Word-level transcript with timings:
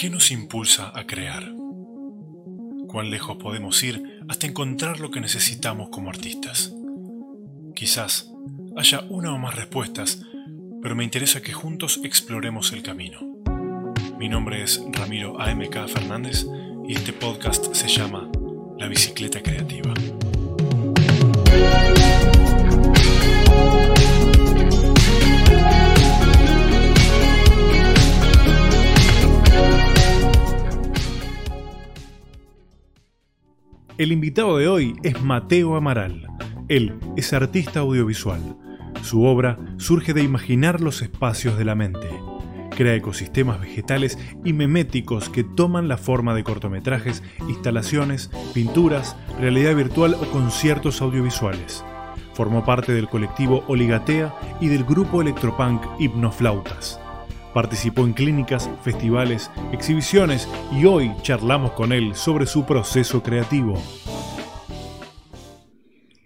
¿Qué 0.00 0.08
nos 0.08 0.30
impulsa 0.30 0.92
a 0.94 1.06
crear? 1.06 1.52
¿Cuán 2.88 3.10
lejos 3.10 3.36
podemos 3.36 3.82
ir 3.82 4.02
hasta 4.30 4.46
encontrar 4.46 4.98
lo 4.98 5.10
que 5.10 5.20
necesitamos 5.20 5.90
como 5.90 6.08
artistas? 6.08 6.74
Quizás 7.74 8.32
haya 8.78 9.02
una 9.10 9.34
o 9.34 9.38
más 9.38 9.56
respuestas, 9.56 10.22
pero 10.80 10.96
me 10.96 11.04
interesa 11.04 11.42
que 11.42 11.52
juntos 11.52 12.00
exploremos 12.02 12.72
el 12.72 12.82
camino. 12.82 13.20
Mi 14.18 14.30
nombre 14.30 14.62
es 14.62 14.82
Ramiro 14.90 15.38
AMK 15.38 15.86
Fernández 15.88 16.46
y 16.88 16.94
este 16.94 17.12
podcast 17.12 17.74
se 17.74 17.88
llama 17.88 18.30
La 18.78 18.88
Bicicleta 18.88 19.42
Creativa. 19.42 19.92
El 34.00 34.12
invitado 34.12 34.56
de 34.56 34.66
hoy 34.66 34.96
es 35.02 35.20
Mateo 35.22 35.76
Amaral. 35.76 36.26
Él 36.68 36.98
es 37.18 37.34
artista 37.34 37.80
audiovisual. 37.80 38.40
Su 39.02 39.24
obra 39.24 39.58
surge 39.76 40.14
de 40.14 40.22
imaginar 40.22 40.80
los 40.80 41.02
espacios 41.02 41.58
de 41.58 41.66
la 41.66 41.74
mente. 41.74 42.08
Crea 42.74 42.94
ecosistemas 42.94 43.60
vegetales 43.60 44.18
y 44.42 44.54
meméticos 44.54 45.28
que 45.28 45.44
toman 45.44 45.86
la 45.86 45.98
forma 45.98 46.34
de 46.34 46.44
cortometrajes, 46.44 47.22
instalaciones, 47.46 48.30
pinturas, 48.54 49.18
realidad 49.38 49.76
virtual 49.76 50.14
o 50.14 50.24
conciertos 50.30 51.02
audiovisuales. 51.02 51.84
Formó 52.32 52.64
parte 52.64 52.94
del 52.94 53.06
colectivo 53.06 53.64
Oligatea 53.68 54.34
y 54.62 54.68
del 54.68 54.84
grupo 54.84 55.20
electropunk 55.20 55.82
Hipnoflautas. 55.98 56.98
Participó 57.54 58.04
en 58.04 58.12
clínicas, 58.12 58.70
festivales, 58.84 59.50
exhibiciones 59.72 60.48
y 60.70 60.84
hoy 60.84 61.10
charlamos 61.22 61.72
con 61.72 61.92
él 61.92 62.14
sobre 62.14 62.46
su 62.46 62.64
proceso 62.64 63.24
creativo. 63.24 63.82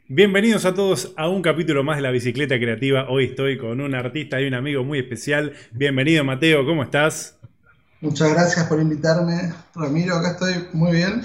Bienvenidos 0.07 0.67
a 0.67 0.75
todos 0.75 1.15
a 1.17 1.29
un 1.29 1.41
capítulo 1.41 1.83
más 1.83 1.97
de 1.97 2.03
la 2.03 2.11
bicicleta 2.11 2.57
creativa. 2.57 3.09
Hoy 3.09 3.25
estoy 3.25 3.57
con 3.57 3.81
un 3.81 3.95
artista 3.95 4.39
y 4.39 4.47
un 4.47 4.53
amigo 4.53 4.85
muy 4.85 4.99
especial. 4.99 5.55
Bienvenido 5.73 6.25
Mateo, 6.25 6.67
¿cómo 6.67 6.83
estás? 6.83 7.39
Muchas 8.03 8.31
gracias 8.31 8.67
por 8.67 8.79
invitarme, 8.79 9.51
Ramiro. 9.75 10.17
Acá 10.17 10.33
estoy 10.33 10.67
muy 10.75 10.93
bien, 10.93 11.23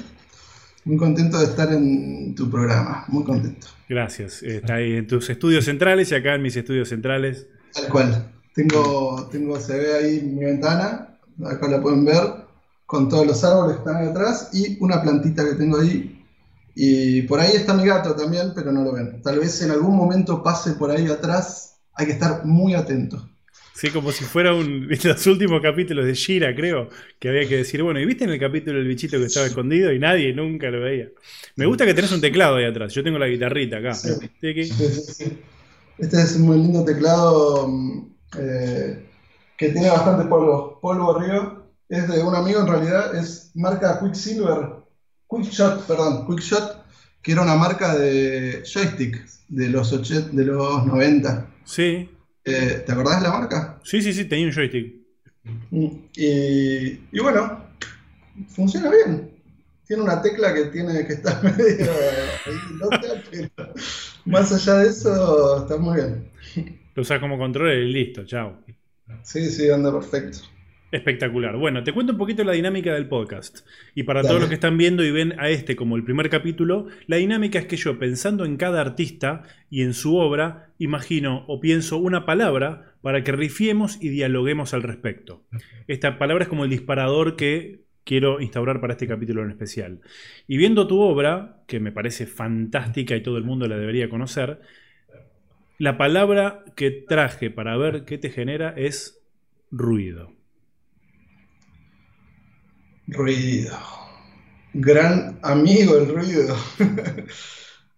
muy 0.86 0.96
contento 0.96 1.40
de 1.40 1.46
estar 1.46 1.74
en 1.74 2.36
tu 2.36 2.50
programa, 2.50 3.04
muy 3.10 3.26
contento. 3.26 3.68
Gracias. 3.90 4.44
Está 4.44 4.76
ahí 4.76 4.94
en 4.94 5.08
tus 5.08 5.30
estudios 5.30 5.66
centrales 5.66 6.10
y 6.14 6.16
acá 6.16 6.36
en 6.36 6.42
mis 6.42 6.56
estudios 6.56 6.88
centrales. 6.88 7.48
Tal 7.74 7.90
cual. 7.90 8.39
Tengo, 8.54 9.28
tengo, 9.32 9.60
se 9.60 9.78
ve 9.78 9.94
ahí 9.94 10.22
mi 10.22 10.46
ventana, 10.46 11.18
acá 11.46 11.68
la 11.68 11.82
pueden 11.82 12.06
ver, 12.06 12.46
con 12.86 13.08
todos 13.08 13.26
los 13.26 13.44
árboles 13.44 13.78
que 13.78 13.80
están 13.80 13.98
ahí 13.98 14.10
atrás 14.10 14.50
y 14.54 14.78
una 14.84 15.02
plantita 15.02 15.46
que 15.46 15.56
tengo 15.56 15.80
ahí. 15.80 16.26
Y 16.76 17.24
por 17.24 17.40
ahí 17.40 17.56
está 17.56 17.74
mi 17.74 17.86
gato 17.86 18.16
también, 18.16 18.52
pero 18.56 18.72
no 18.72 18.84
lo 18.84 18.94
ven. 18.94 19.22
Tal 19.22 19.40
vez 19.40 19.62
en 19.62 19.72
algún 19.72 19.96
momento 19.96 20.42
pase 20.42 20.74
por 20.74 20.90
ahí 20.92 21.08
atrás, 21.08 21.78
hay 21.94 22.08
que 22.08 22.14
estar 22.14 22.46
muy 22.46 22.74
atento. 22.74 23.30
Sí, 23.80 23.92
como 23.92 24.12
si 24.12 24.26
fuera 24.26 24.54
un, 24.54 24.90
los 25.04 25.28
últimos 25.28 25.62
capítulos 25.62 26.06
de 26.06 26.14
Shira, 26.14 26.54
creo, 26.54 26.90
que 27.18 27.30
había 27.30 27.48
que 27.48 27.58
decir, 27.58 27.82
bueno, 27.82 28.00
¿y 28.02 28.06
viste 28.06 28.26
en 28.26 28.32
el 28.32 28.40
capítulo 28.40 28.78
el 28.78 28.88
bichito 28.88 29.18
que 29.18 29.26
estaba 29.26 29.46
escondido 29.46 29.94
y 29.94 30.00
nadie 30.00 30.34
nunca 30.34 30.70
lo 30.70 30.82
veía? 30.82 31.08
Me 31.56 31.66
gusta 31.66 31.86
que 31.86 31.94
tenés 31.94 32.12
un 32.12 32.20
teclado 32.20 32.58
ahí 32.58 32.66
atrás, 32.66 32.94
yo 32.94 33.04
tengo 33.04 33.18
la 33.18 33.28
guitarrita 33.28 33.78
acá. 33.78 33.94
Sí, 33.94 34.10
este 35.98 36.22
es 36.22 36.36
un 36.36 36.42
muy 36.42 36.58
lindo 36.58 36.84
teclado 36.84 37.70
mm, 37.70 38.19
eh, 38.38 39.10
que 39.58 39.70
tiene 39.70 39.90
bastante 39.90 40.26
polvo, 40.26 40.80
polvo 40.82 41.18
arriba. 41.18 41.64
Es 41.88 42.08
de 42.08 42.22
un 42.22 42.36
amigo 42.36 42.60
en 42.60 42.68
realidad, 42.68 43.16
es 43.16 43.52
marca 43.56 44.00
Quicksilver, 44.00 44.76
Quickshot, 45.28 45.88
perdón, 45.88 46.28
Quickshot, 46.28 46.86
que 47.22 47.32
era 47.32 47.42
una 47.42 47.56
marca 47.56 47.96
de 47.98 48.64
joystick 48.64 49.26
de 49.48 49.70
los, 49.70 49.92
de 50.36 50.46
los 50.46 50.86
90. 50.86 51.48
Sí. 51.66 52.10
Eh, 52.46 52.84
¿Te 52.86 52.92
acordás 52.92 53.22
de 53.22 53.28
la 53.28 53.34
marca? 53.34 53.80
Sí, 53.84 54.02
sí, 54.02 54.14
sí, 54.14 54.26
tenía 54.26 54.46
un 54.46 54.54
joystick. 54.54 54.96
Y, 55.72 57.00
y 57.12 57.20
bueno, 57.20 57.64
funciona 58.50 58.90
bien. 58.90 59.32
Tiene 59.88 60.04
una 60.04 60.22
tecla 60.22 60.54
que 60.54 60.66
tiene 60.66 61.06
que 61.08 61.14
estar 61.14 61.44
medio 61.58 61.88
pero 63.02 63.74
más 64.26 64.52
allá 64.52 64.76
de 64.84 64.90
eso 64.90 65.64
está 65.64 65.78
muy 65.78 65.96
bien. 65.96 66.30
Lo 67.00 67.04
usas 67.04 67.20
como 67.20 67.38
control 67.38 67.72
y 67.72 67.94
listo, 67.94 68.26
chao. 68.26 68.62
Sí, 69.24 69.46
sí, 69.46 69.70
anda 69.70 69.90
perfecto. 69.90 70.40
Espectacular. 70.92 71.56
Bueno, 71.56 71.82
te 71.82 71.94
cuento 71.94 72.12
un 72.12 72.20
poquito 72.20 72.44
la 72.44 72.52
dinámica 72.52 72.94
del 72.94 73.08
podcast. 73.08 73.60
Y 73.96 74.04
para 74.04 74.22
todos 74.22 74.42
los 74.42 74.50
que 74.50 74.56
están 74.56 74.78
viendo 74.78 75.02
y 75.06 75.10
ven 75.10 75.34
a 75.40 75.48
este 75.48 75.78
como 75.78 75.96
el 75.96 76.04
primer 76.04 76.30
capítulo, 76.30 76.88
la 77.08 77.16
dinámica 77.16 77.58
es 77.58 77.68
que 77.68 77.78
yo, 77.78 77.98
pensando 77.98 78.44
en 78.44 78.58
cada 78.58 78.82
artista 78.82 79.44
y 79.70 79.84
en 79.84 79.94
su 79.94 80.18
obra, 80.18 80.74
imagino 80.78 81.46
o 81.48 81.62
pienso 81.62 81.96
una 81.96 82.26
palabra 82.26 82.96
para 83.02 83.24
que 83.24 83.32
rifiemos 83.32 83.98
y 84.02 84.10
dialoguemos 84.10 84.74
al 84.74 84.84
respecto. 84.84 85.46
Esta 85.88 86.20
palabra 86.20 86.44
es 86.44 86.50
como 86.50 86.66
el 86.66 86.70
disparador 86.70 87.38
que 87.38 87.86
quiero 88.04 88.42
instaurar 88.42 88.82
para 88.82 88.92
este 88.92 89.08
capítulo 89.08 89.42
en 89.42 89.52
especial. 89.52 90.02
Y 90.48 90.58
viendo 90.58 90.86
tu 90.86 91.00
obra, 91.00 91.64
que 91.66 91.80
me 91.80 91.94
parece 91.94 92.26
fantástica 92.26 93.16
y 93.16 93.24
todo 93.24 93.38
el 93.38 93.46
mundo 93.46 93.70
la 93.70 93.78
debería 93.78 94.10
conocer, 94.10 94.60
la 95.80 95.98
palabra 95.98 96.66
que 96.76 96.92
traje 96.92 97.50
para 97.50 97.78
ver 97.78 98.04
qué 98.04 98.18
te 98.18 98.30
genera 98.30 98.74
es 98.76 99.22
ruido. 99.72 100.34
Ruido. 103.08 103.78
Gran 104.74 105.40
amigo 105.42 105.98
el 105.98 106.14
ruido. 106.14 106.56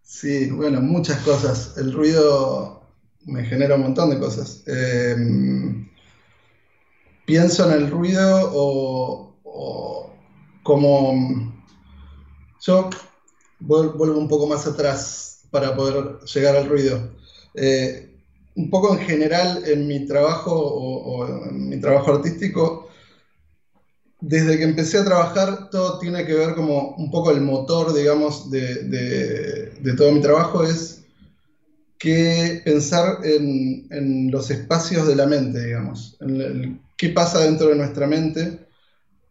sí, 0.04 0.52
bueno, 0.52 0.80
muchas 0.80 1.22
cosas. 1.22 1.76
El 1.78 1.92
ruido 1.92 2.88
me 3.26 3.44
genera 3.46 3.76
un 3.76 3.82
montón 3.82 4.12
de 4.12 4.20
cosas. 4.20 4.64
Eh, 4.68 5.16
pienso 7.26 7.68
en 7.68 7.82
el 7.82 7.90
ruido 7.90 8.52
o, 8.54 10.16
como... 10.62 11.52
Yo 12.62 12.92
vuelvo 13.60 14.20
un 14.20 14.28
poco 14.28 14.46
más 14.46 14.68
atrás 14.68 15.48
para 15.50 15.76
poder 15.76 16.20
llegar 16.26 16.56
al 16.56 16.70
ruido. 16.70 17.21
Eh, 17.54 18.08
un 18.56 18.70
poco 18.70 18.94
en 18.94 19.00
general 19.00 19.64
en 19.66 19.88
mi 19.88 20.06
trabajo 20.06 20.52
o, 20.54 21.50
en 21.50 21.70
mi 21.70 21.80
trabajo 21.80 22.16
artístico, 22.16 22.90
desde 24.20 24.58
que 24.58 24.64
empecé 24.64 25.00
a 25.00 25.06
trabajar 25.06 25.70
todo 25.72 25.98
tiene 25.98 26.26
que 26.26 26.34
ver 26.34 26.54
como 26.54 26.96
un 26.96 27.10
poco 27.10 27.32
el 27.32 27.42
motor, 27.42 27.94
digamos, 27.94 28.52
de, 28.52 29.72
todo 29.98 30.12
mi 30.12 30.22
trabajo 30.22 30.64
es 30.64 31.04
que 31.98 32.62
pensar 32.64 33.20
en, 33.24 34.30
los 34.32 34.52
espacios 34.52 35.08
de 35.08 35.16
la 35.16 35.28
mente, 35.28 35.66
digamos, 35.66 36.18
en 36.20 36.82
qué 36.98 37.10
pasa 37.10 37.40
dentro 37.40 37.70
de 37.70 37.76
nuestra 37.76 38.06
mente, 38.06 38.60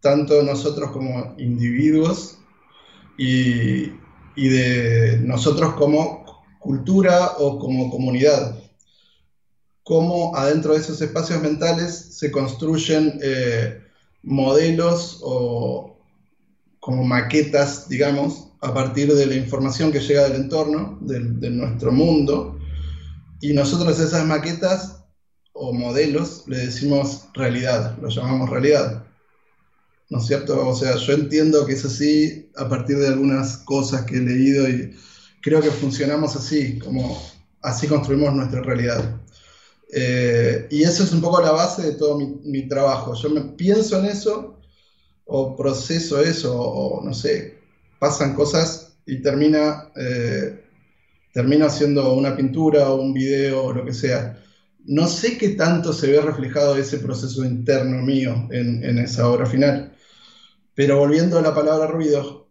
tanto 0.01 0.43
nosotros 0.43 0.91
como 0.91 1.35
individuos 1.39 2.39
y, 3.19 3.93
y 4.35 4.49
de 4.49 5.21
nosotros 5.23 5.75
como 5.75 6.30
cultura 6.61 7.33
o 7.39 7.59
como 7.59 7.91
comunidad. 7.91 8.57
Cómo 9.83 10.37
adentro 10.37 10.75
de 10.75 10.81
esos 10.81 11.01
espacios 11.01 11.43
mentales 11.43 11.95
se 11.95 12.31
construyen 12.31 13.19
eh, 13.23 13.83
modelos 14.23 15.21
o 15.23 15.99
como 16.79 17.03
maquetas, 17.03 17.89
digamos, 17.89 18.49
a 18.61 18.73
partir 18.73 19.13
de 19.13 19.27
la 19.27 19.35
información 19.35 19.91
que 19.91 20.01
llega 20.01 20.25
del 20.25 20.43
entorno, 20.43 20.99
de, 21.01 21.51
nuestro 21.51 21.93
mundo. 21.93 22.59
Y 23.41 23.55
nosotros 23.55 23.99
esas 23.99 24.27
maquetas 24.27 25.03
o 25.53 25.73
modelos 25.73 26.45
le 26.47 26.59
decimos 26.59 27.29
realidad, 27.35 27.97
lo 28.01 28.09
llamamos 28.09 28.51
realidad. 28.51 29.05
¿No 30.11 30.19
es 30.19 30.27
cierto? 30.27 30.69
O 30.69 30.75
sea, 30.75 30.97
yo 30.97 31.13
entiendo 31.15 31.65
que 31.67 31.73
es 31.73 31.85
así 31.85 32.51
a 32.57 32.69
partir 32.69 32.99
de 32.99 33.09
algunas 33.09 33.59
cosas 33.59 34.05
que 34.05 34.17
he 34.17 34.21
leído 34.21 34.69
y 34.69 34.95
creo 35.41 35.61
que 35.61 35.71
funcionamos 35.71 36.37
así, 36.37 36.79
como 36.79 37.21
así 37.63 37.87
construimos 37.87 38.35
nuestra 38.35 38.63
realidad. 38.63 39.21
Eh, 39.93 40.69
y 40.71 40.83
eso 40.83 41.03
es 41.03 41.13
un 41.13 41.21
poco 41.21 41.41
la 41.41 41.51
base 41.51 41.83
de 41.83 41.93
todo 41.93 42.19
mi, 42.19 42.69
trabajo. 42.69 43.15
Yo 43.15 43.31
me 43.31 43.41
pienso 43.41 43.99
en 43.99 44.07
eso, 44.07 44.59
o 45.25 45.57
proceso 45.57 46.21
eso, 46.21 46.61
o 46.61 47.05
no 47.05 47.15
sé, 47.15 47.59
pasan 47.99 48.35
cosas 48.35 48.97
y 49.07 49.23
termina, 49.23 49.91
eh, 49.97 50.65
termino 51.33 51.67
haciendo 51.67 52.15
una 52.15 52.37
pintura 52.37 52.91
o 52.91 53.01
un 53.01 53.13
video 53.13 53.65
o 53.65 53.73
lo 53.73 53.85
que 53.85 53.93
sea. 53.93 54.37
No 54.85 55.07
sé 55.09 55.39
qué 55.39 55.51
tanto 55.51 55.93
se 55.93 56.11
ve 56.11 56.21
reflejado 56.21 56.77
ese 56.77 56.99
proceso 56.99 57.45
interno 57.45 58.03
mío 58.03 58.49
en, 58.51 58.83
en 58.85 58.99
esa 58.99 59.29
obra 59.29 59.47
final. 59.47 59.95
Pero 60.75 60.99
volviendo 60.99 61.39
a 61.39 61.43
la 61.43 61.55
palabra 61.55 61.87
ruido, 61.87 62.49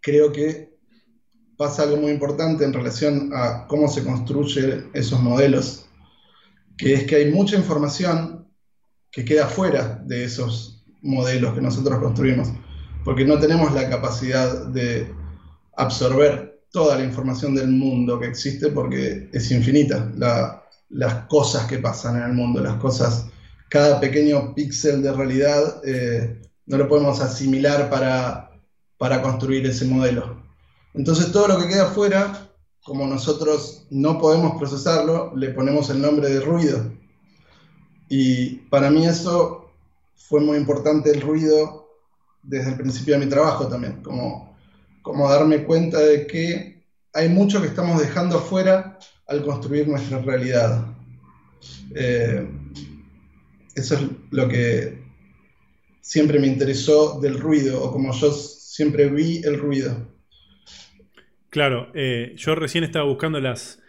creo 0.00 0.32
que 0.32 0.67
pasa 1.58 1.82
algo 1.82 1.96
muy 1.96 2.12
importante 2.12 2.64
en 2.64 2.72
relación 2.72 3.30
a 3.34 3.66
cómo 3.66 3.88
se 3.88 4.04
construyen 4.04 4.90
esos 4.94 5.20
modelos, 5.20 5.86
que 6.78 6.94
es 6.94 7.04
que 7.04 7.16
hay 7.16 7.32
mucha 7.32 7.56
información 7.56 8.46
que 9.10 9.24
queda 9.24 9.48
fuera 9.48 10.00
de 10.06 10.24
esos 10.24 10.86
modelos 11.02 11.54
que 11.54 11.60
nosotros 11.60 11.98
construimos, 11.98 12.48
porque 13.04 13.24
no 13.24 13.40
tenemos 13.40 13.74
la 13.74 13.90
capacidad 13.90 14.66
de 14.66 15.12
absorber 15.76 16.60
toda 16.70 16.96
la 16.96 17.04
información 17.04 17.56
del 17.56 17.68
mundo 17.68 18.20
que 18.20 18.28
existe 18.28 18.68
porque 18.68 19.28
es 19.32 19.50
infinita 19.50 20.12
las 20.90 21.24
cosas 21.26 21.66
que 21.66 21.78
pasan 21.78 22.18
en 22.18 22.22
el 22.22 22.32
mundo, 22.34 22.62
las 22.62 22.76
cosas, 22.76 23.26
cada 23.68 23.98
pequeño 23.98 24.54
píxel 24.54 25.02
de 25.02 25.12
realidad 25.12 25.82
eh, 25.84 26.40
no 26.66 26.78
lo 26.78 26.88
podemos 26.88 27.20
asimilar 27.20 27.90
para, 27.90 28.52
para 28.96 29.20
construir 29.22 29.66
ese 29.66 29.86
modelo. 29.86 30.37
Entonces 30.98 31.30
todo 31.30 31.46
lo 31.46 31.58
que 31.58 31.68
queda 31.68 31.84
afuera, 31.84 32.50
como 32.82 33.06
nosotros 33.06 33.86
no 33.88 34.18
podemos 34.18 34.58
procesarlo, 34.58 35.32
le 35.36 35.50
ponemos 35.50 35.88
el 35.90 36.02
nombre 36.02 36.28
de 36.28 36.40
ruido. 36.40 36.90
Y 38.08 38.56
para 38.68 38.90
mí 38.90 39.06
eso 39.06 39.70
fue 40.16 40.40
muy 40.40 40.56
importante 40.56 41.12
el 41.12 41.20
ruido 41.20 41.88
desde 42.42 42.70
el 42.70 42.76
principio 42.76 43.14
de 43.14 43.24
mi 43.24 43.30
trabajo 43.30 43.68
también, 43.68 44.02
como, 44.02 44.56
como 45.02 45.30
darme 45.30 45.62
cuenta 45.62 46.00
de 46.00 46.26
que 46.26 46.82
hay 47.14 47.28
mucho 47.28 47.60
que 47.60 47.68
estamos 47.68 48.00
dejando 48.00 48.38
afuera 48.38 48.98
al 49.28 49.44
construir 49.44 49.86
nuestra 49.86 50.18
realidad. 50.18 50.84
Eh, 51.94 52.44
eso 53.76 53.94
es 53.94 54.00
lo 54.32 54.48
que 54.48 55.00
siempre 56.00 56.40
me 56.40 56.48
interesó 56.48 57.20
del 57.20 57.38
ruido, 57.38 57.84
o 57.84 57.92
como 57.92 58.12
yo 58.12 58.32
siempre 58.32 59.08
vi 59.08 59.42
el 59.44 59.60
ruido. 59.60 60.17
Claro, 61.58 61.90
eh, 61.92 62.34
yo 62.36 62.54
recién 62.54 62.84
estaba 62.84 63.04
buscando 63.04 63.40
las, 63.40 63.82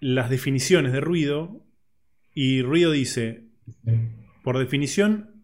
las 0.00 0.30
definiciones 0.30 0.94
de 0.94 1.00
ruido 1.02 1.66
y 2.32 2.62
ruido 2.62 2.92
dice, 2.92 3.50
por 4.42 4.58
definición, 4.58 5.42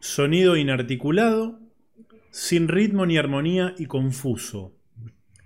sonido 0.00 0.56
inarticulado, 0.56 1.60
sin 2.30 2.66
ritmo 2.66 3.04
ni 3.04 3.18
armonía 3.18 3.74
y 3.76 3.84
confuso. 3.84 4.74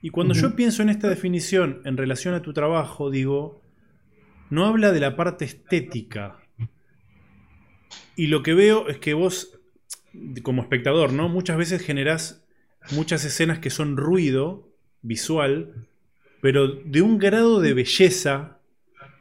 Y 0.02 0.10
cuando 0.10 0.34
yo 0.34 0.54
pienso 0.54 0.84
en 0.84 0.88
esta 0.88 1.08
definición 1.08 1.82
en 1.84 1.96
relación 1.96 2.34
a 2.34 2.42
tu 2.42 2.52
trabajo, 2.52 3.10
digo, 3.10 3.60
no 4.50 4.66
habla 4.66 4.92
de 4.92 5.00
la 5.00 5.16
parte 5.16 5.44
estética. 5.44 6.38
Y 8.14 8.28
lo 8.28 8.44
que 8.44 8.54
veo 8.54 8.86
es 8.88 8.98
que 8.98 9.14
vos, 9.14 9.58
como 10.44 10.62
espectador, 10.62 11.12
¿no? 11.12 11.28
Muchas 11.28 11.56
veces 11.56 11.82
generás 11.82 12.46
muchas 12.92 13.24
escenas 13.24 13.58
que 13.58 13.70
son 13.70 13.96
ruido 13.96 14.71
visual, 15.02 15.86
pero 16.40 16.68
de 16.68 17.02
un 17.02 17.18
grado 17.18 17.60
de 17.60 17.74
belleza 17.74 18.58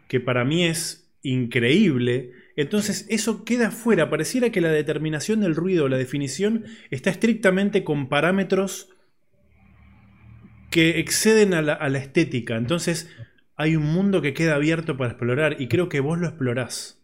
que 0.07 0.19
para 0.19 0.45
mí 0.45 0.65
es 0.65 1.09
increíble. 1.23 2.31
Entonces 2.55 3.05
eso 3.09 3.43
queda 3.45 3.71
fuera. 3.71 4.09
Pareciera 4.09 4.49
que 4.51 4.61
la 4.61 4.71
determinación 4.71 5.41
del 5.41 5.55
ruido, 5.55 5.87
la 5.87 5.97
definición, 5.97 6.65
está 6.89 7.09
estrictamente 7.09 7.83
con 7.83 8.09
parámetros 8.09 8.89
que 10.69 10.99
exceden 10.99 11.53
a 11.53 11.61
la, 11.61 11.73
a 11.73 11.89
la 11.89 11.99
estética. 11.99 12.57
Entonces 12.57 13.09
hay 13.55 13.75
un 13.75 13.83
mundo 13.83 14.21
que 14.21 14.33
queda 14.33 14.55
abierto 14.55 14.97
para 14.97 15.11
explorar 15.11 15.57
y 15.59 15.67
creo 15.67 15.89
que 15.89 15.99
vos 15.99 16.17
lo 16.17 16.27
explorás. 16.27 16.99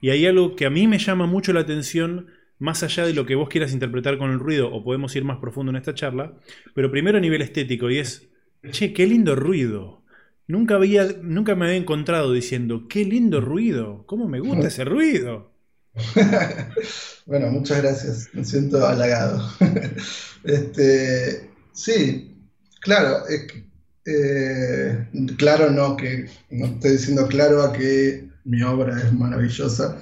Y 0.00 0.10
hay 0.10 0.26
algo 0.26 0.56
que 0.56 0.66
a 0.66 0.70
mí 0.70 0.86
me 0.86 0.98
llama 0.98 1.26
mucho 1.26 1.52
la 1.52 1.60
atención 1.60 2.26
más 2.64 2.82
allá 2.82 3.04
de 3.04 3.12
lo 3.12 3.26
que 3.26 3.34
vos 3.34 3.50
quieras 3.50 3.74
interpretar 3.74 4.16
con 4.16 4.30
el 4.30 4.38
ruido, 4.38 4.72
o 4.72 4.82
podemos 4.82 5.14
ir 5.14 5.22
más 5.22 5.36
profundo 5.38 5.70
en 5.70 5.76
esta 5.76 5.94
charla, 5.94 6.32
pero 6.74 6.90
primero 6.90 7.18
a 7.18 7.20
nivel 7.20 7.42
estético, 7.42 7.90
y 7.90 7.98
es, 7.98 8.26
che, 8.70 8.94
qué 8.94 9.06
lindo 9.06 9.36
ruido. 9.36 10.02
Nunca, 10.46 10.76
había, 10.76 11.04
nunca 11.22 11.54
me 11.54 11.66
había 11.66 11.76
encontrado 11.76 12.32
diciendo, 12.32 12.86
qué 12.88 13.04
lindo 13.04 13.42
ruido, 13.42 14.04
cómo 14.06 14.28
me 14.28 14.40
gusta 14.40 14.68
ese 14.68 14.86
ruido. 14.86 15.52
bueno, 17.26 17.48
muchas 17.48 17.82
gracias, 17.82 18.30
me 18.32 18.44
siento 18.44 18.86
halagado. 18.86 19.46
este, 20.44 21.50
sí, 21.72 22.34
claro, 22.80 23.18
eh, 23.28 25.06
claro 25.36 25.70
no, 25.70 25.96
que 25.98 26.30
no 26.50 26.66
estoy 26.66 26.92
diciendo 26.92 27.26
claro 27.28 27.62
a 27.62 27.74
que 27.74 28.26
mi 28.44 28.62
obra 28.62 28.98
es 28.98 29.12
maravillosa, 29.12 30.00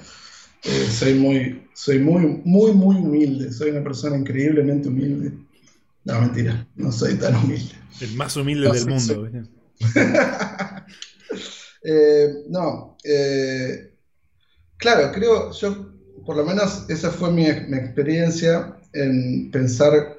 eh, 0.63 0.87
soy 0.89 1.15
muy, 1.15 1.67
soy 1.73 1.99
muy, 1.99 2.41
muy, 2.45 2.71
muy 2.71 2.95
humilde. 2.95 3.51
Soy 3.51 3.71
una 3.71 3.83
persona 3.83 4.17
increíblemente 4.17 4.87
humilde. 4.87 5.33
No, 6.05 6.21
mentira, 6.21 6.67
no 6.75 6.91
soy 6.91 7.15
tan 7.15 7.35
humilde. 7.35 7.75
El 7.99 8.15
más 8.15 8.35
humilde 8.37 8.71
del 8.71 8.87
mundo. 8.87 9.29
Eh, 11.85 12.45
no, 12.47 12.95
eh, 13.03 13.93
claro, 14.77 15.11
creo, 15.11 15.51
yo, 15.51 15.91
por 16.25 16.37
lo 16.37 16.45
menos 16.45 16.85
esa 16.87 17.11
fue 17.11 17.29
mi, 17.29 17.45
experiencia 17.45 18.77
en 18.93 19.51
pensar 19.51 20.17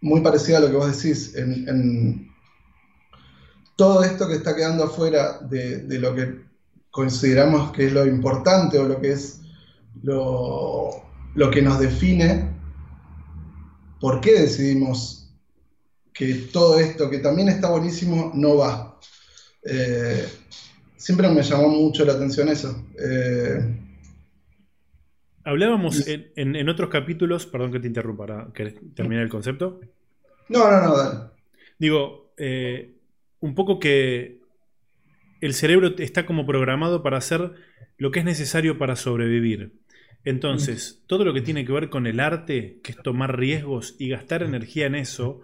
muy 0.00 0.22
parecida 0.22 0.56
a 0.56 0.60
lo 0.60 0.68
que 0.68 0.76
vos 0.76 1.02
decís, 1.02 1.34
en, 1.36 2.34
todo 3.76 4.02
esto 4.04 4.26
que 4.26 4.36
está 4.36 4.56
quedando 4.56 4.84
afuera 4.84 5.38
de, 5.40 5.82
de 5.82 5.98
lo 5.98 6.14
que 6.14 6.45
consideramos 6.96 7.72
que 7.72 7.88
es 7.88 7.92
lo 7.92 8.06
importante 8.06 8.78
o 8.78 8.88
lo 8.88 8.98
que 8.98 9.12
es 9.12 9.42
lo, 10.02 11.02
que 11.52 11.60
nos 11.60 11.78
define, 11.78 12.48
¿por 14.00 14.22
qué 14.22 14.40
decidimos 14.40 15.30
que 16.14 16.32
todo 16.50 16.80
esto, 16.80 17.10
que 17.10 17.18
también 17.18 17.50
está 17.50 17.68
buenísimo, 17.68 18.32
no 18.34 18.56
va? 18.56 18.98
Eh, 19.62 20.26
siempre 20.96 21.28
me 21.28 21.42
llamó 21.42 21.68
mucho 21.68 22.02
la 22.06 22.14
atención 22.14 22.48
eso. 22.48 22.86
Eh, 22.98 23.58
Hablábamos 25.44 26.02
en, 26.08 26.68
otros 26.70 26.88
capítulos, 26.88 27.44
perdón 27.44 27.72
que 27.72 27.80
te 27.80 27.88
interrumpa, 27.88 28.50
que 28.54 28.70
termine 28.94 29.20
el 29.20 29.28
concepto? 29.28 29.80
No, 30.48 30.70
no, 30.70 30.80
no, 30.80 30.96
dale. 30.96 31.20
Digo, 31.78 32.32
eh, 32.38 32.94
un 33.40 33.54
poco 33.54 33.78
que 33.78 34.45
el 35.40 35.54
cerebro 35.54 35.94
está 35.98 36.26
como 36.26 36.46
programado 36.46 37.02
para 37.02 37.18
hacer 37.18 37.52
lo 37.98 38.10
que 38.10 38.20
es 38.20 38.24
necesario 38.24 38.78
para 38.78 38.96
sobrevivir. 38.96 39.72
Entonces, 40.24 41.02
todo 41.06 41.24
lo 41.24 41.32
que 41.32 41.40
tiene 41.40 41.64
que 41.64 41.72
ver 41.72 41.88
con 41.88 42.06
el 42.06 42.18
arte, 42.18 42.80
que 42.82 42.92
es 42.92 42.98
tomar 43.02 43.38
riesgos 43.38 43.94
y 43.98 44.08
gastar 44.08 44.42
energía 44.42 44.86
en 44.86 44.96
eso, 44.96 45.40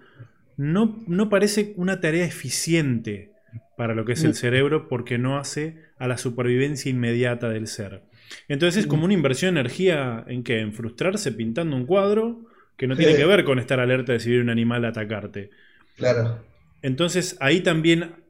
no, 0.57 1.03
no 1.07 1.29
parece 1.29 1.73
una 1.77 2.01
tarea 2.01 2.25
eficiente 2.25 3.31
para 3.77 3.95
lo 3.95 4.05
que 4.05 4.15
es 4.15 4.25
el 4.25 4.35
cerebro 4.35 4.89
porque 4.89 5.19
no 5.19 5.39
hace 5.39 5.77
a 5.99 6.09
la 6.09 6.19
supervivencia 6.19 6.91
inmediata 6.91 7.49
del 7.49 7.69
ser. 7.69 8.03
Entonces 8.49 8.83
es 8.83 8.87
como 8.87 9.05
una 9.05 9.15
inversión 9.15 9.55
de 9.55 9.61
energía 9.61 10.25
en 10.27 10.43
qué? 10.43 10.61
En 10.61 10.73
frustrarse 10.73 11.33
pintando 11.33 11.77
un 11.77 11.87
cuadro 11.87 12.47
que 12.77 12.87
no 12.87 12.97
tiene 12.97 13.15
que 13.15 13.25
ver 13.25 13.45
con 13.45 13.59
estar 13.59 13.79
alerta 13.81 14.13
de 14.13 14.21
si 14.21 14.31
viene 14.31 14.45
un 14.45 14.51
animal 14.51 14.85
a 14.85 14.89
atacarte. 14.89 15.51
Claro. 15.97 16.45
Entonces 16.83 17.37
ahí 17.41 17.61
también 17.61 18.22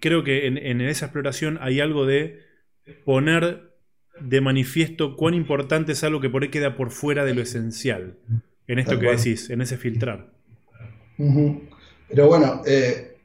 creo 0.00 0.24
que 0.24 0.46
en, 0.46 0.58
en 0.58 0.80
esa 0.80 1.06
exploración 1.06 1.58
hay 1.60 1.80
algo 1.80 2.06
de 2.06 2.40
poner 3.04 3.70
de 4.20 4.40
manifiesto 4.40 5.16
cuán 5.16 5.34
importante 5.34 5.92
es 5.92 6.04
algo 6.04 6.20
que 6.20 6.30
por 6.30 6.42
ahí 6.42 6.50
queda 6.50 6.76
por 6.76 6.90
fuera 6.90 7.24
de 7.24 7.34
lo 7.34 7.42
esencial, 7.42 8.18
en 8.66 8.78
esto 8.78 8.98
que 8.98 9.06
decís, 9.06 9.50
en 9.50 9.60
ese 9.62 9.76
filtrar. 9.76 10.30
Pero 12.08 12.26
bueno, 12.26 12.62
eh, 12.66 13.16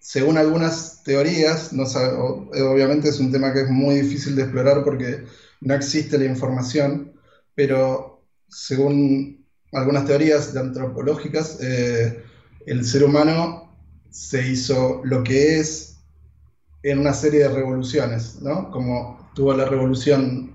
según 0.00 0.38
algunas 0.38 1.02
teorías, 1.02 1.72
no 1.72 1.84
obviamente 1.84 3.08
es 3.08 3.20
un 3.20 3.32
tema 3.32 3.52
que 3.52 3.62
es 3.62 3.70
muy 3.70 3.96
difícil 3.96 4.36
de 4.36 4.42
explorar 4.42 4.84
porque 4.84 5.24
no 5.60 5.74
existe 5.74 6.18
la 6.18 6.24
información, 6.24 7.12
pero 7.54 8.22
según 8.48 9.44
algunas 9.72 10.06
teorías 10.06 10.56
antropológicas, 10.56 11.58
eh, 11.60 12.22
el 12.66 12.84
ser 12.84 13.04
humano 13.04 13.76
se 14.10 14.48
hizo 14.48 15.02
lo 15.04 15.22
que 15.22 15.58
es 15.60 15.97
en 16.90 17.00
una 17.00 17.12
serie 17.12 17.40
de 17.40 17.48
revoluciones, 17.48 18.40
¿no? 18.40 18.70
Como 18.70 19.30
tuvo 19.34 19.54
la 19.54 19.64
revolución 19.64 20.54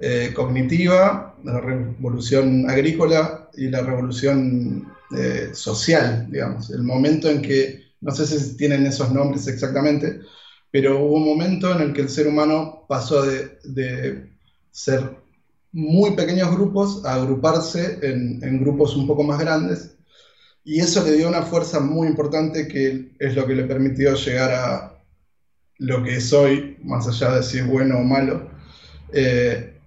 eh, 0.00 0.32
cognitiva, 0.34 1.36
la 1.44 1.60
revolución 1.60 2.68
agrícola 2.68 3.48
y 3.54 3.68
la 3.68 3.82
revolución 3.82 4.92
eh, 5.16 5.50
social, 5.52 6.28
digamos. 6.30 6.70
El 6.70 6.82
momento 6.82 7.30
en 7.30 7.42
que, 7.42 7.92
no 8.00 8.10
sé 8.12 8.26
si 8.26 8.56
tienen 8.56 8.86
esos 8.86 9.12
nombres 9.12 9.46
exactamente, 9.46 10.20
pero 10.70 11.04
hubo 11.04 11.16
un 11.16 11.24
momento 11.24 11.72
en 11.72 11.82
el 11.82 11.92
que 11.92 12.02
el 12.02 12.08
ser 12.08 12.26
humano 12.26 12.84
pasó 12.88 13.22
de, 13.22 14.30
ser 14.70 15.16
muy 15.70 16.16
pequeños 16.16 16.50
grupos 16.50 17.04
a 17.04 17.14
agruparse 17.14 18.00
en, 18.02 18.42
en, 18.42 18.60
grupos 18.60 18.96
un 18.96 19.06
poco 19.06 19.22
más 19.22 19.38
grandes. 19.38 19.96
Y 20.64 20.80
eso 20.80 21.04
le 21.04 21.12
dio 21.12 21.28
una 21.28 21.42
fuerza 21.42 21.78
muy 21.78 22.08
importante 22.08 22.66
que 22.66 23.12
es 23.18 23.36
lo 23.36 23.46
que 23.46 23.54
le 23.54 23.64
permitió 23.64 24.14
llegar 24.14 24.52
a, 24.52 24.93
lo 25.78 26.02
que 26.02 26.20
soy, 26.20 26.76
más 26.82 27.06
allá 27.08 27.36
de 27.36 27.42
si 27.42 27.58
es 27.58 27.66
bueno 27.66 27.98
o 27.98 28.04
malo, 28.04 28.48
eh, 29.12 29.80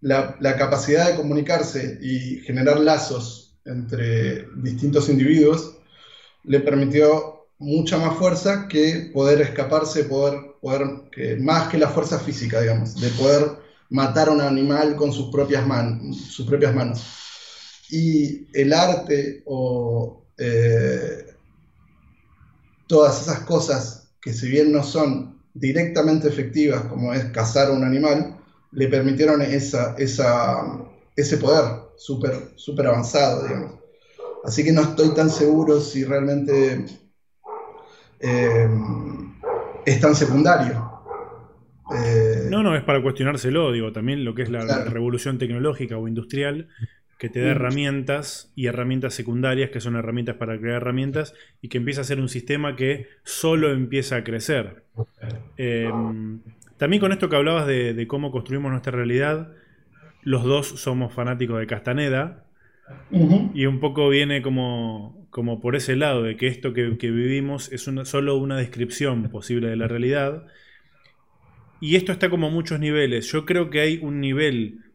la, 0.00 0.56
capacidad 0.56 1.10
de 1.10 1.16
comunicarse 1.16 1.98
y 2.00 2.40
generar 2.40 2.80
lazos 2.80 3.58
entre 3.64 4.46
distintos 4.56 5.08
individuos 5.08 5.76
le 6.44 6.60
permitió 6.60 7.46
mucha 7.58 7.98
más 7.98 8.16
fuerza 8.16 8.68
que 8.68 9.10
poder 9.12 9.40
escaparse, 9.40 10.04
poder, 10.04 10.56
poder 10.60 11.10
que, 11.10 11.36
más 11.36 11.68
que 11.68 11.78
la 11.78 11.88
fuerza 11.88 12.18
física, 12.18 12.60
digamos, 12.60 13.00
de 13.00 13.08
poder 13.10 13.58
matar 13.90 14.28
a 14.28 14.32
un 14.32 14.40
animal 14.40 14.94
con 14.94 15.12
sus 15.12 15.30
propias, 15.30 15.64
sus 16.30 16.46
propias 16.46 16.74
manos. 16.74 17.04
Y 17.90 18.46
el 18.52 18.72
arte 18.72 19.42
o 19.46 20.22
eh, 20.36 21.34
todas 22.86 23.22
esas 23.22 23.40
cosas 23.40 24.07
que 24.28 24.34
si 24.34 24.50
bien 24.50 24.70
no 24.70 24.82
son 24.82 25.38
directamente 25.54 26.28
efectivas, 26.28 26.82
como 26.82 27.14
es 27.14 27.24
cazar 27.30 27.68
a 27.68 27.72
un 27.72 27.82
animal, 27.82 28.36
le 28.72 28.86
permitieron 28.88 29.40
esa, 29.40 29.96
ese 29.96 31.36
poder 31.38 31.64
súper 31.96 32.32
super 32.54 32.88
avanzado, 32.88 33.44
digamos. 33.44 33.72
Así 34.44 34.62
que 34.62 34.72
no 34.72 34.82
estoy 34.82 35.14
tan 35.14 35.30
seguro 35.30 35.80
si 35.80 36.04
realmente 36.04 36.84
eh, 38.20 38.68
es 39.86 39.98
tan 39.98 40.14
secundario. 40.14 40.92
Eh, 41.96 42.48
no, 42.50 42.62
no, 42.62 42.76
es 42.76 42.84
para 42.84 43.02
cuestionárselo, 43.02 43.72
digo, 43.72 43.92
también 43.92 44.26
lo 44.26 44.34
que 44.34 44.42
es 44.42 44.50
la, 44.50 44.84
revolución 44.84 45.38
tecnológica 45.38 45.96
o 45.96 46.06
industrial, 46.06 46.68
que 47.18 47.28
te 47.28 47.40
da 47.40 47.50
herramientas 47.50 48.52
y 48.54 48.66
herramientas 48.66 49.12
secundarias, 49.12 49.70
que 49.70 49.80
son 49.80 49.96
herramientas 49.96 50.36
para 50.36 50.56
crear 50.56 50.76
herramientas, 50.76 51.34
y 51.60 51.68
que 51.68 51.78
empieza 51.78 52.00
a 52.02 52.04
ser 52.04 52.20
un 52.20 52.28
sistema 52.28 52.76
que 52.76 53.08
solo 53.24 53.72
empieza 53.72 54.16
a 54.16 54.24
crecer. 54.24 54.84
Eh, 55.56 55.90
también 56.76 57.00
con 57.00 57.10
esto 57.10 57.28
que 57.28 57.34
hablabas 57.34 57.66
de, 57.66 58.06
cómo 58.06 58.30
construimos 58.30 58.70
nuestra 58.70 58.92
realidad, 58.92 59.52
los 60.22 60.44
dos 60.44 60.68
somos 60.68 61.12
fanáticos 61.12 61.58
de 61.58 61.66
Castaneda, 61.66 62.44
y 63.52 63.66
un 63.66 63.80
poco 63.80 64.08
viene 64.08 64.40
como, 64.40 65.26
como 65.30 65.60
por 65.60 65.74
ese 65.74 65.96
lado, 65.96 66.22
de 66.22 66.36
que 66.36 66.46
esto 66.46 66.72
que, 66.72 66.86
vivimos 66.86 67.72
es 67.72 67.82
solo 67.82 68.36
una 68.36 68.56
descripción 68.56 69.28
posible 69.28 69.68
de 69.68 69.76
la 69.76 69.88
realidad. 69.88 70.46
Y 71.80 71.96
esto 71.96 72.12
está 72.12 72.30
como 72.30 72.46
a 72.46 72.50
muchos 72.50 72.78
niveles. 72.78 73.30
Yo 73.30 73.44
creo 73.44 73.70
que 73.70 73.80
hay 73.80 73.98
un 74.02 74.20
nivel 74.20 74.87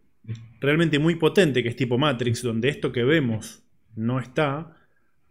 realmente 0.63 0.97
muy 0.97 1.15
potente 1.15 1.61
que 1.61 1.69
es 1.69 1.75
tipo 1.75 1.97
Matrix, 1.97 2.41
donde 2.41 2.69
esto 2.69 2.91
que 2.91 3.03
vemos 3.03 3.63
no 3.95 4.19
está. 4.19 4.77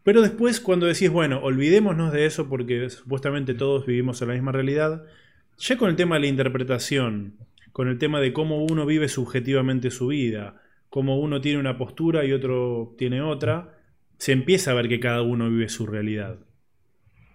Pero 0.02 0.20
después 0.20 0.60
cuando 0.60 0.86
decís, 0.86 1.10
bueno, 1.10 1.40
olvidémonos 1.42 2.12
de 2.12 2.26
eso 2.26 2.48
porque 2.48 2.90
supuestamente 2.90 3.54
todos 3.54 3.86
vivimos 3.86 4.20
en 4.20 4.28
la 4.28 4.34
misma 4.34 4.52
realidad, 4.52 5.04
ya 5.58 5.78
con 5.78 5.88
el 5.88 5.96
tema 5.96 6.16
de 6.16 6.20
la 6.22 6.26
interpretación, 6.26 7.36
con 7.72 7.88
el 7.88 7.98
tema 7.98 8.20
de 8.20 8.32
cómo 8.32 8.62
uno 8.62 8.84
vive 8.84 9.08
subjetivamente 9.08 9.90
su 9.90 10.08
vida, 10.08 10.60
cómo 10.90 11.18
uno 11.18 11.40
tiene 11.40 11.58
una 11.58 11.78
postura 11.78 12.24
y 12.26 12.32
otro 12.32 12.94
tiene 12.98 13.22
otra, 13.22 13.78
se 14.18 14.32
empieza 14.32 14.72
a 14.72 14.74
ver 14.74 14.88
que 14.88 15.00
cada 15.00 15.22
uno 15.22 15.48
vive 15.48 15.70
su 15.70 15.86
realidad. 15.86 16.40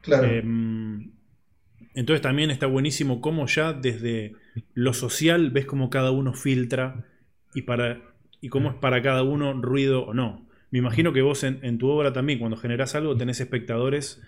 Claro. 0.02 0.28
Em, 0.28 1.14
entonces 1.96 2.22
también 2.22 2.52
está 2.52 2.68
buenísimo 2.68 3.22
cómo 3.22 3.48
ya 3.48 3.74
desde 3.74 4.36
lo 4.76 4.94
social 4.94 5.50
ves 5.50 5.66
cómo 5.66 5.90
cada 5.90 6.12
uno 6.12 6.34
filtra 6.34 7.08
y, 7.58 7.64
para, 7.64 8.04
y 8.40 8.50
cómo 8.50 8.70
es 8.70 8.76
para 8.76 9.02
cada 9.02 9.24
uno 9.24 9.52
ruido 9.60 10.06
o 10.06 10.14
no. 10.14 10.48
Me 10.70 10.78
imagino 10.78 11.12
que 11.12 11.24
vos 11.24 11.44
en, 11.44 11.78
tu 11.80 11.90
obra 11.90 12.14
también, 12.14 12.38
cuando 12.38 12.56
generás 12.56 12.94
algo, 12.94 13.18
tenés 13.18 13.40
espectadores 13.40 14.22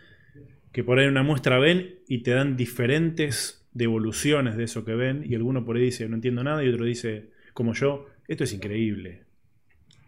que 0.72 0.84
por 0.84 0.98
ahí 0.98 1.06
una 1.06 1.22
muestra 1.22 1.60
ven 1.60 2.00
y 2.08 2.24
te 2.24 2.32
dan 2.32 2.58
diferentes 2.58 3.68
devoluciones 3.72 4.58
de 4.58 4.64
eso 4.64 4.84
que 4.84 4.96
ven, 4.96 5.24
y 5.28 5.36
alguno 5.36 5.64
por 5.64 5.76
ahí 5.76 5.84
dice, 5.84 6.10
no 6.10 6.16
entiendo 6.16 6.44
nada, 6.44 6.64
y 6.64 6.70
otro 6.70 6.86
dice, 6.86 7.30
como 7.54 7.74
yo, 7.74 8.08
esto 8.28 8.46
es 8.46 8.54
increíble. 8.54 9.26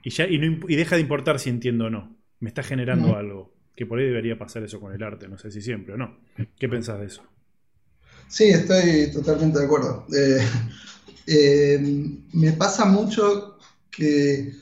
Y, 0.03 0.09
ya, 0.09 0.25
y, 0.25 0.39
deja 0.75 0.95
de 0.95 1.01
importar 1.01 1.39
si 1.39 1.51
entiendo 1.51 1.85
o 1.85 1.89
no. 1.91 2.17
Me 2.39 2.49
está 2.49 2.63
generando 2.63 3.15
algo. 3.15 3.53
Que 3.75 3.85
por 3.85 3.99
ahí 3.99 4.05
debería 4.05 4.37
pasar 4.37 4.63
eso 4.63 4.79
con 4.79 4.93
el 4.95 5.03
arte, 5.03 5.27
no 5.27 5.37
sé 5.37 5.51
si 5.51 5.61
siempre 5.61 5.93
o 5.93 5.97
no. 5.97 6.17
¿Qué 6.57 6.67
pensás 6.67 6.99
de 6.99 7.05
eso? 7.05 7.23
Sí, 8.27 8.45
estoy 8.45 9.11
totalmente 9.13 9.59
de 9.59 9.65
acuerdo. 9.65 10.07
Eh, 10.15 10.39
eh, 11.27 11.79
me 12.33 12.51
pasa 12.53 12.85
mucho 12.85 13.57
que 13.89 14.53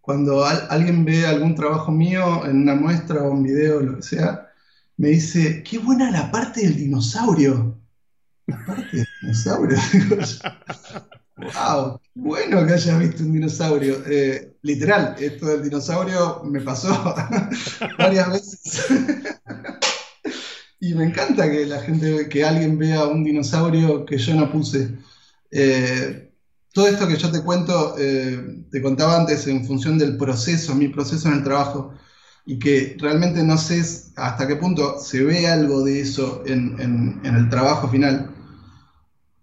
cuando 0.00 0.44
alguien 0.44 1.04
ve 1.04 1.26
algún 1.26 1.54
trabajo 1.54 1.92
mío 1.92 2.44
en 2.44 2.62
una 2.62 2.74
muestra 2.74 3.22
o 3.22 3.30
un 3.30 3.42
video 3.42 3.78
o 3.78 3.82
lo 3.82 3.96
que 3.96 4.02
sea, 4.02 4.48
me 4.96 5.08
dice, 5.08 5.62
qué 5.62 5.78
buena 5.78 6.10
la 6.10 6.30
parte 6.30 6.62
del 6.62 6.76
dinosaurio. 6.76 7.78
La 8.46 8.64
parte 8.66 8.96
del 8.96 9.06
dinosaurio. 9.20 9.78
wow, 11.36 12.00
bueno 12.14 12.66
que 12.66 12.72
hayas 12.72 12.98
visto 12.98 13.22
un 13.22 13.32
dinosaurio. 13.32 14.02
Eh, 14.06 14.56
literal, 14.62 15.16
esto 15.18 15.46
del 15.46 15.62
dinosaurio 15.62 16.42
me 16.44 16.60
pasó 16.60 17.14
varias 17.98 18.30
veces. 18.30 18.86
Y 20.84 20.94
me 20.94 21.04
encanta 21.04 21.48
que 21.48 21.64
la 21.64 21.80
gente, 21.80 22.28
que 22.28 22.44
alguien 22.44 22.76
vea 22.76 23.06
un 23.06 23.22
dinosaurio 23.22 24.04
que 24.04 24.18
yo 24.18 24.34
no 24.34 24.50
puse. 24.50 24.98
Eh, 25.52 26.32
todo 26.72 26.88
esto 26.88 27.06
que 27.06 27.18
yo 27.18 27.30
te 27.30 27.42
cuento, 27.42 27.94
eh, 27.98 28.64
te 28.70 28.80
contaba 28.80 29.18
antes 29.18 29.46
en 29.46 29.66
función 29.66 29.98
del 29.98 30.16
proceso, 30.16 30.74
mi 30.74 30.88
proceso 30.88 31.28
en 31.28 31.34
el 31.34 31.44
trabajo, 31.44 31.92
y 32.46 32.58
que 32.58 32.96
realmente 32.98 33.44
no 33.44 33.58
sé 33.58 33.84
hasta 34.16 34.48
qué 34.48 34.56
punto 34.56 34.98
se 34.98 35.22
ve 35.22 35.46
algo 35.46 35.84
de 35.84 36.00
eso 36.00 36.42
en, 36.46 37.20
el 37.22 37.48
trabajo 37.50 37.88
final. 37.88 38.34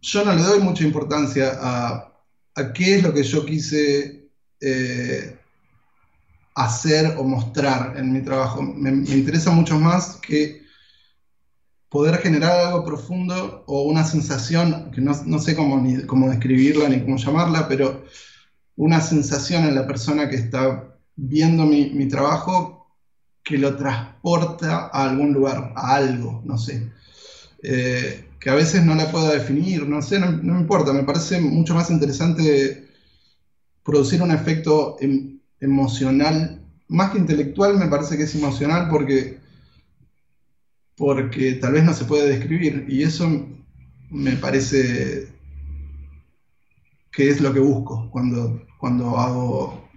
Yo 0.02 0.26
no 0.26 0.34
le 0.34 0.42
doy 0.42 0.60
mucha 0.60 0.84
importancia 0.84 1.58
a, 1.62 2.06
qué 2.74 2.96
es 2.96 3.04
lo 3.04 3.14
que 3.14 3.24
yo 3.24 3.46
quise 3.46 4.28
eh, 4.60 5.38
hacer 6.56 7.16
o 7.18 7.24
mostrar 7.24 7.96
en 7.98 8.12
mi 8.12 8.22
trabajo. 8.22 8.62
Me, 8.62 8.92
me 8.92 9.16
interesa 9.16 9.52
mucho 9.52 9.80
más 9.80 10.18
que 10.18 10.69
poder 11.90 12.20
generar 12.20 12.68
algo 12.68 12.86
profundo 12.86 13.64
o 13.66 13.84
una 13.84 14.04
sensación, 14.04 14.92
que 14.92 15.02
no, 15.02 15.40
sé 15.40 15.56
cómo, 15.56 15.82
ni, 15.82 16.04
cómo 16.04 16.30
describirla 16.30 16.88
ni 16.88 17.02
cómo 17.02 17.18
llamarla, 17.18 17.68
pero 17.68 18.04
una 18.76 19.02
sensación 19.02 19.66
en 19.66 19.76
la 19.76 19.88
persona 19.88 20.30
que 20.30 20.36
está 20.36 20.96
viendo 21.16 21.66
mi, 21.66 22.08
trabajo 22.08 22.88
que 23.44 23.58
lo 23.58 23.76
transporta 23.76 24.90
a 24.94 25.10
algún 25.10 25.34
lugar, 25.34 25.74
a 25.76 25.96
algo, 25.96 26.42
no 26.46 26.58
sé. 26.58 26.92
Eh, 27.64 28.26
que 28.40 28.50
a 28.50 28.56
veces 28.56 28.86
no 28.86 28.96
la 28.96 29.12
puedo 29.12 29.28
definir, 29.30 29.88
no 29.88 30.02
sé, 30.02 30.20
no, 30.20 30.32
me 30.32 30.62
importa, 30.62 30.94
me 30.94 31.04
parece 31.04 31.42
mucho 31.42 31.76
más 31.76 31.90
interesante 31.90 32.88
producir 33.84 34.22
un 34.22 34.32
efecto 34.32 34.96
em, 35.02 35.40
emocional, 35.60 36.62
más 36.88 37.12
que 37.12 37.18
intelectual, 37.18 37.78
me 37.78 37.88
parece 37.88 38.16
que 38.16 38.24
es 38.24 38.36
emocional 38.36 38.88
porque 38.90 39.40
porque 41.00 41.54
tal 41.54 41.72
vez 41.72 41.86
no 41.86 41.94
se 41.94 42.04
puede 42.04 42.28
describir 42.28 42.86
y 42.90 43.04
eso 43.04 43.48
me 44.12 44.34
parece 44.34 45.30
que 47.10 47.30
es 47.30 47.40
lo 47.40 47.54
que 47.54 47.62
busco 47.62 48.10
cuando, 48.12 48.68
cuando 48.78 49.18
hago 49.18 49.90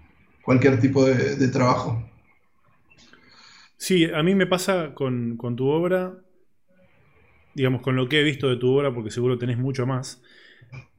cualquier 0.44 0.80
tipo 0.80 1.04
de, 1.04 1.48
trabajo. 1.48 2.08
Sí, 3.76 4.04
a 4.04 4.22
mí 4.22 4.36
me 4.36 4.46
pasa 4.46 4.94
con, 4.94 5.36
con, 5.36 5.56
tu 5.56 5.66
obra, 5.66 6.14
digamos, 7.56 7.82
con 7.82 7.96
lo 7.96 8.08
que 8.08 8.20
he 8.20 8.22
visto 8.22 8.48
de 8.48 8.56
tu 8.56 8.72
obra, 8.72 8.94
porque 8.94 9.10
seguro 9.10 9.38
tenés 9.38 9.58
mucho 9.58 9.86
más, 9.86 10.22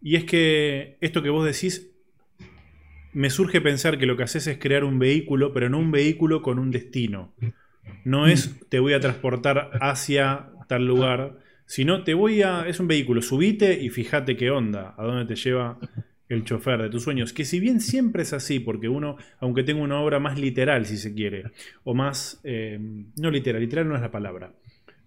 y 0.01 0.17
es 0.17 0.25
que 0.25 0.97
esto 0.99 1.23
que 1.23 1.29
vos 1.29 1.45
decís, 1.45 1.91
me 3.13 3.29
surge 3.29 3.61
pensar 3.61 3.97
que 3.97 4.05
lo 4.05 4.17
que 4.17 4.23
haces 4.23 4.47
es 4.47 4.57
crear 4.57 4.83
un 4.83 4.99
vehículo, 4.99 5.53
pero 5.53 5.69
no 5.69 5.79
un 5.79 5.91
vehículo 5.91 6.41
con 6.41 6.59
un 6.59 6.71
destino. 6.71 7.33
No 8.03 8.27
es 8.27 8.59
te 8.69 8.79
voy 8.79 8.93
a 8.93 8.99
transportar 8.99 9.71
hacia 9.81 10.49
tal 10.67 10.85
lugar, 10.85 11.37
sino 11.65 12.03
te 12.03 12.13
voy 12.13 12.41
a... 12.41 12.67
Es 12.67 12.79
un 12.79 12.87
vehículo, 12.87 13.21
subite 13.21 13.81
y 13.81 13.89
fíjate 13.89 14.35
qué 14.35 14.51
onda, 14.51 14.93
a 14.97 15.03
dónde 15.03 15.25
te 15.25 15.35
lleva 15.35 15.79
el 16.29 16.43
chofer 16.43 16.81
de 16.81 16.89
tus 16.89 17.03
sueños. 17.03 17.33
Que 17.33 17.45
si 17.45 17.59
bien 17.59 17.79
siempre 17.79 18.23
es 18.23 18.33
así, 18.33 18.59
porque 18.59 18.89
uno, 18.89 19.17
aunque 19.39 19.63
tenga 19.63 19.81
una 19.81 19.99
obra 19.99 20.19
más 20.19 20.39
literal, 20.39 20.85
si 20.85 20.97
se 20.97 21.13
quiere, 21.13 21.51
o 21.83 21.93
más... 21.93 22.41
Eh, 22.43 22.79
no 23.17 23.31
literal, 23.31 23.61
literal 23.61 23.87
no 23.87 23.95
es 23.95 24.01
la 24.01 24.11
palabra, 24.11 24.53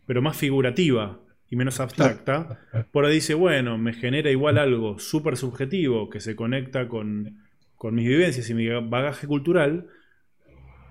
pero 0.07 0.23
más 0.23 0.37
figurativa 0.37 1.21
y 1.49 1.57
menos 1.57 1.79
abstracta, 1.79 2.61
por 2.91 3.05
ahí 3.05 3.15
dice, 3.15 3.35
bueno, 3.35 3.79
me 3.79 3.93
genera 3.93 4.31
igual 4.31 4.59
algo 4.59 4.99
súper 4.99 5.37
subjetivo 5.37 6.11
que 6.11 6.19
se 6.19 6.35
conecta 6.35 6.89
con, 6.89 7.39
con 7.77 7.95
mis 7.95 8.09
vivencias 8.09 8.51
y 8.51 8.55
mi 8.55 8.69
bagaje 8.69 9.29
cultural, 9.29 9.87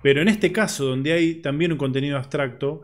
pero 0.06 0.22
en 0.22 0.28
este 0.28 0.52
caso, 0.52 0.84
donde 0.84 1.12
hay 1.14 1.34
también 1.34 1.72
un 1.72 1.78
contenido 1.78 2.16
abstracto, 2.16 2.80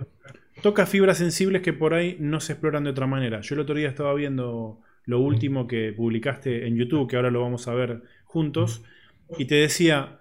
toca 0.60 0.86
fibras 0.86 1.18
sensibles 1.18 1.62
que 1.62 1.72
por 1.72 1.94
ahí 1.94 2.16
no 2.18 2.40
se 2.40 2.54
exploran 2.54 2.82
de 2.82 2.90
otra 2.90 3.06
manera. 3.06 3.42
Yo 3.42 3.54
el 3.54 3.60
otro 3.60 3.76
día 3.76 3.88
estaba 3.88 4.12
viendo 4.12 4.80
lo 5.04 5.20
último 5.20 5.68
que 5.68 5.92
publicaste 5.92 6.66
en 6.66 6.76
YouTube, 6.76 7.08
que 7.08 7.14
ahora 7.14 7.30
lo 7.30 7.40
vamos 7.40 7.68
a 7.68 7.74
ver 7.74 8.02
juntos, 8.24 8.82
y 9.38 9.44
te 9.44 9.54
decía, 9.54 10.18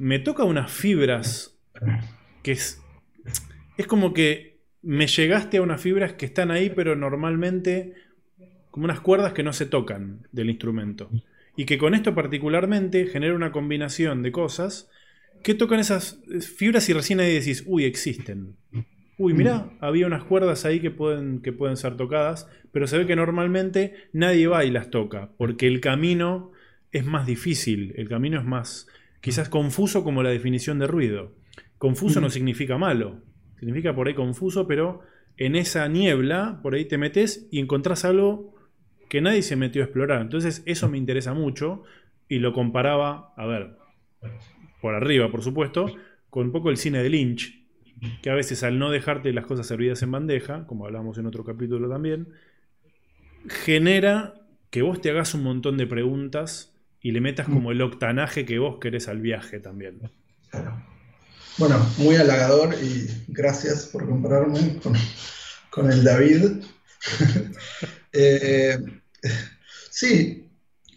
me 0.00 0.18
toca 0.18 0.42
unas 0.42 0.72
fibras 0.72 1.56
que 2.42 2.50
es, 2.50 2.82
es 3.76 3.86
como 3.86 4.12
que 4.12 4.58
me 4.82 5.06
llegaste 5.06 5.58
a 5.58 5.62
unas 5.62 5.80
fibras 5.80 6.14
que 6.14 6.26
están 6.26 6.50
ahí, 6.50 6.68
pero 6.68 6.96
normalmente 6.96 7.94
como 8.72 8.86
unas 8.86 8.98
cuerdas 8.98 9.34
que 9.34 9.44
no 9.44 9.52
se 9.52 9.66
tocan 9.66 10.26
del 10.32 10.50
instrumento. 10.50 11.10
Y 11.56 11.64
que 11.64 11.78
con 11.78 11.94
esto 11.94 12.12
particularmente 12.12 13.06
genera 13.06 13.36
una 13.36 13.52
combinación 13.52 14.24
de 14.24 14.32
cosas 14.32 14.90
¿Qué 15.44 15.54
tocan 15.54 15.78
esas 15.78 16.22
fibras 16.56 16.88
y 16.88 16.94
recién 16.94 17.20
ahí 17.20 17.34
decís, 17.34 17.64
uy, 17.66 17.84
existen? 17.84 18.56
Uy, 19.18 19.34
mirá, 19.34 19.68
había 19.78 20.06
unas 20.06 20.24
cuerdas 20.24 20.64
ahí 20.64 20.80
que 20.80 20.90
pueden, 20.90 21.42
que 21.42 21.52
pueden 21.52 21.76
ser 21.76 21.98
tocadas, 21.98 22.48
pero 22.72 22.86
se 22.86 22.96
ve 22.96 23.06
que 23.06 23.14
normalmente 23.14 23.92
nadie 24.14 24.46
va 24.46 24.64
y 24.64 24.70
las 24.70 24.88
toca, 24.88 25.32
porque 25.36 25.66
el 25.66 25.82
camino 25.82 26.50
es 26.92 27.04
más 27.04 27.26
difícil, 27.26 27.92
el 27.96 28.08
camino 28.08 28.38
es 28.38 28.46
más, 28.46 28.88
quizás 29.20 29.50
confuso 29.50 30.02
como 30.02 30.22
la 30.22 30.30
definición 30.30 30.78
de 30.78 30.86
ruido. 30.86 31.34
Confuso 31.76 32.22
no 32.22 32.30
significa 32.30 32.78
malo, 32.78 33.20
significa 33.58 33.94
por 33.94 34.08
ahí 34.08 34.14
confuso, 34.14 34.66
pero 34.66 35.02
en 35.36 35.56
esa 35.56 35.86
niebla, 35.88 36.60
por 36.62 36.74
ahí 36.74 36.86
te 36.86 36.96
metes 36.96 37.48
y 37.50 37.58
encontrás 37.58 38.06
algo 38.06 38.54
que 39.10 39.20
nadie 39.20 39.42
se 39.42 39.56
metió 39.56 39.82
a 39.82 39.84
explorar. 39.84 40.22
Entonces 40.22 40.62
eso 40.64 40.88
me 40.88 40.96
interesa 40.96 41.34
mucho 41.34 41.82
y 42.30 42.38
lo 42.38 42.54
comparaba, 42.54 43.34
a 43.36 43.44
ver, 43.44 43.76
por 44.84 44.94
arriba, 44.94 45.30
por 45.30 45.42
supuesto, 45.42 45.86
con 46.28 46.48
un 46.48 46.52
poco 46.52 46.68
el 46.68 46.76
cine 46.76 47.02
de 47.02 47.08
Lynch, 47.08 47.58
que 48.20 48.28
a 48.28 48.34
veces 48.34 48.62
al 48.64 48.78
no 48.78 48.90
dejarte 48.90 49.32
las 49.32 49.46
cosas 49.46 49.66
servidas 49.66 50.02
en 50.02 50.10
bandeja, 50.10 50.66
como 50.66 50.84
hablamos 50.84 51.16
en 51.16 51.24
otro 51.24 51.42
capítulo 51.42 51.88
también, 51.88 52.28
genera 53.48 54.34
que 54.68 54.82
vos 54.82 55.00
te 55.00 55.08
hagas 55.08 55.32
un 55.32 55.42
montón 55.42 55.78
de 55.78 55.86
preguntas 55.86 56.74
y 57.00 57.12
le 57.12 57.22
metas 57.22 57.48
como 57.48 57.72
el 57.72 57.80
octanaje 57.80 58.44
que 58.44 58.58
vos 58.58 58.76
querés 58.78 59.08
al 59.08 59.22
viaje 59.22 59.58
también. 59.58 60.02
Bueno, 61.56 61.78
muy 61.96 62.16
halagador 62.16 62.74
y 62.74 63.06
gracias 63.28 63.86
por 63.86 64.06
compararme 64.06 64.80
con, 65.70 65.90
el 65.90 66.04
David. 66.04 66.62
Eh, 68.16 68.78
sí, 69.90 70.48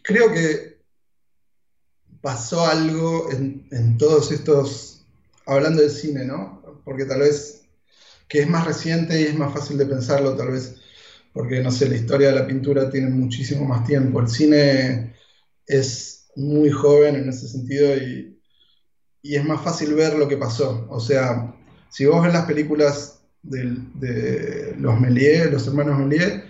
creo 0.03 0.31
que 0.31 0.76
pasó 2.21 2.65
algo 2.65 3.31
en, 3.31 3.67
en 3.71 3.97
todos 3.97 4.31
estos, 4.31 5.05
hablando 5.45 5.81
del 5.81 5.91
cine, 5.91 6.25
¿no? 6.25 6.61
Porque 6.83 7.05
tal 7.05 7.21
vez 7.21 7.63
que 8.27 8.41
es 8.41 8.49
más 8.49 8.65
reciente 8.65 9.21
y 9.21 9.25
es 9.25 9.35
más 9.35 9.53
fácil 9.53 9.77
de 9.77 9.85
pensarlo, 9.85 10.35
tal 10.35 10.51
vez 10.51 10.75
porque, 11.37 11.61
no 11.61 11.69
sé, 11.69 11.87
la 11.87 11.95
historia 11.95 12.29
de 12.29 12.35
la 12.35 12.47
pintura 12.47 12.89
tiene 12.89 13.11
muchísimo 13.11 13.63
más 13.63 13.85
tiempo. 13.85 14.19
El 14.19 14.27
cine 14.27 15.13
es 15.67 16.31
muy 16.35 16.71
joven 16.71 17.15
en 17.15 17.29
ese 17.29 17.47
sentido 17.47 17.95
y, 17.95 18.33
es 19.21 19.45
más 19.45 19.61
fácil 19.61 19.93
ver 19.93 20.17
lo 20.17 20.27
que 20.27 20.37
pasó. 20.37 20.87
O 20.89 20.99
sea, 20.99 21.53
si 21.89 22.07
vos 22.07 22.23
ves 22.23 22.33
las 22.33 22.45
películas 22.45 23.21
de 23.43 24.73
los 24.79 24.99
Méliès, 24.99 25.51
los 25.51 25.67
hermanos 25.67 25.99
Méliès, 25.99 26.41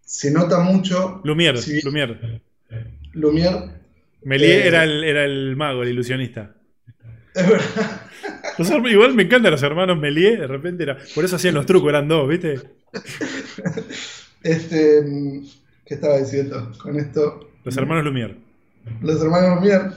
se 0.00 0.30
nota 0.30 0.60
mucho... 0.60 1.20
Lumière, 1.22 1.60
Lumière. 1.84 2.40
Lumière. 3.12 3.79
Méliès 4.22 4.64
eh, 4.64 4.68
era, 4.68 4.84
el, 4.84 5.04
era 5.04 5.24
el 5.24 5.56
mago, 5.56 5.82
el 5.82 5.90
ilusionista. 5.90 6.54
Es 7.34 7.48
verdad. 7.48 8.86
igual 8.90 9.14
me 9.14 9.22
encantan 9.22 9.52
los 9.52 9.62
hermanos 9.62 9.98
Méliès, 9.98 10.40
de 10.40 10.46
repente 10.46 10.82
era. 10.82 10.98
Por 11.14 11.24
eso 11.24 11.36
hacían 11.36 11.54
los 11.54 11.66
trucos, 11.66 11.88
eran 11.88 12.08
dos, 12.08 12.28
¿viste? 12.28 12.60
Este, 14.42 15.02
¿Qué 15.84 15.94
estaba 15.94 16.16
diciendo 16.18 16.72
con 16.82 16.98
esto? 16.98 17.50
Los 17.64 17.76
hermanos 17.76 18.04
Lumière. 18.04 18.36
Los 19.02 19.20
hermanos 19.20 19.58
Lumière, 19.58 19.92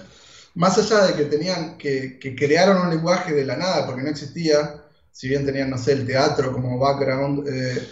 más 0.55 0.77
allá 0.77 1.07
de 1.07 1.13
que 1.15 1.25
tenían, 1.25 1.77
que, 1.77 2.19
crearon 2.35 2.81
un 2.81 2.89
lenguaje 2.89 3.33
de 3.33 3.45
la 3.45 3.55
nada, 3.55 3.85
porque 3.85 4.03
no 4.03 4.09
existía, 4.09 4.83
si 5.11 5.29
bien 5.29 5.45
tenían, 5.45 5.69
no 5.69 5.77
sé, 5.77 5.93
el 5.93 6.05
teatro 6.05 6.51
como 6.51 6.77
background, 6.77 7.47
eh, 7.47 7.87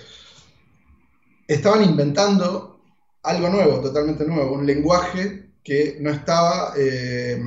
estaban 1.48 1.84
inventando 1.84 2.82
algo 3.24 3.50
nuevo, 3.50 3.80
totalmente 3.80 4.26
nuevo, 4.26 4.54
un 4.54 4.66
lenguaje 4.66 5.51
que 5.64 5.98
no 6.00 6.10
estaba 6.12 6.74
eh, 6.78 7.42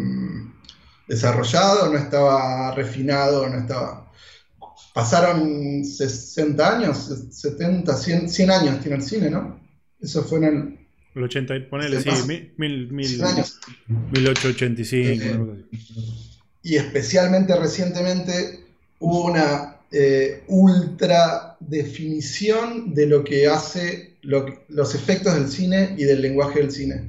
desarrollado, 1.08 1.92
no 1.92 1.98
estaba 1.98 2.74
refinado, 2.74 3.48
no 3.48 3.58
estaba 3.58 4.04
pasaron 4.94 5.84
60 5.84 6.76
años, 6.76 7.10
70, 7.32 7.94
100, 8.28 8.50
años 8.50 8.80
tiene 8.80 8.96
el 8.96 9.02
cine, 9.02 9.28
¿no? 9.28 9.60
Eso 10.00 10.22
fue 10.22 10.38
en 10.38 10.44
el... 10.44 10.78
El 11.16 11.22
80, 11.24 11.68
ponele, 11.68 12.00
sí, 12.00 12.10
mil, 12.56 12.90
mil, 12.90 13.22
años. 13.22 13.60
1885. 13.88 15.56
Y 16.62 16.76
especialmente 16.76 17.54
recientemente 17.56 18.64
hubo 18.98 19.26
una 19.26 19.76
eh, 19.92 20.42
ultra 20.48 21.56
definición 21.60 22.94
de 22.94 23.06
lo 23.06 23.22
que 23.22 23.46
hace 23.46 24.14
los 24.22 24.94
efectos 24.94 25.34
del 25.34 25.48
cine 25.48 25.94
y 25.98 26.04
del 26.04 26.22
lenguaje 26.22 26.60
del 26.60 26.70
cine. 26.70 27.02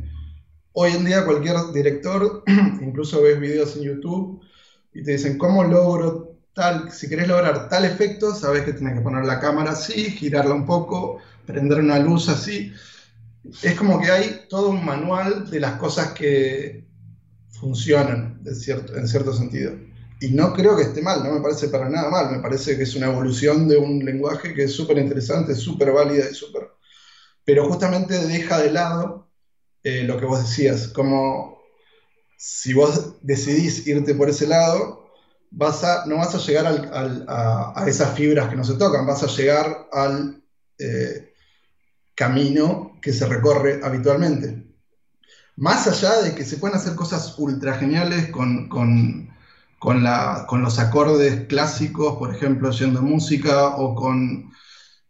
Hoy 0.78 0.92
en 0.92 1.06
día 1.06 1.24
cualquier 1.24 1.56
director, 1.74 2.44
incluso 2.82 3.22
ves 3.22 3.40
videos 3.40 3.78
en 3.78 3.84
YouTube 3.84 4.42
y 4.94 5.04
te 5.04 5.14
dicen, 5.14 5.38
¿cómo 5.38 5.64
logro 5.64 6.36
si 6.92 7.10
querés 7.10 7.28
lograr 7.28 7.68
tal 7.70 7.86
efecto, 7.86 8.34
sabes 8.34 8.64
que 8.64 8.74
tienes 8.74 8.96
que 8.96 9.02
poner 9.02 9.26
la 9.26 9.40
cámara 9.40 9.72
así, 9.72 10.10
girarla 10.12 10.54
un 10.54 10.66
poco, 10.66 11.20
prender 11.46 11.80
una 11.80 12.00
luz 12.00 12.30
así. 12.30 12.72
Es 13.62 13.76
como 13.76 14.02
que 14.02 14.10
hay 14.10 14.42
todo 14.50 14.70
un 14.70 14.84
manual 14.84 15.50
de 15.50 15.60
las 15.60 15.74
cosas 15.74 16.14
que 16.14 16.86
funcionan 17.50 18.42
en 18.46 19.08
cierto 19.08 19.34
sentido. 19.34 19.74
Y 20.22 20.30
no 20.30 20.54
creo 20.54 20.78
que 20.78 20.84
esté 20.84 21.02
mal, 21.02 21.24
no 21.24 21.34
me 21.34 21.42
parece 21.42 21.68
para 21.68 21.90
nada 21.90 22.10
mal, 22.10 22.32
me 22.32 22.40
parece 22.40 22.78
que 22.78 22.84
es 22.84 22.96
una 22.96 23.08
evolución 23.08 23.68
de 23.68 23.78
un 23.78 24.04
lenguaje 24.04 24.54
que 24.54 24.64
es 24.64 24.74
súper 24.74 24.98
interesante, 24.98 25.56
súper 25.56 25.92
válida 25.92 26.26
y 26.30 26.34
súper... 26.34 26.70
Pero 27.44 27.68
justamente 27.68 28.18
deja 28.28 28.60
de 28.60 28.72
lado 28.72 29.25
eh, 29.86 30.04
lo 30.04 30.20
que 30.20 30.26
vos 30.26 30.42
decías, 30.42 30.88
como 30.88 31.60
si 32.38 32.74
vos 32.74 33.18
decidís 33.22 33.86
irte 33.86 34.16
por 34.16 34.30
ese 34.30 34.48
lado, 34.48 35.12
no 35.52 36.18
vas 36.18 36.36
a 36.36 36.40
llegar 36.40 36.66
a, 36.68 37.86
esas 37.88 38.16
fibras 38.16 38.50
que 38.50 38.56
no 38.56 38.64
se 38.64 38.74
tocan, 38.74 39.06
vas 39.06 39.22
a 39.22 39.28
llegar 39.28 39.88
al 39.92 40.42
eh, 40.80 41.34
camino 42.16 42.98
que 43.00 43.14
se 43.14 43.28
recorre 43.28 43.80
habitualmente. 43.84 44.66
Más 45.56 45.86
allá 45.86 46.24
de 46.24 46.34
que 46.34 46.46
se 46.46 46.58
pueden 46.58 46.78
hacer 46.78 46.96
cosas 46.96 47.38
ultra 47.38 47.76
geniales 47.76 48.32
con, 48.32 49.30
los 49.82 50.80
acordes 50.80 51.46
clásicos, 51.46 52.18
por 52.18 52.36
ejemplo, 52.36 52.72
yendo 52.72 53.04
música, 53.04 53.68
o 53.78 53.94
con, 53.94 54.52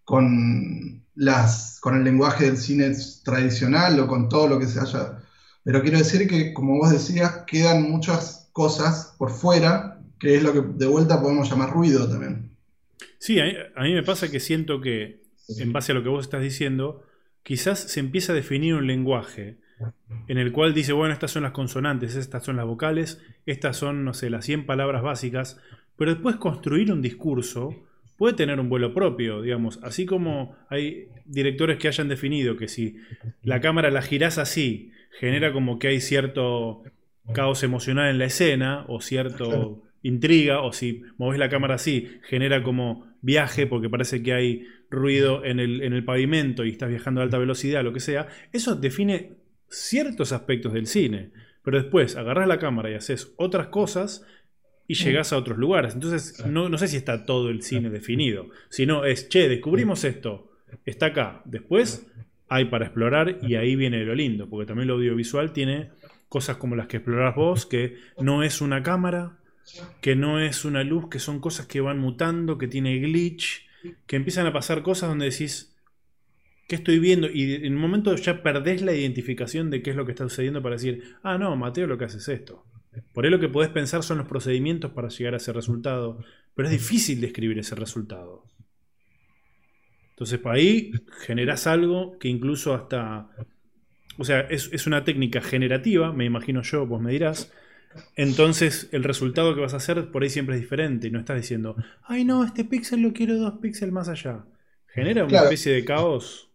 con, 0.06 1.04
las, 1.16 1.80
con 1.82 1.98
el 1.98 2.04
lenguaje 2.04 2.46
del 2.46 2.58
cine 2.58 2.96
tradicional, 3.24 4.00
o 4.00 4.08
con 4.08 4.30
todo 4.30 4.48
lo 4.48 4.60
que 4.60 4.68
se 4.68 4.80
haya. 4.80 5.20
Pero 5.64 5.82
quiero 5.82 5.98
decir 5.98 6.28
que, 6.30 6.54
como 6.54 6.78
vos 6.78 6.92
decías, 6.92 7.44
quedan 7.46 7.90
muchas 7.90 8.50
cosas 8.54 9.16
por 9.18 9.32
fuera 9.32 9.96
que 10.20 10.36
es 10.36 10.44
lo 10.44 10.54
que 10.54 10.62
de 10.62 10.88
vuelta 10.88 11.22
podemos 11.22 11.50
llamar 11.50 11.72
ruido 11.72 12.08
también. 12.10 12.52
Sí, 13.18 13.40
a 13.40 13.84
mí, 13.84 13.94
me 13.94 14.04
pasa 14.04 14.30
que 14.30 14.40
siento 14.40 14.82
que, 14.82 15.22
en 15.50 15.74
base 15.74 15.92
a 15.92 15.96
lo 15.96 16.04
que 16.04 16.10
vos 16.10 16.26
estás 16.26 16.42
diciendo, 16.42 17.04
quizás 17.44 17.80
se 17.80 18.00
empieza 18.00 18.32
a 18.32 18.36
definir 18.36 18.76
un 18.76 18.88
lenguaje 18.88 19.58
en 20.28 20.38
el 20.38 20.52
cual 20.52 20.74
dice, 20.74 20.94
bueno, 20.94 21.14
estas 21.14 21.32
son 21.32 21.44
las 21.44 21.52
consonantes, 21.52 22.16
estas 22.16 22.44
son 22.44 22.56
las 22.56 22.66
vocales, 22.66 23.22
estas 23.46 23.78
son, 23.78 24.06
no 24.06 24.14
sé, 24.14 24.30
las 24.30 24.46
100 24.46 24.66
palabras 24.66 25.04
básicas, 25.04 25.60
pero 25.98 26.14
después 26.14 26.38
construir 26.38 26.92
un 26.92 27.02
discurso 27.02 27.76
puede 28.18 28.36
tener 28.36 28.60
un 28.60 28.70
vuelo 28.70 28.94
propio, 28.94 29.42
digamos, 29.42 29.80
así 29.84 30.06
como 30.06 30.56
hay 30.70 31.08
directores 31.26 31.78
que 31.78 31.88
hayan 31.88 32.08
definido 32.08 32.56
que 32.56 32.68
si 32.68 32.98
la 33.44 33.60
cámara 33.62 33.92
la 33.92 34.02
girás 34.02 34.38
así, 34.38 34.92
genera 35.20 35.52
como 35.52 35.80
que 35.80 35.88
hay 35.88 36.02
cierto 36.02 36.84
caos 37.34 37.64
emocional 37.64 38.10
en 38.10 38.20
la 38.20 38.26
escena 38.26 38.86
o 38.88 39.02
cierto 39.02 39.84
intriga, 40.04 40.62
o 40.62 40.72
si 40.72 41.02
moves 41.18 41.40
la 41.40 41.50
cámara 41.50 41.76
así, 41.76 42.20
genera 42.24 42.62
como 42.62 43.08
viaje 43.22 43.66
porque 43.66 43.90
parece 43.90 44.22
que 44.22 44.34
hay 44.34 44.64
ruido 44.90 45.44
en 45.44 45.60
el, 45.60 45.82
en 45.82 45.94
el 45.94 46.06
pavimento 46.06 46.64
y 46.64 46.70
estás 46.70 46.90
viajando 46.90 47.22
a 47.22 47.24
alta 47.24 47.40
velocidad, 47.40 47.84
lo 47.84 47.92
que 47.92 48.00
sea, 48.00 48.28
eso 48.54 48.76
define 48.76 49.32
ciertos 49.68 50.32
aspectos 50.32 50.74
del 50.74 50.86
cine. 50.86 51.32
Pero 51.64 51.82
después 51.82 52.16
agarras 52.16 52.48
la 52.48 52.60
cámara 52.60 52.92
y 52.92 52.94
haces 52.94 53.34
otras 53.38 53.68
cosas 53.68 54.24
y 54.88 54.94
mm. 54.94 54.98
llegas 54.98 55.34
a 55.34 55.38
otros 55.38 55.58
lugares. 55.58 55.94
Entonces, 55.94 56.46
no, 56.46 56.70
no 56.70 56.78
sé 56.78 56.88
si 56.88 56.98
está 56.98 57.26
todo 57.26 57.50
el 57.50 57.62
cine 57.62 57.90
definido, 57.90 58.50
sino 58.70 59.06
es, 59.06 59.30
che, 59.30 59.48
descubrimos 59.50 60.04
esto, 60.04 60.52
está 60.86 61.08
acá. 61.08 61.42
Después 61.46 62.08
hay 62.48 62.66
para 62.66 62.86
explorar 62.86 63.40
y 63.42 63.56
ahí 63.56 63.76
viene 63.76 64.04
lo 64.04 64.16
lindo, 64.16 64.50
porque 64.50 64.68
también 64.68 64.88
lo 64.88 64.96
audiovisual 64.96 65.52
tiene 65.52 65.90
cosas 66.30 66.58
como 66.58 66.76
las 66.76 66.88
que 66.88 66.98
explorás 66.98 67.36
vos, 67.36 67.66
que 67.66 67.98
no 68.20 68.44
es 68.44 68.62
una 68.62 68.84
cámara, 68.84 69.40
que 70.02 70.16
no 70.16 70.40
es 70.40 70.66
una 70.66 70.84
luz, 70.84 71.10
que 71.10 71.20
son 71.20 71.40
cosas 71.40 71.66
que 71.66 71.82
van 71.82 72.00
mutando, 72.00 72.58
que 72.58 72.68
tiene 72.68 73.00
glitch, 73.00 73.66
que 74.06 74.16
empiezan 74.16 74.46
a 74.46 74.54
pasar 74.54 74.84
cosas 74.84 75.10
donde 75.10 75.30
decís, 75.30 75.76
¿qué 76.68 76.76
estoy 76.76 77.00
viendo? 77.00 77.30
Y 77.32 77.66
en 77.66 77.74
un 77.74 77.82
momento 77.82 78.16
ya 78.16 78.44
perdés 78.44 78.82
la 78.82 78.94
identificación 78.94 79.70
de 79.70 79.82
qué 79.82 79.92
es 79.92 79.96
lo 79.96 80.06
que 80.06 80.12
está 80.12 80.24
sucediendo 80.26 80.62
para 80.62 80.76
decir, 80.76 81.16
ah, 81.24 81.38
no, 81.38 81.56
Mateo 81.56 81.88
lo 81.88 81.98
que 81.98 82.06
hace 82.06 82.18
es 82.18 82.28
esto. 82.28 82.66
Por 83.14 83.26
ahí 83.26 83.32
lo 83.32 83.40
que 83.40 83.50
podés 83.50 83.70
pensar 83.70 84.04
son 84.04 84.18
los 84.18 84.28
procedimientos 84.28 84.92
para 84.92 85.10
llegar 85.10 85.34
a 85.34 85.38
ese 85.38 85.54
resultado, 85.54 86.20
pero 86.54 86.68
es 86.68 86.72
difícil 86.72 87.22
describir 87.22 87.60
ese 87.60 87.76
resultado. 87.76 88.46
Entonces, 90.12 90.40
para 90.40 90.56
ahí 90.56 90.94
generás 91.20 91.68
algo 91.68 92.18
que 92.20 92.28
incluso 92.28 92.74
hasta... 92.74 93.30
O 94.18 94.24
sea, 94.24 94.42
es, 94.42 94.70
es 94.72 94.88
una 94.88 95.04
técnica 95.04 95.42
generativa, 95.42 96.14
me 96.14 96.26
imagino 96.26 96.62
yo, 96.62 96.86
vos 96.86 97.02
me 97.02 97.12
dirás, 97.12 97.52
entonces 98.16 98.90
el 98.92 99.04
resultado 99.04 99.56
que 99.56 99.62
vas 99.62 99.74
a 99.74 99.78
hacer 99.78 100.12
por 100.12 100.24
ahí 100.24 100.30
siempre 100.30 100.56
es 100.56 100.62
diferente. 100.62 101.10
No 101.10 101.20
estás 101.20 101.38
diciendo, 101.38 101.76
ay 102.04 102.26
no, 102.26 102.44
este 102.44 102.66
píxel 102.66 103.02
lo 103.02 103.14
quiero 103.14 103.38
dos 103.38 103.60
píxeles 103.60 103.94
más 103.94 104.10
allá. 104.10 104.46
Genera 104.88 105.26
una 105.26 105.44
especie 105.44 105.74
de 105.74 105.86
caos. 105.86 106.50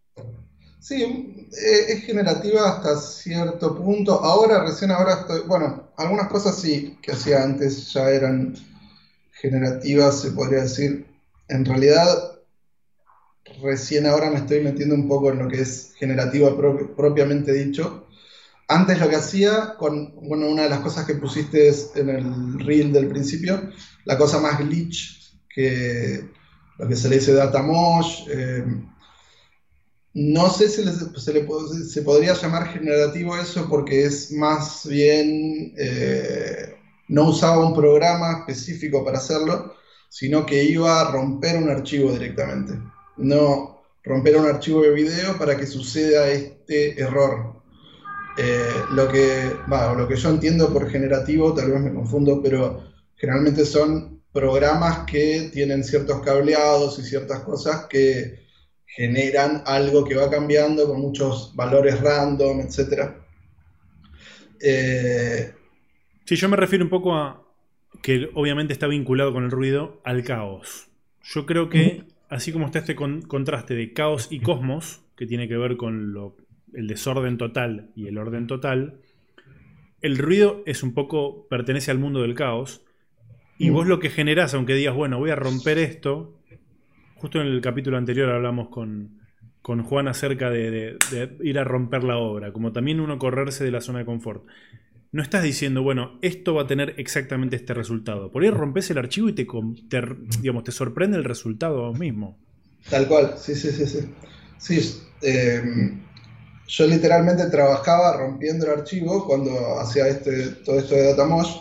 Sí, 0.81 1.03
eh, 1.05 1.85
es 1.89 2.05
generativa 2.05 2.69
hasta 2.69 2.97
cierto 2.97 3.75
punto. 3.77 4.23
Ahora, 4.25 4.65
recién 4.65 4.91
ahora 4.91 5.15
estoy, 5.15 5.41
bueno, 5.47 5.91
algunas 5.97 6.29
cosas 6.29 6.59
sí 6.61 6.97
que 7.03 7.13
hacía 7.13 7.43
antes 7.43 7.93
ya 7.93 8.11
eran 8.11 8.55
generativas, 9.33 10.21
se 10.21 10.33
podría 10.33 10.63
decir. 10.63 11.07
En 11.49 11.65
realidad, 11.65 12.09
recién 13.63 14.07
ahora 14.07 14.31
me 14.31 14.39
estoy 14.39 14.61
metiendo 14.61 14.95
un 14.95 15.07
poco 15.09 15.31
en 15.31 15.39
lo 15.39 15.49
que 15.49 15.61
es 15.61 15.93
generativa 15.99 16.57
propiamente 16.97 17.53
dicho. 17.53 18.07
Antes 18.69 19.01
lo 19.01 19.09
que 19.09 19.17
hacía, 19.17 19.75
con 19.79 20.15
bueno, 20.15 20.49
una 20.49 20.65
de 20.65 20.71
las 20.71 20.81
cosas 20.81 21.07
que 21.07 21.15
pusiste 21.17 21.71
en 21.97 22.11
el 22.11 22.61
reel 22.61 22.93
del 22.93 23.09
principio, 23.09 23.69
la 24.05 24.19
cosa 24.19 24.39
más 24.41 24.59
glitch, 24.59 25.35
que 25.49 26.25
lo 26.79 26.89
que 26.89 26.97
se 26.97 27.09
le 27.09 27.17
dice 27.17 27.35
data 27.35 27.63
mosh, 27.63 28.25
eh, 28.29 28.65
no 30.15 30.51
sé 30.51 30.69
si 30.69 30.83
se, 31.21 31.33
le, 31.33 31.47
se 31.85 32.03
podría 32.03 32.35
llamar 32.35 32.69
generativo 32.69 33.37
eso 33.37 33.69
porque 33.69 34.05
es 34.05 34.33
más 34.33 34.87
bien, 34.89 35.73
eh, 35.79 36.75
no 37.09 37.29
usaba 37.29 37.65
un 37.65 37.75
programa 37.75 38.39
específico 38.41 39.05
para 39.05 39.19
hacerlo, 39.19 39.75
sino 40.09 40.45
que 40.45 40.65
iba 40.65 41.01
a 41.01 41.13
romper 41.13 41.57
un 41.57 41.71
archivo 41.71 42.13
directamente. 42.13 42.75
No 43.17 43.83
romper 44.03 44.37
un 44.37 44.47
archivo 44.47 44.83
de 44.83 44.91
video 44.91 45.39
para 45.39 45.57
que 45.57 45.67
suceda 45.67 46.29
este 46.29 47.01
error. 47.01 47.61
Eh, 48.39 48.73
lo, 48.93 49.09
que, 49.09 49.53
lo 49.69 50.09
que 50.09 50.17
yo 50.17 50.31
entiendo 50.31 50.73
por 50.73 50.91
generativo, 50.91 51.53
tal 51.55 51.71
vez 51.71 51.81
me 51.81 51.95
confundo, 51.95 52.41
pero 52.43 52.83
generalmente 53.17 53.65
son 53.65 54.23
programas 54.33 55.01
que 55.07 55.51
tienen 55.53 55.85
ciertos 55.85 56.21
cableados 56.23 56.99
y 56.99 57.03
ciertas 57.03 57.41
cosas 57.41 57.87
que 57.89 58.50
generan 58.95 59.63
algo 59.67 60.05
que 60.05 60.17
va 60.17 60.31
cambiando 60.31 60.87
con 60.87 61.01
muchos 61.01 61.55
valores 61.55 62.01
random, 62.01 62.61
etc. 62.61 63.13
Eh, 64.61 65.53
sí, 66.25 66.37
yo 66.37 66.49
me 66.49 66.57
refiero 66.57 66.85
un 66.85 66.91
poco 66.91 67.15
a 67.15 67.43
que 68.03 68.31
obviamente 68.35 68.73
está 68.73 68.87
vinculado 68.87 69.33
con 69.33 69.45
el 69.45 69.51
ruido 69.51 70.01
al 70.05 70.25
caos. 70.25 70.89
Yo 71.23 71.47
creo 71.47 71.69
que, 71.69 72.05
así 72.29 72.53
como 72.53 72.67
está 72.67 72.81
este 72.81 72.97
contraste 72.97 73.75
de 73.75 73.93
caos 73.93 74.29
y 74.31 74.41
cosmos, 74.41 75.03
que 75.17 75.27
tiene 75.27 75.49
que 75.49 75.57
ver 75.57 75.77
con 75.77 76.13
lo, 76.13 76.37
el 76.75 76.89
desorden 76.89 77.37
total 77.37 77.91
y 77.95 78.09
el 78.09 78.19
orden 78.19 78.47
total, 78.47 79.01
el 80.01 80.19
ruido 80.19 80.63
es 80.67 80.83
un 80.83 80.95
poco, 80.95 81.47
pertenece 81.49 81.91
al 81.91 81.99
mundo 81.99 82.23
del 82.23 82.35
caos, 82.35 82.83
y 83.59 83.69
vos 83.69 83.87
lo 83.87 84.01
que 84.01 84.09
generás, 84.09 84.55
aunque 84.55 84.75
digas, 84.75 84.95
bueno, 84.95 85.19
voy 85.19 85.29
a 85.29 85.37
romper 85.37 85.77
esto, 85.77 86.40
Justo 87.21 87.39
en 87.39 87.49
el 87.49 87.61
capítulo 87.61 87.99
anterior 87.99 88.31
hablamos 88.31 88.71
con, 88.71 89.21
Juan 89.63 90.09
acerca 90.09 90.49
de, 90.49 90.97
ir 91.43 91.59
a 91.59 91.65
romper 91.65 92.03
la 92.03 92.17
obra, 92.17 92.51
como 92.51 92.73
también 92.73 92.99
uno 92.99 93.19
correrse 93.19 93.63
de 93.63 93.71
la 93.71 93.83
zona 93.83 93.99
de 93.99 94.07
confort. 94.07 94.47
No 95.13 95.23
estás 95.23 95.43
diciendo, 95.43 95.83
bueno, 95.83 96.19
esto 96.23 96.55
va 96.55 96.63
a 96.63 96.67
tener 96.67 96.95
exactamente 96.97 97.57
este 97.57 97.75
resultado. 97.75 98.31
Por 98.31 98.43
ahí 98.43 98.49
rompes 98.49 98.91
el 98.91 98.97
archivo 98.97 99.29
y 99.29 99.35
te, 99.35 99.47
digamos, 100.41 100.65
te 100.65 100.73
sorprende 100.73 101.19
el 101.19 101.25
resultado 101.25 101.93
mismo. 101.93 102.39
Tal 102.89 103.07
cual, 103.07 103.35
sí, 103.37 103.55
sí, 103.55 103.71
sí. 103.71 103.87
Sí, 103.87 104.81
sí 104.81 105.03
em, 105.21 106.01
yo 106.69 106.87
literalmente 106.87 107.51
trabajaba 107.51 108.17
rompiendo 108.17 108.65
el 108.65 108.79
archivo 108.79 109.27
cuando 109.27 109.79
hacía 109.79 110.09
este, 110.09 110.49
todo 110.65 110.79
esto 110.79 110.95
de 110.95 111.09
DataMosh 111.09 111.57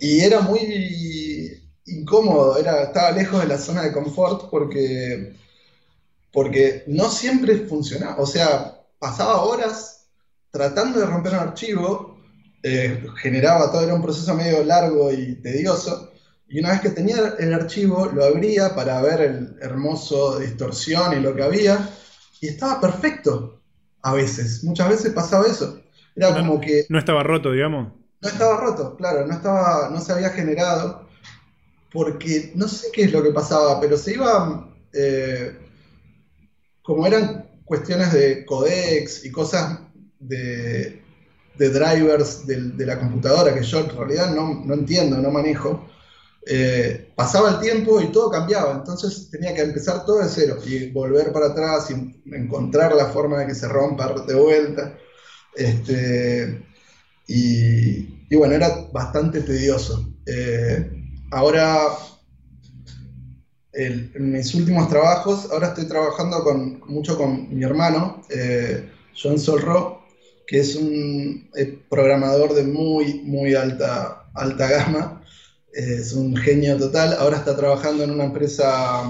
y 0.00 0.20
era 0.20 0.40
muy 0.40 1.59
incómodo, 1.90 2.58
era, 2.58 2.84
estaba 2.84 3.10
lejos 3.10 3.40
de 3.40 3.48
la 3.48 3.58
zona 3.58 3.82
de 3.82 3.92
confort 3.92 4.50
porque, 4.50 5.34
porque 6.32 6.84
no 6.86 7.08
siempre 7.10 7.56
funcionaba. 7.66 8.16
O 8.18 8.26
sea, 8.26 8.80
pasaba 8.98 9.42
horas 9.42 10.06
tratando 10.50 11.00
de 11.00 11.06
romper 11.06 11.32
un 11.32 11.38
archivo, 11.38 12.18
eh, 12.62 13.06
generaba 13.16 13.70
todo, 13.70 13.82
era 13.84 13.94
un 13.94 14.02
proceso 14.02 14.34
medio 14.34 14.64
largo 14.64 15.12
y 15.12 15.36
tedioso. 15.36 16.12
Y 16.48 16.58
una 16.58 16.70
vez 16.70 16.80
que 16.80 16.90
tenía 16.90 17.34
el 17.38 17.54
archivo, 17.54 18.06
lo 18.06 18.24
abría 18.24 18.74
para 18.74 19.00
ver 19.00 19.20
el 19.20 19.56
hermoso 19.60 20.38
distorsión 20.40 21.16
y 21.16 21.20
lo 21.20 21.34
que 21.34 21.44
había, 21.44 21.88
y 22.40 22.48
estaba 22.48 22.80
perfecto 22.80 23.60
a 24.02 24.14
veces. 24.14 24.64
Muchas 24.64 24.88
veces 24.88 25.12
pasaba 25.12 25.46
eso. 25.46 25.80
Era 26.16 26.34
como 26.34 26.60
que. 26.60 26.86
No 26.88 26.98
estaba 26.98 27.22
roto, 27.22 27.52
digamos. 27.52 27.92
No 28.20 28.28
estaba 28.28 28.60
roto, 28.60 28.96
claro, 28.96 29.26
no, 29.26 29.32
estaba, 29.32 29.88
no 29.90 30.00
se 30.00 30.12
había 30.12 30.28
generado 30.30 31.08
porque 31.92 32.52
no 32.54 32.68
sé 32.68 32.88
qué 32.92 33.04
es 33.04 33.12
lo 33.12 33.22
que 33.22 33.30
pasaba, 33.30 33.80
pero 33.80 33.96
se 33.96 34.14
iba, 34.14 34.68
eh, 34.92 35.56
como 36.82 37.06
eran 37.06 37.48
cuestiones 37.64 38.12
de 38.12 38.44
codecs 38.44 39.24
y 39.24 39.30
cosas 39.30 39.80
de, 40.18 41.00
drivers 41.56 42.46
de, 42.46 42.86
la 42.86 42.98
computadora 42.98 43.54
que 43.54 43.62
yo 43.62 43.80
en 43.80 43.96
realidad 43.96 44.34
no, 44.34 44.72
entiendo, 44.72 45.18
no 45.18 45.30
manejo, 45.30 45.88
eh, 46.46 47.12
pasaba 47.14 47.50
el 47.50 47.60
tiempo 47.60 48.00
y 48.00 48.10
todo 48.12 48.30
cambiaba, 48.30 48.72
entonces 48.72 49.28
tenía 49.30 49.54
que 49.54 49.60
empezar 49.60 50.04
todo 50.06 50.20
de 50.20 50.28
cero 50.28 50.56
y 50.64 50.90
volver 50.90 51.32
para 51.32 51.48
atrás 51.48 51.90
y 51.90 52.34
encontrar 52.34 52.94
la 52.94 53.06
forma 53.06 53.40
de 53.40 53.48
que 53.48 53.54
se 53.54 53.68
rompa 53.68 54.14
de 54.26 54.34
vuelta. 54.34 54.96
Este, 55.54 56.62
y, 57.26 58.34
bueno, 58.34 58.54
era 58.54 58.88
bastante 58.92 59.42
tedioso. 59.42 60.12
Eh, 60.26 60.99
ahora, 61.30 61.88
en 63.72 64.32
mis 64.32 64.54
últimos 64.54 64.88
trabajos, 64.88 65.48
ahora 65.50 65.68
estoy 65.68 65.86
trabajando 65.86 66.42
con, 66.42 66.80
mucho 66.86 67.16
con 67.16 67.54
mi 67.54 67.64
hermano, 67.64 68.22
eh, 68.30 68.90
John 69.20 69.38
Solro, 69.38 70.00
que 70.46 70.60
es 70.60 70.74
un 70.74 71.48
programador 71.88 72.54
de 72.54 72.64
muy, 72.64 73.20
muy 73.22 73.54
alta, 73.54 74.28
alta 74.34 74.68
gama. 74.68 75.22
Eh, 75.72 75.98
es 76.00 76.12
un 76.12 76.36
genio 76.36 76.76
total. 76.76 77.16
Ahora 77.18 77.36
está 77.36 77.56
trabajando 77.56 78.02
en 78.02 78.10
una 78.10 78.24
empresa, 78.24 79.02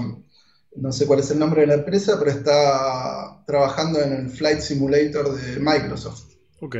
no 0.75 0.91
sé 0.91 1.07
cuál 1.07 1.21
es 1.21 1.31
el 1.31 1.39
nombre 1.39 1.61
de 1.61 1.67
la 1.67 1.73
empresa, 1.75 2.17
pero 2.19 2.31
está 2.31 3.43
trabajando 3.47 4.01
en 4.01 4.13
el 4.13 4.29
Flight 4.29 4.59
Simulator 4.59 5.35
de 5.35 5.59
Microsoft. 5.59 6.25
Ok. 6.59 6.75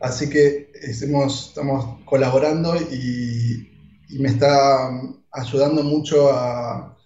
Así 0.00 0.28
que 0.28 0.72
estamos 0.74 1.52
colaborando 2.04 2.74
y 2.76 3.70
y 4.10 4.18
me 4.18 4.28
está 4.28 4.90
ayudando 5.32 5.82
mucho 5.82 6.32
a... 6.32 6.96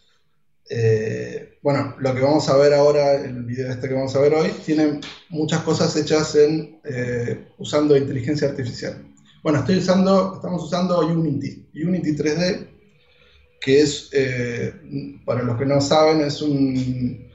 Eh, 0.70 1.58
bueno, 1.62 1.94
lo 1.98 2.14
que 2.14 2.20
vamos 2.20 2.48
a 2.48 2.56
ver 2.56 2.72
ahora, 2.72 3.14
el 3.14 3.44
video 3.44 3.70
este 3.70 3.88
que 3.88 3.94
vamos 3.94 4.14
a 4.16 4.20
ver 4.20 4.34
hoy, 4.34 4.50
tiene 4.64 5.00
muchas 5.28 5.62
cosas 5.62 5.94
hechas 5.96 6.34
en, 6.34 6.80
eh, 6.84 7.48
usando 7.58 7.96
inteligencia 7.96 8.48
artificial. 8.48 9.04
Bueno, 9.42 9.58
estoy 9.58 9.78
usando, 9.78 10.36
estamos 10.36 10.64
usando 10.64 11.00
Unity, 11.00 11.68
Unity 11.74 12.16
3D, 12.16 12.68
que 13.60 13.80
es, 13.80 14.08
eh, 14.12 14.72
para 15.24 15.42
los 15.42 15.58
que 15.58 15.66
no 15.66 15.80
saben, 15.80 16.22
es 16.22 16.40
un, 16.40 17.28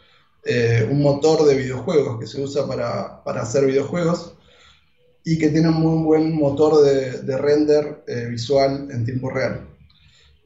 un 0.89 1.01
motor 1.01 1.45
de 1.45 1.55
videojuegos 1.55 2.19
que 2.19 2.27
se 2.27 2.41
usa 2.41 2.67
para, 2.67 3.23
para 3.23 3.43
hacer 3.43 3.65
videojuegos 3.65 4.36
y 5.23 5.38
que 5.38 5.49
tiene 5.49 5.69
un 5.69 5.82
muy 5.82 6.03
buen 6.03 6.36
motor 6.36 6.84
de, 6.84 7.38
render 7.38 8.03
eh, 8.08 8.27
visual 8.29 8.88
en 8.91 9.05
tiempo 9.05 9.29
real. 9.29 9.67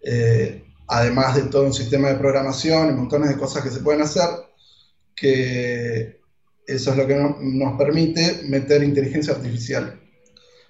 Eh, 0.03 0.63
además 0.87 1.35
de 1.35 1.43
todo 1.43 1.63
un 1.63 1.73
sistema 1.73 2.09
de 2.09 2.15
programación 2.15 2.89
y 2.89 2.93
montones 2.93 3.29
de 3.29 3.37
cosas 3.37 3.63
que 3.63 3.69
se 3.69 3.79
pueden 3.79 4.01
hacer, 4.01 4.27
que 5.15 6.19
eso 6.67 6.91
es 6.91 6.97
lo 6.97 7.07
que 7.07 7.15
nos 7.15 7.77
permite 7.77 8.41
meter 8.47 8.83
inteligencia 8.83 9.33
artificial. 9.33 9.99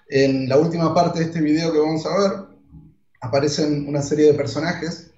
En 0.09 0.47
la 0.47 0.57
última 0.57 0.93
parte 0.93 1.19
de 1.19 1.25
este 1.25 1.41
video 1.41 1.71
que 1.71 1.79
vamos 1.79 2.05
a 2.05 2.17
ver, 2.17 2.31
aparecen 3.21 3.87
una 3.87 4.01
serie 4.01 4.27
de 4.27 4.33
personajes 4.33 5.11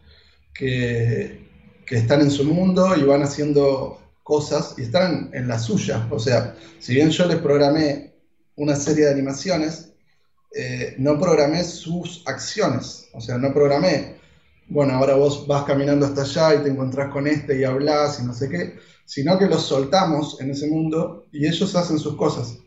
que, 0.54 1.50
que 1.86 1.98
están 1.98 2.22
en 2.22 2.32
su 2.32 2.46
mundo 2.46 2.96
y 2.96 3.04
van 3.04 3.24
haciendo 3.24 4.00
cosas 4.24 4.76
y 4.78 4.84
están 4.84 5.30
en 5.34 5.48
la 5.48 5.60
suya. 5.60 6.08
O 6.10 6.20
sea, 6.20 6.56
si 6.80 6.94
bien 6.94 7.10
yo 7.10 7.26
les 7.26 7.38
programé 7.38 8.15
una 8.56 8.76
serie 8.76 9.06
de 9.06 9.12
animaciones, 9.12 9.94
eh, 10.56 10.96
no 10.98 11.20
programé 11.20 11.64
sus 11.64 12.24
acciones. 12.26 13.10
O 13.14 13.20
sea, 13.20 13.38
no 13.38 13.54
programé, 13.54 14.16
bueno, 14.68 14.94
ahora 14.94 15.16
vos 15.16 15.46
vas 15.48 15.66
caminando 15.66 16.06
hasta 16.06 16.22
allá 16.22 16.56
y 16.56 16.64
te 16.64 16.70
encontrás 16.70 17.12
con 17.12 17.28
este 17.28 17.60
y 17.60 17.64
hablas 17.64 18.20
y 18.22 18.26
no 18.26 18.34
sé 18.34 18.50
qué, 18.50 18.76
sino 19.06 19.38
que 19.38 19.48
los 19.48 19.64
soltamos 19.64 20.40
en 20.40 20.52
ese 20.52 20.68
mundo 20.68 21.28
y 21.32 21.46
ellos 21.46 21.76
hacen 21.76 22.00
sus 22.00 22.16
cosas. 22.16 22.58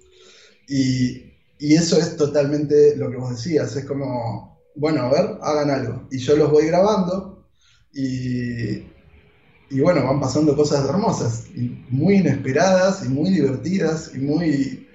Y, 0.69 1.27
eso 1.61 1.99
es 1.99 2.17
totalmente 2.17 2.95
lo 2.95 3.11
que 3.11 3.17
vos 3.17 3.31
decías, 3.31 3.75
es 3.75 3.85
como, 3.85 4.61
bueno, 4.77 5.03
a 5.03 5.11
ver, 5.11 5.39
hagan 5.43 5.71
algo. 5.71 6.07
Y 6.09 6.19
yo 6.19 6.37
los 6.37 6.53
voy 6.53 6.67
grabando 6.67 7.45
y, 7.93 8.85
y 9.69 9.81
bueno, 9.81 10.05
van 10.05 10.21
pasando 10.21 10.55
cosas 10.55 10.89
hermosas, 10.89 11.47
y 11.57 11.85
muy 11.91 12.19
inesperadas 12.19 13.05
y 13.05 13.09
muy 13.09 13.31
divertidas 13.31 14.13
y 14.15 14.19
muy 14.19 14.88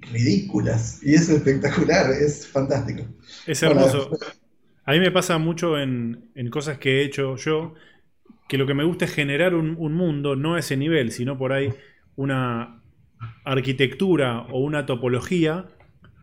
ridículas. 0.00 1.00
Y 1.02 1.14
es 1.14 1.28
espectacular, 1.28 2.10
es 2.10 2.46
fantástico. 2.46 3.04
Es 3.46 3.62
hermoso. 3.62 4.10
a 4.84 4.92
mí 4.92 5.00
me 5.00 5.10
pasa 5.10 5.38
mucho 5.38 5.78
en, 5.78 6.30
cosas 6.50 6.78
que 6.78 7.00
he 7.00 7.04
hecho 7.04 7.36
yo, 7.36 7.74
que 8.48 8.58
lo 8.58 8.66
que 8.66 8.74
me 8.74 8.84
gusta 8.84 9.04
es 9.04 9.12
generar 9.12 9.54
un, 9.54 9.76
mundo, 9.94 10.36
no 10.36 10.54
a 10.54 10.58
ese 10.58 10.76
nivel, 10.76 11.12
sino 11.12 11.38
por 11.38 11.52
ahí 11.52 11.72
una 12.16 12.82
arquitectura 13.44 14.42
o 14.50 14.60
una 14.60 14.86
topología 14.86 15.66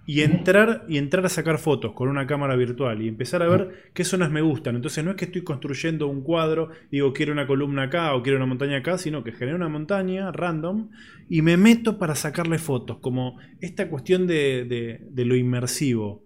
y 0.09 0.21
entrar, 0.21 0.85
y 0.87 0.97
entrar 0.97 1.25
a 1.25 1.29
sacar 1.29 1.59
fotos 1.59 1.91
con 1.91 2.07
una 2.07 2.25
cámara 2.25 2.55
virtual 2.55 3.01
y 3.01 3.09
empezar 3.09 3.43
a 3.43 3.49
ver 3.49 3.91
qué 3.93 4.05
zonas 4.05 4.31
me 4.31 4.39
gustan. 4.39 4.77
Entonces 4.77 5.03
no 5.03 5.11
es 5.11 5.17
que 5.17 5.25
estoy 5.25 5.43
construyendo 5.43 6.07
un 6.07 6.21
cuadro, 6.21 6.69
digo 6.89 7.11
quiero 7.11 7.33
una 7.33 7.45
columna 7.45 7.83
acá 7.83 8.15
o 8.15 8.23
quiero 8.23 8.37
una 8.37 8.45
montaña 8.45 8.77
acá, 8.77 8.97
sino 8.97 9.25
que 9.25 9.33
genero 9.33 9.57
una 9.57 9.67
montaña 9.67 10.31
random 10.31 10.91
y 11.29 11.41
me 11.41 11.57
meto 11.57 11.99
para 11.99 12.15
sacarle 12.15 12.57
fotos, 12.57 12.99
como 12.99 13.37
esta 13.59 13.89
cuestión 13.89 14.27
de, 14.27 15.01
de, 15.11 15.25
lo 15.25 15.35
inmersivo. 15.35 16.23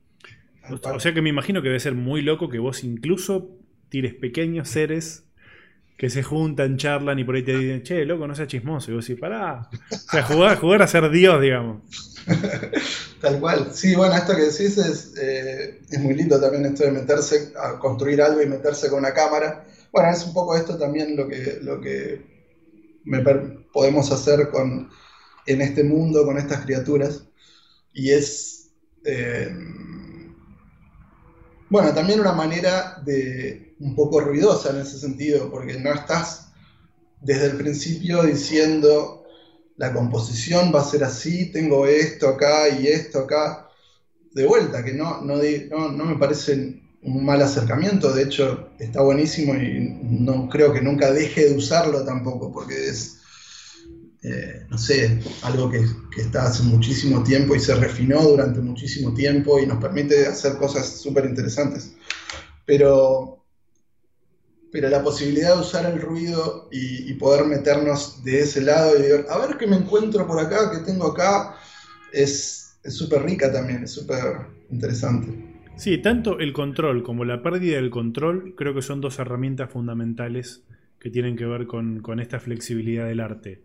O 0.69 0.99
sea 0.99 1.15
que 1.15 1.23
me 1.23 1.29
imagino 1.29 1.63
que 1.63 1.69
debe 1.69 1.79
ser 1.79 1.95
muy 1.95 2.21
loco 2.21 2.49
que 2.49 2.59
vos 2.59 2.83
incluso 2.83 3.57
tires 3.89 4.13
pequeños 4.13 4.69
seres 4.69 5.27
que 6.01 6.09
se 6.09 6.23
juntan, 6.23 6.77
charlan 6.77 7.19
y 7.19 7.23
por 7.23 7.35
ahí 7.35 7.43
te 7.43 7.55
dicen, 7.55 7.83
che, 7.83 8.05
loco, 8.05 8.25
no 8.25 8.33
seas 8.33 8.47
chismoso. 8.47 8.89
Y 8.89 8.95
vos 8.95 9.05
decís, 9.05 9.21
pará. 9.21 9.69
O 9.91 9.95
sea, 10.11 10.23
jugar, 10.23 10.57
jugar 10.57 10.81
a 10.81 10.87
ser 10.87 11.07
Dios, 11.11 11.39
digamos. 11.39 11.83
Tal 13.21 13.39
cual. 13.39 13.69
Sí, 13.71 13.93
bueno, 13.93 14.15
esto 14.15 14.35
que 14.35 14.41
decís 14.41 14.79
es, 14.79 15.13
eh, 15.21 15.79
es 15.87 15.99
muy 15.99 16.15
lindo 16.15 16.41
también, 16.41 16.65
esto 16.65 16.85
de 16.85 16.91
meterse 16.91 17.53
a 17.55 17.77
construir 17.77 18.19
algo 18.19 18.41
y 18.41 18.47
meterse 18.47 18.89
con 18.89 18.97
una 18.97 19.13
cámara. 19.13 19.67
Bueno, 19.91 20.09
es 20.09 20.25
un 20.25 20.33
poco 20.33 20.57
esto 20.57 20.75
también 20.75 21.15
lo 21.15 21.27
que, 21.27 21.59
lo 21.61 21.79
que 21.79 22.25
podemos 23.71 24.11
hacer 24.11 24.49
con, 24.49 24.89
en 25.45 25.61
este 25.61 25.83
mundo, 25.83 26.25
con 26.25 26.39
estas 26.39 26.61
criaturas. 26.61 27.27
Y 27.93 28.09
es, 28.09 28.71
eh, 29.05 29.55
bueno, 31.69 31.93
también 31.93 32.21
una 32.21 32.33
manera 32.33 32.99
de 33.05 33.70
un 33.81 33.95
poco 33.95 34.21
ruidosa 34.21 34.69
en 34.69 34.81
ese 34.81 34.99
sentido, 34.99 35.49
porque 35.49 35.79
no 35.79 35.93
estás 35.93 36.51
desde 37.21 37.47
el 37.47 37.57
principio 37.57 38.23
diciendo 38.23 39.21
la 39.77 39.93
composición 39.93 40.71
va 40.73 40.81
a 40.81 40.85
ser 40.85 41.03
así, 41.03 41.51
tengo 41.51 41.87
esto 41.87 42.27
acá 42.29 42.69
y 42.69 42.87
esto 42.87 43.19
acá. 43.19 43.67
De 44.33 44.45
vuelta, 44.45 44.83
que 44.83 44.93
no, 44.93 45.21
no, 45.21 45.37
no, 45.91 46.05
me 46.05 46.17
parece 46.17 46.79
un 47.01 47.25
mal 47.25 47.41
acercamiento, 47.41 48.13
de 48.13 48.23
hecho 48.23 48.69
está 48.79 49.01
buenísimo 49.01 49.55
y 49.55 49.97
no 50.03 50.47
creo 50.47 50.71
que 50.71 50.81
nunca 50.81 51.11
deje 51.11 51.49
de 51.49 51.57
usarlo 51.57 52.05
tampoco, 52.05 52.51
porque 52.51 52.89
es, 52.89 53.17
eh, 54.21 54.67
no 54.69 54.77
sé, 54.77 55.19
algo 55.41 55.69
que, 55.69 55.83
que, 56.15 56.21
está 56.21 56.45
hace 56.45 56.63
muchísimo 56.63 57.23
tiempo 57.23 57.55
y 57.55 57.59
se 57.59 57.75
refinó 57.75 58.21
durante 58.21 58.59
muchísimo 58.59 59.13
tiempo 59.13 59.59
y 59.59 59.65
nos 59.65 59.81
permite 59.81 60.27
hacer 60.27 60.57
cosas 60.57 60.87
súper 61.01 61.25
interesantes. 61.25 61.91
Pero 62.65 63.40
pero 64.71 64.89
la 64.89 65.03
posibilidad 65.03 65.55
de 65.55 65.61
usar 65.61 65.85
el 65.91 66.01
ruido 66.01 66.69
y, 66.71 67.13
poder 67.15 67.45
meternos 67.45 68.23
de 68.23 68.41
ese 68.41 68.61
lado 68.61 68.97
y 68.97 69.01
ver, 69.01 69.25
a 69.29 69.37
ver 69.45 69.57
qué 69.57 69.67
me 69.67 69.75
encuentro 69.75 70.25
por 70.25 70.39
acá, 70.39 70.71
qué 70.71 70.79
tengo 70.85 71.07
acá, 71.07 71.55
es 72.11 72.79
súper 72.85 73.23
rica 73.23 73.51
también, 73.51 73.83
es 73.83 73.91
súper 73.91 74.47
interesante. 74.71 75.51
Sí, 75.75 75.97
tanto 75.97 76.39
el 76.39 76.53
control 76.53 77.03
como 77.03 77.25
la 77.25 77.43
pérdida 77.43 77.75
del 77.75 77.89
control 77.89 78.55
creo 78.55 78.73
que 78.73 78.81
son 78.81 79.01
dos 79.01 79.19
herramientas 79.19 79.69
fundamentales 79.69 80.63
que 80.99 81.09
tienen 81.09 81.35
que 81.35 81.45
ver 81.45 81.67
con, 81.67 82.01
con 82.01 82.19
esta 82.19 82.39
flexibilidad 82.39 83.07
del 83.07 83.19
arte. 83.19 83.63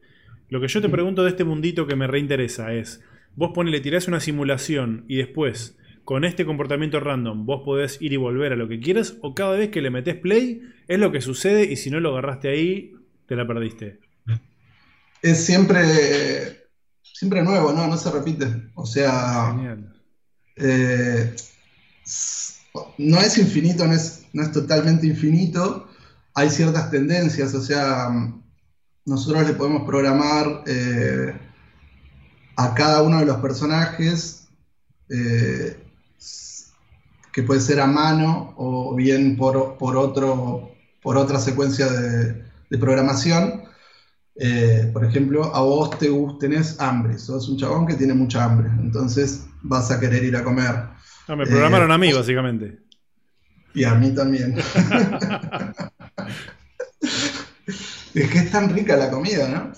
Lo 0.48 0.60
que 0.60 0.68
yo 0.68 0.80
te 0.80 0.88
pregunto 0.88 1.24
de 1.24 1.30
este 1.30 1.44
mundito 1.44 1.86
que 1.86 1.96
me 1.96 2.06
reinteresa 2.06 2.72
es, 2.72 3.02
vos 3.34 3.52
ponele, 3.54 3.80
tirás 3.80 4.08
una 4.08 4.20
simulación 4.20 5.04
y 5.08 5.16
después 5.16 5.76
con 6.06 6.24
este 6.24 6.46
comportamiento 6.46 7.00
random 7.00 7.44
vos 7.44 7.62
podés 7.64 8.00
ir 8.00 8.12
y 8.12 8.16
volver 8.16 8.52
a 8.52 8.56
lo 8.56 8.68
que 8.68 8.78
quieras 8.78 9.16
o 9.22 9.34
cada 9.34 9.56
vez 9.56 9.70
que 9.70 9.82
le 9.82 9.90
metés 9.90 10.14
play 10.14 10.62
es 10.86 11.00
lo 11.00 11.10
que 11.10 11.20
sucede 11.20 11.64
y 11.64 11.76
si 11.76 11.90
no 11.90 11.98
lo 11.98 12.10
agarraste 12.10 12.48
ahí, 12.48 12.92
te 13.26 13.34
la 13.34 13.44
perdiste. 13.44 13.98
Es 15.20 15.44
siempre, 15.44 16.68
siempre 17.02 17.42
nuevo, 17.42 17.72
¿no? 17.72 17.88
No 17.88 17.96
se 17.96 18.12
repite. 18.12 18.46
O 18.76 18.86
sea, 18.86 19.52
eh, 20.54 21.34
no 22.98 23.18
es 23.18 23.38
infinito, 23.38 23.84
no 23.84 23.94
es, 23.94 24.26
no 24.32 24.44
es 24.44 24.52
totalmente 24.52 25.08
infinito. 25.08 25.88
Hay 26.34 26.50
ciertas 26.50 26.88
tendencias, 26.88 27.52
o 27.52 27.60
sea, 27.60 28.10
nosotros 29.04 29.44
le 29.44 29.54
podemos 29.54 29.82
programar 29.84 30.62
eh, 30.68 31.34
a 32.54 32.74
cada 32.74 33.02
uno 33.02 33.18
de 33.18 33.26
los 33.26 33.38
personajes 33.38 34.46
eh, 35.08 35.82
que 37.36 37.42
puede 37.42 37.60
ser 37.60 37.80
a 37.80 37.86
mano 37.86 38.54
o 38.56 38.94
bien 38.94 39.36
por, 39.36 39.76
por 39.76 39.96
otro, 39.96 40.70
por 41.02 41.18
otra 41.18 41.38
secuencia 41.38 41.86
de, 41.86 42.46
programación. 42.80 43.64
Eh, 44.34 44.88
por 44.92 45.04
ejemplo, 45.04 45.54
a 45.54 45.60
vos 45.60 45.98
te 45.98 46.10
tenés 46.40 46.80
hambre, 46.80 47.18
sos 47.18 47.48
un 47.50 47.58
chabón 47.58 47.86
que 47.86 47.92
tiene 47.92 48.14
mucha 48.14 48.42
hambre, 48.44 48.70
entonces 48.80 49.46
vas 49.62 49.90
a 49.90 50.00
querer 50.00 50.24
ir 50.24 50.34
a 50.34 50.44
comer. 50.44 50.76
me 51.28 51.44
programaron 51.44 51.92
a 51.92 51.98
mí, 51.98 52.08
eh, 52.08 52.14
básicamente. 52.14 52.78
Y 53.74 53.84
a 53.84 53.94
mí 53.94 54.14
también. 54.14 54.56
es 58.14 58.30
que 58.30 58.38
es 58.38 58.50
tan 58.50 58.74
rica 58.74 58.96
la 58.96 59.10
comida, 59.10 59.46
¿no? 59.48 59.72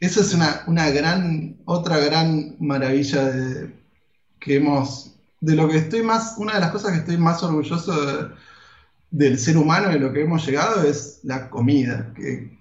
Eso 0.00 0.20
es 0.20 0.34
una, 0.34 0.64
una 0.66 0.90
gran, 0.90 1.56
otra 1.64 1.96
gran 1.98 2.56
maravilla 2.60 3.24
de, 3.24 3.74
que 4.38 4.56
hemos 4.56 5.13
de 5.44 5.56
lo 5.56 5.68
que 5.68 5.76
estoy 5.76 6.02
más, 6.02 6.36
una 6.38 6.54
de 6.54 6.60
las 6.60 6.70
cosas 6.70 6.92
que 6.92 6.98
estoy 6.98 7.18
más 7.18 7.42
orgulloso 7.42 8.30
del 9.10 9.38
ser 9.38 9.58
humano 9.58 9.90
y 9.90 9.94
de 9.94 10.00
lo 10.00 10.12
que 10.12 10.22
hemos 10.22 10.46
llegado 10.46 10.82
es 10.82 11.20
la 11.22 11.50
comida 11.50 12.12
que, 12.16 12.58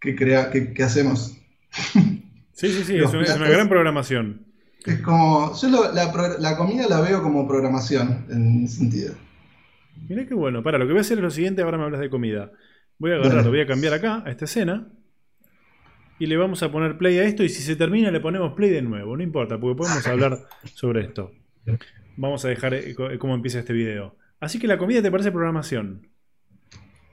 que, 0.00 0.16
crea, 0.16 0.50
que, 0.50 0.82
hacemos. 0.82 1.36
Sí, 1.70 2.68
sí, 2.70 2.84
sí, 2.84 2.96
es 2.96 3.12
una, 3.12 3.48
gran 3.48 3.68
programación. 3.68 4.46
Es 4.86 5.00
como, 5.02 5.52
yo 5.60 5.92
la, 5.92 6.56
comida 6.56 6.88
la 6.88 7.02
veo 7.02 7.22
como 7.22 7.46
programación 7.46 8.24
en 8.30 8.64
ese 8.64 8.78
sentido. 8.78 9.14
Mira 10.08 10.26
qué 10.26 10.32
bueno. 10.32 10.62
Para, 10.62 10.78
lo 10.78 10.86
que 10.86 10.92
voy 10.92 11.00
a 11.00 11.02
hacer 11.02 11.18
es 11.18 11.24
lo 11.24 11.30
siguiente, 11.30 11.60
ahora 11.60 11.76
me 11.76 11.84
hablas 11.84 12.00
de 12.00 12.08
comida. 12.08 12.52
Voy 12.98 13.12
a 13.12 13.16
agarrar, 13.16 13.44
lo 13.44 13.50
voy 13.50 13.60
a 13.60 13.66
cambiar 13.66 13.92
acá, 13.92 14.22
a 14.24 14.30
esta 14.30 14.46
escena. 14.46 14.88
Y 16.18 16.24
le 16.24 16.38
vamos 16.38 16.62
a 16.62 16.72
poner 16.72 16.96
play 16.96 17.18
a 17.18 17.24
esto 17.24 17.44
y 17.44 17.50
si 17.50 17.60
se 17.60 17.76
termina 17.76 18.10
le 18.10 18.20
ponemos 18.20 18.54
play 18.54 18.70
de 18.70 18.80
nuevo. 18.80 19.14
No 19.14 19.22
importa, 19.22 19.60
porque 19.60 19.76
podemos 19.76 20.06
hablar 20.06 20.38
sobre 20.64 21.02
esto. 21.02 21.32
Vamos 22.16 22.44
a 22.44 22.48
dejar 22.48 22.74
eh, 22.74 22.94
cómo 23.18 23.34
empieza 23.34 23.58
este 23.58 23.72
video. 23.72 24.16
Así 24.40 24.58
que 24.58 24.66
la 24.66 24.78
comida 24.78 25.02
te 25.02 25.10
parece 25.10 25.32
programación. 25.32 26.08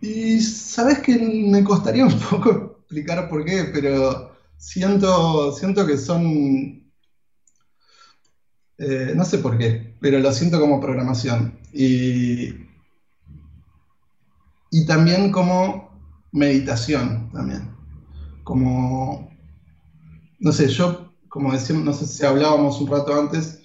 Y 0.02 0.42
sabes 0.42 1.00
que 1.00 1.18
me 1.18 1.64
costaría 1.64 2.06
un 2.06 2.20
poco 2.30 2.80
explicar 2.82 3.30
por 3.30 3.46
qué, 3.46 3.70
pero 3.74 4.36
siento, 4.58 5.52
siento 5.54 5.86
que 5.86 5.98
son... 5.98 6.84
Eh, 8.78 9.14
no 9.16 9.24
sé 9.24 9.38
por 9.38 9.58
qué, 9.58 9.96
pero 10.02 10.20
lo 10.20 10.32
siento 10.34 10.60
como 10.60 10.82
programación. 10.82 11.58
Y, 11.72 12.50
y 14.72 14.86
también 14.86 15.32
como 15.32 15.94
meditación, 16.32 17.32
también. 17.32 17.72
Como, 18.44 19.32
no 20.40 20.52
sé, 20.52 20.68
yo, 20.68 21.14
como 21.30 21.54
decíamos, 21.54 21.86
no 21.86 21.94
sé 21.94 22.06
si 22.08 22.26
hablábamos 22.26 22.82
un 22.82 22.90
rato 22.90 23.18
antes, 23.18 23.63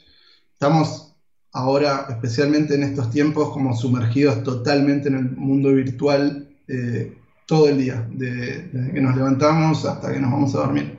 Estamos 0.60 1.14
ahora, 1.52 2.06
especialmente 2.08 2.74
en 2.74 2.82
estos 2.82 3.12
tiempos, 3.12 3.50
como 3.50 3.76
sumergidos 3.76 4.42
totalmente 4.42 5.08
en 5.08 5.14
el 5.14 5.30
mundo 5.30 5.72
virtual 5.72 6.48
eh, 6.66 7.16
todo 7.46 7.68
el 7.68 7.78
día, 7.78 8.04
desde 8.10 8.92
que 8.92 9.00
nos 9.00 9.14
levantamos 9.14 9.84
hasta 9.84 10.12
que 10.12 10.18
nos 10.18 10.32
vamos 10.32 10.56
a 10.56 10.58
dormir. 10.58 10.98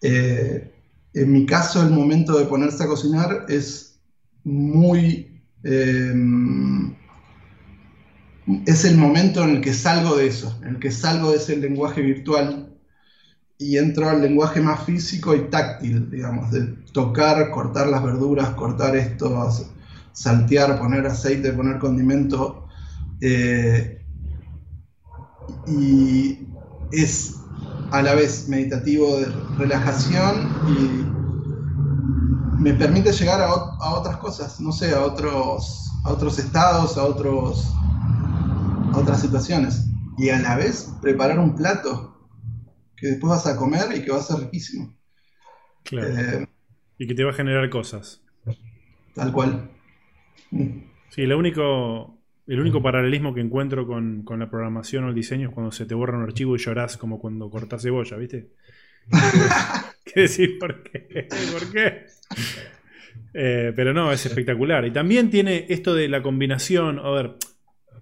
Eh, 0.00 0.72
en 1.14 1.32
mi 1.32 1.46
caso, 1.46 1.82
el 1.82 1.90
momento 1.90 2.38
de 2.38 2.44
ponerse 2.44 2.84
a 2.84 2.86
cocinar 2.86 3.46
es 3.48 3.98
muy... 4.44 5.42
Em, 5.64 6.94
es 8.66 8.84
el 8.84 8.96
momento 8.96 9.42
en 9.42 9.50
el 9.56 9.60
que 9.60 9.74
salgo 9.74 10.14
de 10.14 10.28
eso, 10.28 10.56
en 10.62 10.76
el 10.76 10.78
que 10.78 10.92
salgo 10.92 11.32
de 11.32 11.38
ese 11.38 11.56
lenguaje 11.56 12.02
virtual 12.02 12.72
y 13.58 13.78
entro 13.78 14.08
al 14.08 14.20
lenguaje 14.20 14.60
más 14.60 14.84
físico 14.84 15.34
y 15.34 15.48
táctil, 15.48 16.10
digamos, 16.10 16.50
de 16.50 16.62
tocar, 16.92 17.50
cortar 17.50 17.86
las 17.86 18.02
verduras, 18.02 18.50
cortar 18.50 18.96
esto, 18.96 19.48
saltear, 20.12 20.78
poner 20.78 21.06
aceite, 21.06 21.52
poner 21.52 21.78
condimento. 21.78 22.66
Eh, 23.20 24.02
y 25.66 26.48
es 26.90 27.36
a 27.90 28.02
la 28.02 28.14
vez 28.14 28.48
meditativo 28.48 29.18
de 29.18 29.26
relajación 29.56 30.50
y 30.68 31.14
me 32.60 32.74
permite 32.74 33.12
llegar 33.12 33.40
a, 33.40 33.52
otras 33.94 34.16
cosas, 34.16 34.60
no 34.60 34.72
sé, 34.72 34.94
a 34.94 35.02
otros, 35.02 35.90
a 36.04 36.10
otros 36.10 36.38
estados, 36.38 36.96
a, 36.96 37.04
otros, 37.04 37.72
a 38.92 38.98
otras 38.98 39.20
situaciones. 39.20 39.86
Y 40.16 40.30
a 40.30 40.38
la 40.38 40.56
vez 40.56 40.90
preparar 41.00 41.38
un 41.38 41.54
plato 41.54 42.13
que 43.04 43.10
después 43.10 43.32
vas 43.32 43.46
a 43.46 43.54
comer 43.54 43.94
y 43.94 44.02
que 44.02 44.10
va 44.10 44.16
a 44.16 44.22
ser 44.22 44.40
riquísimo. 44.40 44.96
Claro. 45.82 46.08
Eh, 46.08 46.48
y 46.96 47.06
que 47.06 47.14
te 47.14 47.22
va 47.22 47.32
a 47.32 47.34
generar 47.34 47.68
cosas. 47.68 48.22
Tal 49.14 49.30
cual. 49.30 49.68
Sí, 51.10 51.26
lo 51.26 51.36
único, 51.36 52.18
el 52.46 52.60
único 52.60 52.82
paralelismo 52.82 53.34
que 53.34 53.42
encuentro 53.42 53.86
con, 53.86 54.24
la 54.26 54.48
programación 54.48 55.04
o 55.04 55.08
el 55.10 55.14
diseño 55.14 55.48
es 55.48 55.54
cuando 55.54 55.70
se 55.70 55.84
te 55.84 55.94
borra 55.94 56.16
un 56.16 56.22
archivo 56.22 56.56
y 56.56 56.58
llorás 56.58 56.96
como 56.96 57.18
cuando 57.18 57.50
cortás 57.50 57.82
cebolla, 57.82 58.16
¿viste? 58.16 58.52
¿Qué 60.06 60.22
decir 60.22 60.58
por 60.58 60.82
qué? 60.82 61.28
¿Por 61.52 61.70
qué? 61.70 62.06
Eh, 63.34 63.74
pero 63.76 63.92
no, 63.92 64.12
es 64.12 64.24
espectacular. 64.24 64.86
Y 64.86 64.92
también 64.92 65.28
tiene 65.28 65.66
esto 65.68 65.94
de 65.94 66.08
la 66.08 66.22
combinación. 66.22 66.98
A 67.00 67.10
ver, 67.10 67.34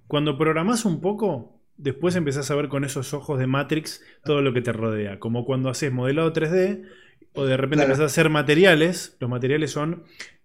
cuando 0.07 0.39
programás 0.39 0.85
un 0.85 1.01
poco, 1.01 1.52
después 1.77 2.17
empezás 2.17 2.51
a 2.51 2.55
ver 2.55 2.69
con 2.69 2.85
esos 2.85 3.15
ojos 3.15 3.39
de 3.39 3.47
Matrix 3.47 4.03
todo 4.25 4.43
lo 4.43 4.53
que 4.53 4.63
te 4.63 4.73
rodea. 4.73 5.19
Como 5.19 5.45
cuando 5.45 5.69
haces 5.69 5.93
modelado 5.93 6.33
3D 6.33 6.83
o 7.35 7.45
de 7.45 7.57
repente 7.57 7.85
empezás 7.85 8.03
a 8.03 8.07
hacer 8.07 8.31
materiales. 8.31 9.17
Los 9.21 9.31
materiales 9.31 9.71
son 9.71 10.05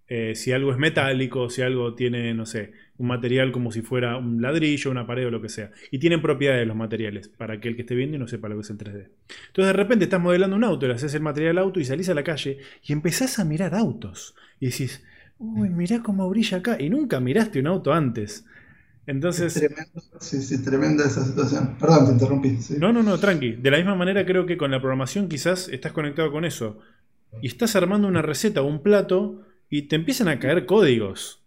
eh, 0.09 0.35
si 0.35 0.53
algo 0.53 0.71
es 0.71 0.77
metálico, 0.77 1.49
si 1.49 1.61
algo 1.61 1.93
tiene, 1.93 2.33
no 2.33 2.45
sé, 2.45 2.71
un 2.97 3.07
material 3.07 3.51
como 3.51 3.71
si 3.73 3.81
fuera 3.81 4.15
un 4.15 4.41
ladrillo, 4.41 4.89
una 4.89 5.05
pared 5.05 5.27
o 5.27 5.31
lo 5.31 5.41
que 5.41 5.49
sea. 5.49 5.71
Y 5.91 5.99
tienen 5.99 6.21
propiedades 6.21 6.65
los 6.65 6.77
materiales, 6.77 7.27
para 7.27 7.55
aquel 7.55 7.75
que 7.75 7.81
esté 7.81 7.93
viendo 7.93 8.15
y 8.15 8.19
no 8.19 8.27
sepa 8.27 8.47
lo 8.47 8.55
que 8.55 8.61
es 8.61 8.69
el 8.69 8.77
3D. 8.77 9.07
Entonces 9.47 9.65
de 9.65 9.73
repente 9.73 10.05
estás 10.05 10.21
modelando 10.21 10.55
un 10.55 10.63
auto, 10.63 10.87
le 10.87 10.93
haces 10.93 11.13
el 11.13 11.21
material 11.21 11.57
auto 11.57 11.79
y 11.79 11.85
salís 11.85 12.07
a 12.07 12.13
la 12.13 12.23
calle 12.23 12.59
y 12.83 12.93
empezás 12.93 13.37
a 13.39 13.45
mirar 13.45 13.75
autos. 13.75 14.33
Y 14.61 14.67
decís, 14.67 15.03
uy, 15.39 15.69
mirá 15.69 16.01
cómo 16.01 16.29
brilla 16.29 16.59
acá. 16.59 16.77
Y 16.79 16.89
nunca 16.89 17.19
miraste 17.19 17.59
un 17.59 17.67
auto 17.67 17.93
antes. 17.93 18.45
Entonces. 19.07 19.53
tremendo, 19.53 20.01
sí, 20.19 20.41
sí, 20.41 20.61
tremenda 20.61 21.05
esa 21.05 21.23
situación. 21.23 21.77
Perdón, 21.79 22.07
te 22.07 22.11
interrumpí. 22.11 22.59
No, 22.77 22.91
no, 22.91 23.01
no, 23.01 23.17
tranqui. 23.17 23.53
De 23.53 23.71
la 23.71 23.77
misma 23.77 23.95
manera 23.95 24.25
creo 24.25 24.45
que 24.45 24.57
con 24.57 24.69
la 24.69 24.79
programación 24.79 25.29
quizás 25.29 25.69
estás 25.69 25.93
conectado 25.93 26.29
con 26.29 26.43
eso. 26.43 26.79
Y 27.41 27.47
estás 27.47 27.75
armando 27.77 28.07
una 28.07 28.21
receta 28.21 28.61
o 28.61 28.65
un 28.65 28.83
plato 28.83 29.43
y 29.69 29.83
te 29.83 29.95
empiezan 29.95 30.27
a 30.27 30.39
caer 30.39 30.65
códigos. 30.65 31.41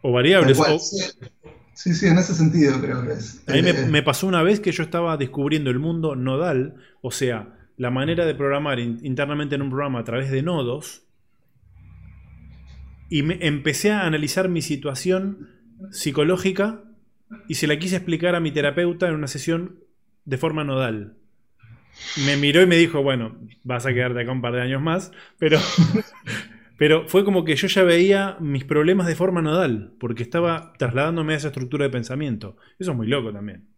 O 0.00 0.12
variables. 0.12 0.58
Sí. 1.74 1.94
sí. 1.94 2.06
en 2.06 2.16
ese 2.16 2.34
sentido 2.34 2.80
creo 2.80 3.04
que 3.04 3.12
es. 3.12 3.42
A 3.46 3.52
mí 3.52 3.58
eh, 3.58 3.86
me, 3.90 4.02
pasó 4.02 4.26
una 4.26 4.42
vez 4.42 4.60
que 4.60 4.72
yo 4.72 4.82
estaba 4.82 5.18
descubriendo 5.18 5.70
el 5.70 5.78
mundo 5.78 6.16
nodal, 6.16 6.76
o 7.02 7.10
sea, 7.10 7.58
la 7.76 7.90
manera 7.90 8.24
de 8.24 8.34
programar 8.34 8.78
internamente 8.78 9.56
en 9.56 9.62
un 9.62 9.68
programa 9.68 9.98
a 9.98 10.04
través 10.04 10.30
de 10.30 10.42
nodos. 10.42 11.02
Y 13.10 13.22
me, 13.22 13.46
empecé 13.46 13.92
a 13.92 14.06
analizar 14.06 14.48
mi 14.48 14.62
situación 14.62 15.53
psicológica 15.90 16.82
y 17.48 17.54
se 17.54 17.66
la 17.66 17.78
quise 17.78 17.96
explicar 17.96 18.34
a 18.34 18.40
mi 18.40 18.52
terapeuta 18.52 19.08
en 19.08 19.14
una 19.14 19.28
sesión 19.28 19.80
de 20.24 20.38
forma 20.38 20.64
nodal. 20.64 21.16
Me 22.26 22.36
miró 22.36 22.62
y 22.62 22.66
me 22.66 22.76
dijo, 22.76 23.02
bueno, 23.02 23.36
vas 23.62 23.86
a 23.86 23.92
quedarte 23.92 24.22
acá 24.22 24.32
un 24.32 24.42
par 24.42 24.52
de 24.54 24.62
años 24.62 24.82
más, 24.82 25.12
pero, 25.38 25.58
pero 26.78 27.08
fue 27.08 27.24
como 27.24 27.44
que 27.44 27.56
yo 27.56 27.68
ya 27.68 27.82
veía 27.82 28.36
mis 28.40 28.64
problemas 28.64 29.06
de 29.06 29.14
forma 29.14 29.42
nodal, 29.42 29.94
porque 30.00 30.22
estaba 30.22 30.72
trasladándome 30.78 31.34
a 31.34 31.36
esa 31.36 31.48
estructura 31.48 31.84
de 31.84 31.90
pensamiento. 31.90 32.56
Eso 32.78 32.92
es 32.92 32.96
muy 32.96 33.06
loco 33.06 33.32
también. 33.32 33.68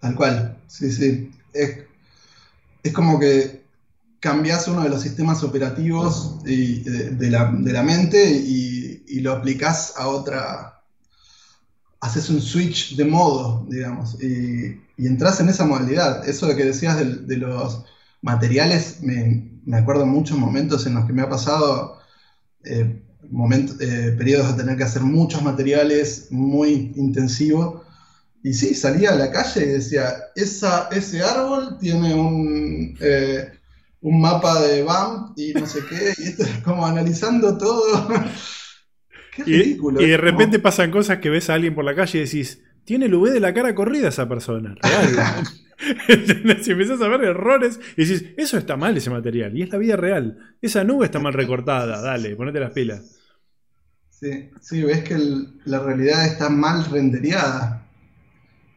Tal 0.00 0.14
cual, 0.14 0.58
sí, 0.66 0.92
sí. 0.92 1.30
Es, 1.52 1.84
como 2.92 3.18
que 3.18 3.64
cambias 4.20 4.68
uno 4.68 4.82
de 4.82 4.90
los 4.90 5.00
sistemas 5.00 5.42
operativos 5.42 6.42
de, 6.44 7.28
la, 7.30 7.82
mente 7.82 8.30
y, 8.30 9.04
y 9.06 9.20
lo 9.20 9.32
aplicás 9.32 9.94
a 9.96 10.08
otra, 10.08 10.73
haces 12.04 12.28
un 12.28 12.42
switch 12.42 12.96
de 12.96 13.04
modo, 13.06 13.66
digamos, 13.68 14.22
y, 14.22 14.78
entras 14.98 15.40
en 15.40 15.48
esa 15.48 15.64
modalidad. 15.64 16.28
Eso 16.28 16.46
de 16.46 16.54
que 16.54 16.66
decías 16.66 16.98
de, 16.98 17.36
los 17.36 17.84
materiales, 18.20 18.98
me, 19.00 19.76
acuerdo 19.76 20.04
muchos 20.06 20.38
momentos 20.38 20.86
en 20.86 20.94
los 20.94 21.06
que 21.06 21.14
me 21.14 21.22
ha 21.22 21.28
pasado 21.28 21.98
eh, 22.64 23.02
eh, 23.80 24.14
periodos 24.18 24.52
de 24.52 24.62
tener 24.62 24.76
que 24.76 24.84
hacer 24.84 25.02
muchos 25.02 25.42
materiales 25.42 26.28
muy 26.30 26.92
intensivos. 26.94 27.82
Y 28.42 28.52
sí, 28.52 28.74
salía 28.74 29.12
a 29.12 29.16
la 29.16 29.30
calle 29.32 29.64
y 29.64 29.68
decía, 29.70 30.14
ese 30.36 31.22
árbol 31.22 31.78
tiene 31.78 32.14
un, 32.14 32.96
eh, 33.00 33.50
mapa 34.02 34.60
de 34.60 34.82
BAM 34.82 35.32
y 35.36 35.54
no 35.54 35.66
sé 35.66 35.80
qué, 35.88 36.12
y 36.18 36.28
esto 36.28 36.42
es 36.42 36.58
como 36.62 36.84
analizando 36.84 37.56
todo. 37.56 38.06
y, 39.46 39.74
de 39.74 40.16
repente 40.16 40.58
pasan 40.58 40.90
cosas 40.90 41.18
que 41.18 41.30
ves 41.30 41.50
a 41.50 41.54
alguien 41.54 41.74
por 41.74 41.84
la 41.84 41.94
calle 41.94 42.18
y 42.18 42.24
decís, 42.24 42.62
tiene 42.84 43.06
el 43.06 43.14
V 43.14 43.30
de 43.30 43.40
la 43.40 43.54
cara 43.54 43.74
corrida 43.74 44.08
esa 44.08 44.28
persona. 44.28 44.74
si 46.62 46.70
empiezas 46.70 47.00
a 47.00 47.08
ver 47.08 47.24
errores 47.24 47.80
y 47.96 48.04
decís, 48.04 48.26
eso 48.36 48.58
está 48.58 48.76
mal 48.76 48.96
ese 48.96 49.10
material. 49.10 49.56
Y 49.56 49.62
es 49.62 49.70
la 49.70 49.78
vida 49.78 49.96
real. 49.96 50.56
Esa 50.62 50.84
nube 50.84 51.06
está 51.06 51.18
mal 51.18 51.32
recortada. 51.32 52.00
Dale, 52.00 52.36
ponete 52.36 52.60
las 52.60 52.72
pilas. 52.72 53.18
Sí, 54.10 54.50
sí 54.60 54.82
ves 54.82 55.02
que 55.02 55.18
la 55.64 55.80
realidad 55.80 56.26
está 56.26 56.48
mal 56.48 56.84
rendereada. 56.84 57.86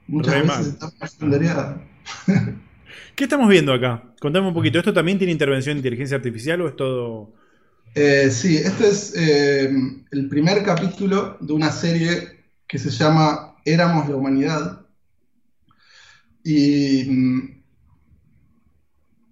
Muchas 0.07 0.41
veces 0.41 0.67
está 0.67 0.89
mal 0.99 1.09
rendereada. 1.19 1.87
¿Qué 3.15 3.23
estamos 3.23 3.49
viendo 3.49 3.73
acá? 3.73 4.13
Contame 4.19 4.47
un 4.47 4.53
poquito. 4.53 4.79
¿Esto 4.79 4.93
también 4.93 5.17
tiene 5.17 5.33
intervención 5.33 5.75
de 5.75 5.79
inteligencia 5.79 6.17
artificial 6.17 6.61
o 6.61 6.67
es 6.67 6.75
todo 6.75 7.33
eh, 7.95 8.29
sí, 8.31 8.57
este 8.57 8.89
es 8.89 9.13
eh, 9.15 9.69
el 10.11 10.29
primer 10.29 10.63
capítulo 10.63 11.37
de 11.39 11.53
una 11.53 11.71
serie 11.71 12.45
que 12.67 12.77
se 12.77 12.89
llama 12.89 13.55
Éramos 13.65 14.07
la 14.07 14.15
humanidad. 14.15 14.85
Y 16.43 17.05
mm, 17.05 17.63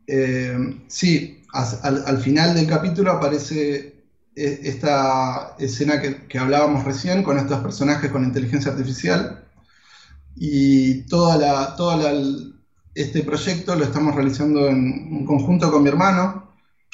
eh, 0.08 0.84
sí, 0.88 1.44
al, 1.54 2.18
final 2.18 2.56
del 2.56 2.68
capítulo 2.68 3.12
aparece 3.12 4.04
esta 4.36 5.56
escena 5.60 6.02
que, 6.02 6.38
hablábamos 6.38 6.84
recién 6.84 7.24
con 7.24 7.38
estos 7.38 7.62
personajes 7.62 8.12
con 8.12 8.24
inteligencia 8.24 8.72
artificial. 8.72 9.46
Y 10.36 11.04
toda 11.04 11.76
este 12.94 13.24
proyecto 13.24 13.76
lo 13.76 13.86
estamos 13.86 14.16
realizando 14.16 14.68
en 14.68 15.26
conjunto 15.26 15.72
con 15.72 15.84
mi 15.84 15.90
hermano, 15.90 16.45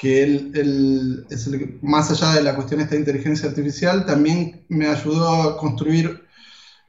que 0.02 0.24
él, 0.24 1.28
es 1.30 1.46
el, 1.46 1.78
más 1.84 2.10
allá 2.10 2.34
de 2.34 2.42
la 2.42 2.56
cuestión 2.56 2.80
de 2.80 2.86
esta 2.86 2.96
inteligencia 2.96 3.48
artificial, 3.48 4.04
también 4.04 4.66
me 4.68 4.88
ayudó 4.88 5.30
a 5.30 5.58
construir 5.58 6.24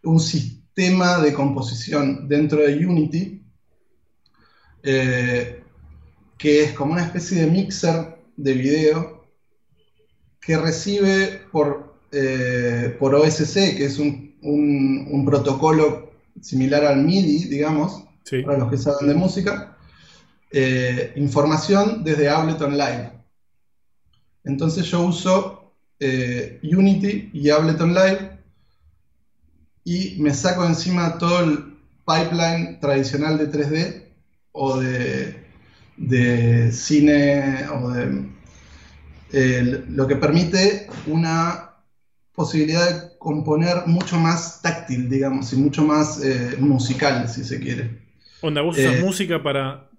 un 0.02 0.18
sistema 0.18 1.18
de 1.18 1.34
composición 1.34 2.26
dentro 2.26 2.62
de 2.62 2.86
Unity, 2.86 3.44
eh, 4.82 5.62
que 6.38 6.62
es 6.62 6.72
como 6.72 6.94
una 6.94 7.04
especie 7.04 7.42
de 7.42 7.50
mixer 7.50 8.16
de 8.38 8.54
video 8.54 9.26
que 10.40 10.56
recibe 10.56 11.42
por, 11.52 11.98
eh, 12.12 12.96
por 12.98 13.14
OSC, 13.14 13.76
que 13.76 13.84
es 13.84 13.98
un, 13.98 14.32
protocolo 15.26 16.14
similar 16.40 16.86
al 16.86 17.04
MIDI, 17.04 17.44
digamos, 17.44 18.04
para 18.46 18.56
los 18.56 18.70
que 18.70 18.78
saben 18.78 19.06
de 19.06 19.14
música, 19.14 19.71
eh, 20.52 21.12
información 21.16 22.04
desde 22.04 22.28
Ableton 22.28 22.76
Live. 22.76 23.10
Entonces 24.44 24.84
yo 24.86 25.02
uso 25.02 25.72
eh, 25.98 26.60
Unity 26.62 27.30
y 27.32 27.48
Ableton 27.48 27.94
Live 27.94 28.38
y 29.84 30.16
me 30.20 30.34
saco 30.34 30.66
encima 30.66 31.16
todo 31.16 31.40
el 31.40 31.74
pipeline 32.06 32.78
tradicional 32.80 33.38
de 33.38 33.50
3D 33.50 34.02
o 34.52 34.78
de, 34.78 36.70
cine 36.72 37.66
o 37.72 37.90
de 37.90 38.28
lo 39.88 40.06
que 40.06 40.16
permite 40.16 40.88
una 41.06 41.70
posibilidad 42.34 42.90
de 42.90 43.18
componer 43.18 43.86
mucho 43.86 44.18
más 44.18 44.60
táctil, 44.60 45.08
digamos, 45.08 45.50
y 45.52 45.56
mucho 45.56 45.82
más 45.82 46.22
eh, 46.22 46.56
musical, 46.58 47.26
si 47.28 47.42
se 47.44 47.58
quiere. 47.58 48.02
Onda, 48.42 48.60
vos 48.60 48.76
usas 48.76 49.00
música 49.00 49.42
para 49.42 49.91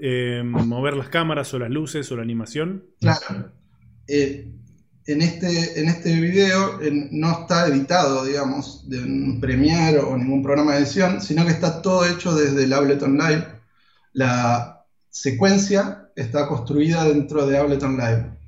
eh, 0.00 0.42
mover 0.44 0.94
las 0.94 1.08
cámaras 1.08 1.52
o 1.54 1.58
las 1.58 1.70
luces 1.70 2.10
o 2.10 2.16
la 2.16 2.22
animación? 2.22 2.84
Claro. 3.00 3.52
Eh, 4.06 4.52
en, 5.06 5.22
este, 5.22 5.80
en 5.80 5.88
este 5.88 6.14
video 6.20 6.78
no 7.10 7.32
está 7.32 7.66
editado, 7.68 8.24
digamos, 8.24 8.88
de 8.88 8.98
un 8.98 9.40
Premiere 9.40 9.98
o 9.98 10.16
ningún 10.16 10.42
programa 10.42 10.72
de 10.72 10.80
edición, 10.80 11.20
sino 11.20 11.44
que 11.44 11.52
está 11.52 11.82
todo 11.82 12.06
hecho 12.06 12.34
desde 12.34 12.64
el 12.64 12.72
Ableton 12.72 13.16
Live. 13.16 13.46
La 14.12 14.84
secuencia 15.08 16.10
está 16.16 16.46
construida 16.46 17.04
dentro 17.04 17.46
de 17.46 17.58
Ableton 17.58 17.96
Live. 17.96 18.38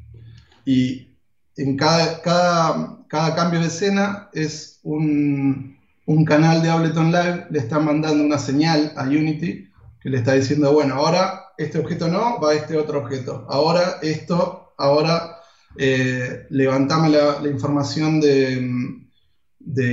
Y 0.64 1.09
en 1.57 1.77
cada, 1.77 2.20
cada, 2.22 2.99
cada 3.09 3.35
cambio 3.35 3.61
de 3.61 3.66
escena 3.66 4.29
es 4.33 4.81
un, 4.83 5.77
un 6.07 6.24
canal 6.24 6.62
de 6.62 6.70
Ableton 6.70 7.12
Live, 7.12 7.47
le 7.51 7.59
está 7.59 7.79
mandando 7.79 8.24
una 8.24 8.39
señal 8.39 8.93
a 8.97 9.05
Unity 9.05 9.68
que 10.01 10.11
le 10.11 10.18
está 10.18 10.33
diciendo, 10.35 10.72
bueno, 10.72 10.95
ahora 10.95 11.41
este 11.59 11.79
objeto 11.79 12.09
no, 12.09 12.41
va 12.41 12.51
a 12.51 12.55
este 12.55 12.77
otro 12.77 13.01
objeto. 13.01 13.47
Ahora 13.49 13.99
esto, 14.03 14.75
ahora 14.79 15.37
eh, 15.77 16.47
levantame 16.51 17.09
la, 17.09 17.49
información 17.49 18.21
de, 18.21 18.61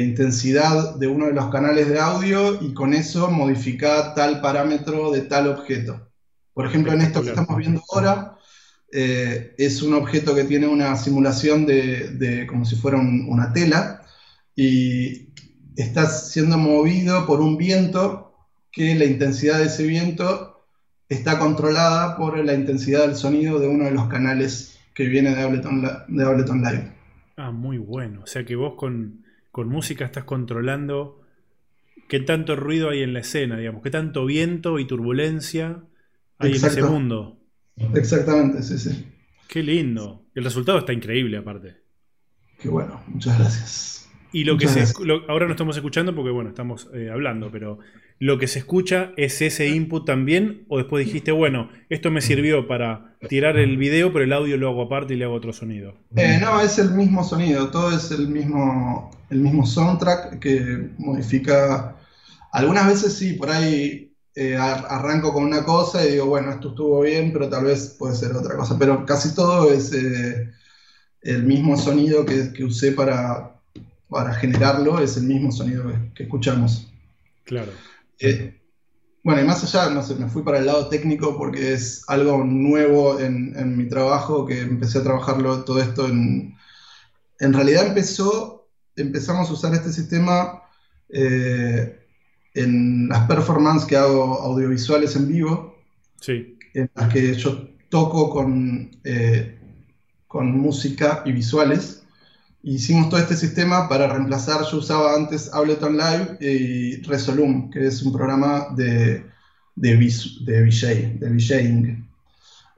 intensidad 0.01 0.95
de 0.95 1.07
uno 1.07 1.28
de 1.28 1.34
los 1.34 1.49
canales 1.49 1.88
de 1.89 1.99
audio 1.99 2.62
y 2.62 2.74
con 2.74 2.93
eso 2.93 3.30
modificar 3.30 4.14
tal 4.16 4.41
parámetro 4.41 5.12
de 5.12 5.22
tal 5.22 5.47
objeto. 5.47 6.10
Por 6.53 6.66
ejemplo, 6.66 6.93
en 6.93 7.01
esto 7.01 7.22
que 7.22 7.30
estamos 7.30 7.57
viendo 7.57 7.82
ahora, 7.89 8.38
eh, 8.91 9.53
es 9.57 9.82
un 9.82 9.93
objeto 9.93 10.34
que 10.34 10.45
tiene 10.45 10.68
una 10.68 10.95
simulación 10.95 11.66
de, 11.66 12.45
como 12.49 12.66
si 12.66 12.76
fuera 12.76 12.97
una 12.97 13.53
tela 13.53 14.03
y 14.55 15.30
está 15.76 16.07
siendo 16.07 16.57
movido 16.57 17.26
por 17.26 17.39
un 17.39 17.55
viento 17.55 18.34
que 18.72 18.95
la 18.95 19.05
intensidad 19.05 19.60
de 19.60 19.66
ese 19.66 19.84
viento 19.84 20.48
está 21.10 21.39
controlada 21.39 22.16
por 22.16 22.38
la 22.45 22.53
intensidad 22.53 23.07
del 23.07 23.16
sonido 23.16 23.60
de 23.60 23.68
uno 23.68 23.86
de 23.86 23.91
los 23.91 24.07
canales 24.07 24.80
que 24.93 25.05
viene 25.05 25.36
de 25.36 25.41
Ableton, 25.41 25.82
de 26.07 26.24
Ableton 26.24 26.62
Live. 26.62 26.91
Ah, 27.36 27.51
muy 27.51 27.78
bueno. 27.78 28.22
O 28.24 28.28
sea 28.28 28.45
que 28.45 28.55
vos 28.55 28.76
con, 28.76 29.26
música 29.53 30.05
estás 30.05 30.24
controlando 30.24 31.22
qué 32.07 32.20
tanto 32.20 32.55
ruido 32.55 32.89
hay 32.89 33.01
en 33.01 33.14
la 33.14 33.20
escena, 33.20 33.57
digamos, 33.57 33.84
qué 33.84 33.89
tanto 33.89 34.26
viento 34.26 34.80
y 34.80 34.88
turbulencia 34.88 35.84
hay 36.38 36.51
en 36.51 36.66
ese 36.66 36.84
mundo. 36.84 37.38
Exactamente, 37.95 38.64
sí, 38.64 38.78
sí. 38.78 39.05
Qué 39.47 39.64
lindo. 39.64 40.26
El 40.36 40.43
resultado 40.43 40.80
está 40.80 40.93
increíble 40.93 41.38
aparte. 41.38 41.78
Qué 42.60 42.70
bueno, 42.70 43.01
muchas 43.07 43.38
gracias. 43.38 43.98
Y 44.32 44.43
lo 44.43 44.57
que 44.57 44.67
se, 44.67 44.84
ahora 45.27 45.45
no 45.47 45.51
estamos 45.51 45.75
escuchando 45.75 46.13
porque 46.13 46.30
bueno, 46.30 46.49
estamos 46.49 46.88
eh, 46.93 47.09
hablando, 47.11 47.49
pero 47.51 47.80
lo 48.19 48.38
que 48.38 48.47
se 48.47 48.59
escucha 48.59 49.11
es 49.17 49.41
ese 49.41 49.67
input 49.69 50.05
también, 50.05 50.65
o 50.67 50.77
después 50.77 51.05
dijiste, 51.05 51.32
bueno, 51.32 51.69
esto 51.89 52.11
me 52.11 52.21
sirvió 52.21 52.67
para 52.67 53.15
tirar 53.27 53.57
el 53.57 53.77
video, 53.77 54.13
pero 54.13 54.25
el 54.25 54.34
audio 54.34 54.57
lo 54.57 54.69
hago 54.69 54.84
aparte 54.84 55.13
y 55.13 55.17
le 55.17 55.25
hago 55.25 55.34
otro 55.34 55.51
sonido. 55.51 55.95
Eh, 56.15 56.38
no, 56.39 56.61
es 56.61 56.77
el 56.77 56.91
mismo 56.91 57.23
sonido, 57.23 57.69
todo 57.69 57.95
es 57.95 58.11
el 58.11 58.27
mismo, 58.27 59.09
el 59.30 59.39
mismo 59.39 59.65
soundtrack 59.65 60.39
que 60.39 60.89
modifica. 60.99 61.95
Algunas 62.51 62.88
veces 62.88 63.13
sí, 63.13 63.34
por 63.34 63.49
ahí 63.49 64.13
eh, 64.36 64.55
arranco 64.57 65.34
con 65.34 65.43
una 65.43 65.63
cosa 65.63 66.05
y 66.05 66.11
digo, 66.11 66.27
bueno, 66.27 66.51
esto 66.51 66.69
estuvo 66.69 67.01
bien, 67.01 67.34
pero 67.34 67.49
tal 67.49 67.65
vez 67.65 67.95
puede 67.97 68.15
ser 68.15 68.34
otra 68.34 68.55
cosa. 68.55 68.77
Pero 68.77 69.05
casi 69.05 69.34
todo 69.34 69.71
es 69.71 69.91
el 71.21 71.43
mismo 71.43 71.77
sonido 71.77 72.25
que 72.25 72.63
usé 72.63 72.91
para, 72.91 73.59
para 74.10 74.34
generarlo 74.34 74.99
es 74.99 75.18
el 75.18 75.24
mismo 75.24 75.51
sonido 75.51 75.91
que, 76.16 76.24
escuchamos. 76.24 76.91
Claro. 77.45 77.72
Eh, 78.20 78.60
bueno, 79.24 79.41
y 79.41 79.45
más 79.45 79.64
allá, 79.64 79.93
no 79.93 80.01
sé, 80.01 80.16
me 80.16 80.28
fui 80.28 80.43
para 80.43 80.60
el 80.60 80.66
lado 80.66 80.88
técnico 80.88 81.38
porque 81.38 81.74
es 81.74 82.03
algo 82.07 82.43
nuevo 82.43 83.20
en, 83.20 83.78
mi 83.78 83.88
trabajo, 83.88 84.45
que 84.45 84.62
empecé 84.62 84.99
a 84.99 85.03
trabajarlo 85.03 85.64
todo 85.64 85.80
esto 85.82 86.07
en... 86.07 86.57
En 87.39 87.53
realidad 87.53 87.88
empezó, 87.88 88.68
empezamos 88.97 89.49
a 89.49 89.53
usar 89.53 89.74
este 89.74 89.93
sistema 89.93 90.64
eh, 91.07 92.05
en 92.53 93.07
las 93.07 93.28
performances 93.28 93.88
que 93.88 93.95
hago 93.95 94.41
audiovisuales 94.41 95.16
en 95.16 95.28
vivo, 95.30 95.76
sí. 96.20 96.57
en 96.74 96.89
las 96.95 97.14
que 97.14 97.34
yo 97.36 97.70
toco 97.88 98.30
con, 98.30 98.91
eh, 99.05 99.57
con 100.28 100.51
música 100.51 101.24
y 101.26 101.32
visuales 101.32 101.98
hicimos 102.64 103.10
todo 103.10 103.20
este 103.20 103.36
sistema 103.36 103.88
para 103.88 104.07
reemplazar, 104.07 104.62
yo 104.70 104.78
usaba 104.78 105.16
antes 105.16 105.53
Ableton 105.53 105.97
Live 105.97 106.38
y 106.41 107.01
Resolum, 107.03 107.70
que 107.70 107.88
es 107.88 108.01
un 108.03 108.12
programa 108.12 108.68
de, 108.76 109.26
de, 109.76 109.97
de, 109.97 110.64
VJ, 110.64 111.20
de 111.20 111.30
VJing, 111.30 112.10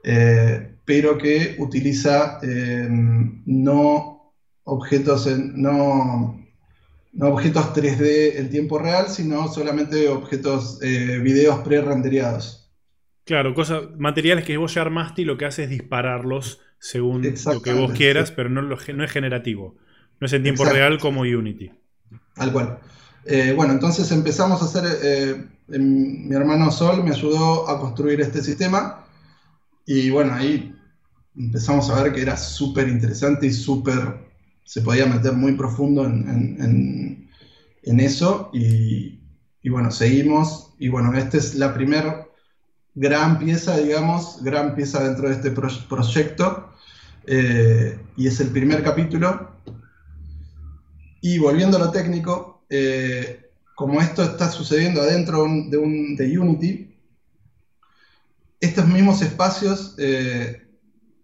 eh, 0.04 0.74
pero 0.84 1.18
que 1.18 1.56
utiliza 1.58 2.38
em, 2.42 3.42
no, 3.46 4.32
objetos 4.64 5.26
no, 5.26 6.40
no 7.12 7.28
objetos 7.28 7.74
3D 7.74 8.36
en 8.36 8.50
tiempo 8.50 8.78
real, 8.78 9.08
sino 9.08 9.48
solamente 9.48 10.08
objetos, 10.08 10.80
eh, 10.82 11.18
videos 11.18 11.60
pre-rendereados. 11.60 12.70
Claro, 13.24 13.54
cosas, 13.54 13.82
materiales 13.96 14.44
que 14.44 14.56
vos 14.56 14.74
ya 14.74 14.82
armaste 14.82 15.24
lo 15.24 15.36
que 15.36 15.44
hace 15.44 15.64
es 15.64 15.70
dispararlos 15.70 16.60
según 16.82 17.22
lo 17.22 17.62
que 17.62 17.72
vos 17.72 17.92
quieras, 17.92 18.32
pero 18.32 18.48
no, 18.48 18.60
no 18.60 18.74
es 18.74 19.10
generativo. 19.12 19.76
No 20.18 20.26
es 20.26 20.32
en 20.32 20.42
tiempo 20.42 20.64
real 20.64 20.98
como 20.98 21.20
Unity. 21.20 21.70
Tal 22.34 22.52
cual. 22.52 22.80
Eh, 23.24 23.52
bueno, 23.56 23.72
entonces 23.72 24.10
empezamos 24.10 24.60
a 24.60 24.64
hacer, 24.64 24.98
eh, 25.00 25.46
mi 25.78 26.34
hermano 26.34 26.72
Sol 26.72 27.04
me 27.04 27.10
ayudó 27.10 27.68
a 27.68 27.78
construir 27.78 28.20
este 28.20 28.42
sistema 28.42 29.04
y 29.86 30.10
bueno, 30.10 30.34
ahí 30.34 30.74
empezamos 31.36 31.88
a 31.88 32.02
ver 32.02 32.12
que 32.12 32.20
era 32.20 32.36
súper 32.36 32.88
interesante 32.88 33.46
y 33.46 33.52
súper, 33.52 34.18
se 34.64 34.80
podía 34.80 35.06
meter 35.06 35.34
muy 35.34 35.52
profundo 35.52 36.04
en, 36.04 37.28
eso 38.00 38.50
y, 38.52 39.20
bueno, 39.70 39.92
seguimos 39.92 40.74
y 40.80 40.88
bueno, 40.88 41.16
esta 41.16 41.36
es 41.36 41.54
la 41.54 41.72
primera 41.74 42.26
gran 42.96 43.38
pieza, 43.38 43.76
digamos, 43.76 44.42
gran 44.42 44.74
pieza 44.74 45.04
dentro 45.04 45.28
de 45.28 45.36
este 45.36 45.52
proyecto. 45.52 46.71
Eh, 47.26 47.98
y 48.16 48.26
es 48.26 48.40
el 48.40 48.48
primer 48.48 48.82
capítulo. 48.82 49.50
Y 51.20 51.38
volviendo 51.38 51.76
a 51.76 51.80
lo 51.80 51.90
técnico, 51.90 52.64
eh, 52.68 53.50
como 53.74 54.00
esto 54.00 54.22
está 54.22 54.50
sucediendo 54.50 55.00
adentro 55.00 55.42
de, 55.42 55.76
un, 55.76 56.16
de 56.16 56.38
Unity, 56.38 56.96
estos 58.60 58.86
mismos 58.86 59.22
espacios 59.22 59.94
eh, 59.98 60.62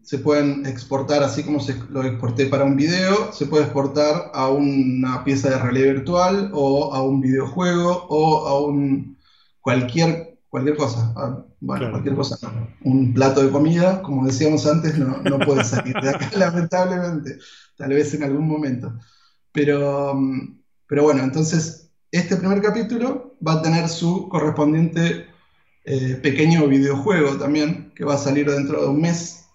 se 0.03 0.19
pueden 0.19 0.67
exportar 0.67 1.23
así 1.23 1.43
como 1.43 1.61
se, 1.61 1.77
lo 1.91 2.03
exporté 2.03 2.47
para 2.47 2.65
un 2.65 2.77
video, 2.77 3.33
se 3.33 3.47
puede 3.47 3.65
exportar 3.65 4.31
a 4.33 4.49
una 4.49 5.23
pieza 5.25 5.51
de 5.51 5.59
realidad 5.59 5.95
virtual 5.95 6.51
o 6.53 6.95
a 6.95 7.03
un 7.03 7.21
videojuego 7.21 8.07
o 8.09 8.47
a 8.47 8.61
un 8.61 9.19
cualquier 9.61 10.39
cualquier 10.49 10.77
cosa. 10.77 11.15
Bueno, 11.61 11.91
cualquier 11.91 12.15
cosa. 12.15 12.39
Un 12.83 13.13
plato 13.15 13.43
de 13.43 13.51
comida, 13.51 14.03
como 14.03 14.27
decíamos 14.27 14.67
antes, 14.67 14.99
no, 14.99 15.23
no 15.23 15.39
puede 15.41 15.65
salir 15.65 15.95
de 15.95 16.11
acá, 16.11 16.31
lamentablemente. 16.37 17.39
Tal 17.77 17.91
vez 17.91 18.15
en 18.15 18.25
algún 18.25 18.47
momento. 18.47 18.99
Pero, 19.53 20.15
mm, 20.15 20.61
pero 20.87 21.03
bueno, 21.05 21.23
entonces 21.23 21.91
este 22.11 22.37
primer 22.37 22.63
capítulo 22.63 23.37
va 23.47 23.55
a 23.55 23.63
tener 23.63 23.89
su 23.89 24.29
correspondiente 24.29 25.27
eh, 25.85 26.19
pequeño 26.23 26.67
videojuego 26.67 27.37
también, 27.37 27.93
que 27.95 28.05
va 28.05 28.15
a 28.15 28.19
salir 28.19 28.51
dentro 28.51 28.83
de 28.83 28.89
un 28.89 29.01
mes, 29.01 29.47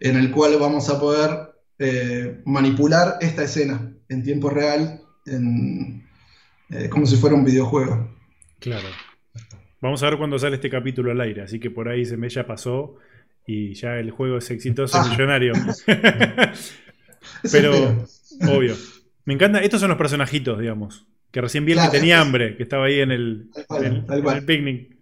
en 0.00 0.16
el 0.16 0.30
cual 0.30 0.56
vamos 0.58 0.88
a 0.88 1.00
poder 1.00 1.54
eh, 1.78 2.42
manipular 2.44 3.16
esta 3.20 3.44
escena 3.44 3.92
en 4.08 4.22
tiempo 4.22 4.50
real, 4.50 5.02
eh, 5.26 6.88
como 6.90 7.06
si 7.06 7.16
fuera 7.16 7.36
un 7.36 7.44
videojuego. 7.44 8.10
Claro. 8.60 8.88
Vamos 9.84 10.02
a 10.02 10.08
ver 10.08 10.16
cuándo 10.16 10.38
sale 10.38 10.54
este 10.54 10.70
capítulo 10.70 11.10
al 11.12 11.20
aire, 11.20 11.42
así 11.42 11.60
que 11.60 11.70
por 11.70 11.90
ahí 11.90 12.06
se 12.06 12.16
me 12.16 12.30
ya 12.30 12.46
pasó 12.46 12.96
y 13.46 13.74
ya 13.74 13.98
el 13.98 14.12
juego 14.12 14.38
es 14.38 14.50
exitoso 14.50 14.96
y 14.96 15.00
ah. 15.04 15.10
millonario. 15.10 15.52
Pero, 17.52 18.06
obvio. 18.48 18.76
Me 19.26 19.34
encanta, 19.34 19.58
estos 19.58 19.80
son 19.80 19.90
los 19.90 19.98
personajitos, 19.98 20.58
digamos. 20.58 21.06
Que 21.30 21.42
recién 21.42 21.66
vi 21.66 21.72
el 21.72 21.80
que 21.82 21.98
tenía 21.98 22.18
hambre, 22.18 22.56
que 22.56 22.62
estaba 22.62 22.86
ahí 22.86 23.00
en 23.00 23.10
el, 23.10 23.50
picnic. 24.46 24.96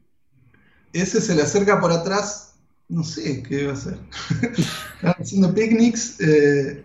Ese 0.93 1.21
se 1.21 1.37
le 1.37 1.43
acerca 1.43 1.81
por 1.81 1.93
atrás, 1.93 2.57
no 2.89 3.05
sé 3.05 3.41
qué 3.45 3.67
va 3.67 3.75
a 3.75 3.75
hacer. 3.75 3.99
Están 4.97 5.15
haciendo 5.17 5.55
picnics. 5.55 6.21
Eh, 6.21 6.83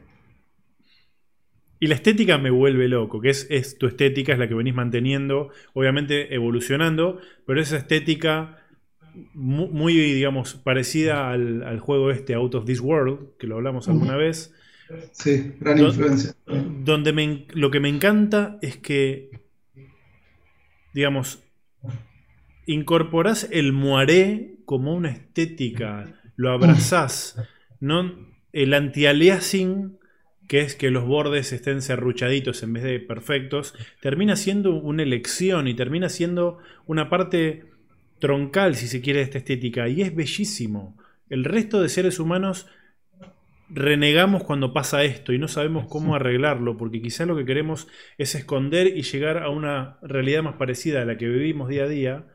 y 1.80 1.88
la 1.88 1.96
estética 1.96 2.38
me 2.38 2.50
vuelve 2.50 2.88
loco, 2.88 3.22
que 3.22 3.30
es, 3.30 3.48
es, 3.50 3.78
tu 3.78 3.88
estética, 3.88 4.34
es 4.34 4.40
la 4.40 4.48
que 4.48 4.56
venís 4.56 4.74
manteniendo, 4.74 5.50
obviamente 5.74 6.34
evolucionando, 6.34 7.20
pero 7.46 7.62
esa 7.62 7.78
estética 7.78 8.64
muy, 9.34 9.96
digamos, 9.96 10.56
parecida 10.56 11.32
al, 11.32 11.80
juego 11.80 12.12
este 12.12 12.36
Out 12.36 12.56
of 12.56 12.66
This 12.66 12.82
World, 12.82 13.38
que 13.38 13.48
lo 13.48 13.56
hablamos 13.56 13.88
alguna 13.88 14.16
vez. 14.16 14.54
Sí, 15.12 15.54
gran 15.60 15.80
influencia. 15.80 16.34
Donde 16.46 17.46
lo 17.54 17.72
que 17.72 17.80
me 17.80 17.90
encanta 17.90 18.58
es 18.62 18.78
que, 18.78 19.32
digamos, 20.94 21.44
incorporás 22.66 23.48
el 23.52 23.74
moiré 23.74 24.56
como 24.66 24.94
una 24.94 25.10
estética, 25.10 26.14
lo 26.36 26.52
abrazás, 26.52 27.42
¿no? 27.80 28.28
El 28.54 28.74
anti-aliasing 28.74 29.97
que 30.48 30.62
es 30.62 30.76
que 30.76 30.92
los 30.92 31.06
bordes 31.06 31.52
estén 31.52 31.82
serruchaditos 31.82 32.64
en 32.64 32.74
vez 32.74 32.84
de 32.84 33.00
perfectos, 33.00 33.76
termina 34.02 34.36
siendo 34.36 34.74
una 34.76 35.04
elección 35.04 35.68
y 35.68 35.74
termina 35.74 36.10
siendo 36.10 36.60
una 36.86 37.10
parte 37.10 37.66
troncal, 38.20 38.76
si 38.76 38.88
se 38.88 39.02
quiere, 39.02 39.20
de 39.20 39.26
esta 39.26 39.38
estética. 39.38 39.88
Y 39.90 40.02
es 40.02 40.16
bellísimo. 40.16 40.98
El 41.30 41.44
resto 41.44 41.82
de 41.82 41.90
seres 41.90 42.20
humanos 42.20 42.68
renegamos 43.70 44.44
cuando 44.44 44.72
pasa 44.72 45.04
esto 45.04 45.34
y 45.34 45.40
no 45.40 45.50
sabemos 45.50 45.88
cómo 45.90 46.16
arreglarlo, 46.16 46.78
porque 46.78 47.02
quizá 47.02 47.26
lo 47.26 47.36
que 47.36 47.46
queremos 47.46 47.88
es 48.18 48.34
esconder 48.34 48.88
y 48.88 49.02
llegar 49.02 49.44
a 49.44 49.50
una 49.50 49.98
realidad 50.02 50.44
más 50.44 50.56
parecida 50.56 51.02
a 51.02 51.06
la 51.06 51.18
que 51.18 51.28
vivimos 51.28 51.68
día 51.68 51.84
a 51.84 51.90
día. 51.90 52.28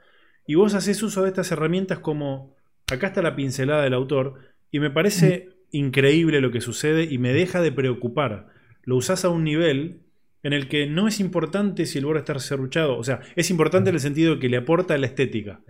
Y 0.47 0.57
vos 0.57 0.75
haces 0.75 1.03
uso 1.03 1.23
de 1.23 1.29
estas 1.29 1.51
herramientas 1.51 2.01
como, 2.01 2.55
acá 2.93 3.09
está 3.09 3.23
la 3.23 3.37
pincelada 3.37 3.83
del 3.83 3.95
autor, 3.95 4.53
y 4.71 4.81
me 4.81 4.91
parece 4.91 5.52
increíble 5.73 6.41
lo 6.41 6.53
que 6.53 6.61
sucede 6.61 7.05
y 7.05 7.19
me 7.19 7.33
deja 7.33 7.61
de 7.61 7.73
preocupar. 7.73 8.49
Lo 8.85 8.97
usás 8.97 9.25
a 9.25 9.31
un 9.31 9.45
nivel 9.45 10.03
en 10.43 10.53
el 10.53 10.69
que 10.69 10.87
no 10.87 11.09
es 11.09 11.21
importante 11.21 11.87
si 11.87 11.99
el 11.99 12.07
borde 12.07 12.21
está 12.21 12.39
serruchado. 12.39 12.97
O 12.99 13.05
sea, 13.05 13.21
es 13.37 13.51
importante 13.51 13.91
en 13.91 13.97
el 13.97 14.01
sentido 14.01 14.39
que 14.39 14.49
le 14.49 14.59
aporta 14.59 14.97
la 14.99 15.07
estética. 15.07 15.61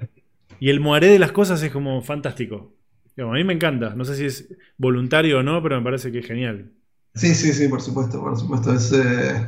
Y 0.61 0.71
el 0.71 0.81
moaré 0.81 1.09
de 1.09 1.19
las 1.19 1.33
cosas 1.33 1.63
es 1.63 1.73
como 1.73 2.03
fantástico. 2.03 2.75
a 3.19 3.33
mí 3.33 3.45
me 3.45 3.53
encanta. 3.53 3.95
No 3.95 4.05
sé 4.05 4.17
si 4.17 4.25
es 4.25 4.49
voluntario 4.77 5.39
o 5.39 5.43
no, 5.43 5.63
pero 5.63 5.77
me 5.79 5.85
parece 5.85 6.11
que 6.11 6.21
es 6.21 6.27
genial. 6.27 6.73
Sí, 7.15 7.35
sí, 7.35 7.53
sí, 7.53 7.69
por 7.69 7.83
supuesto, 7.83 8.21
por 8.21 8.39
supuesto. 8.39 8.73
Es, 8.73 8.93
eh, 8.93 9.47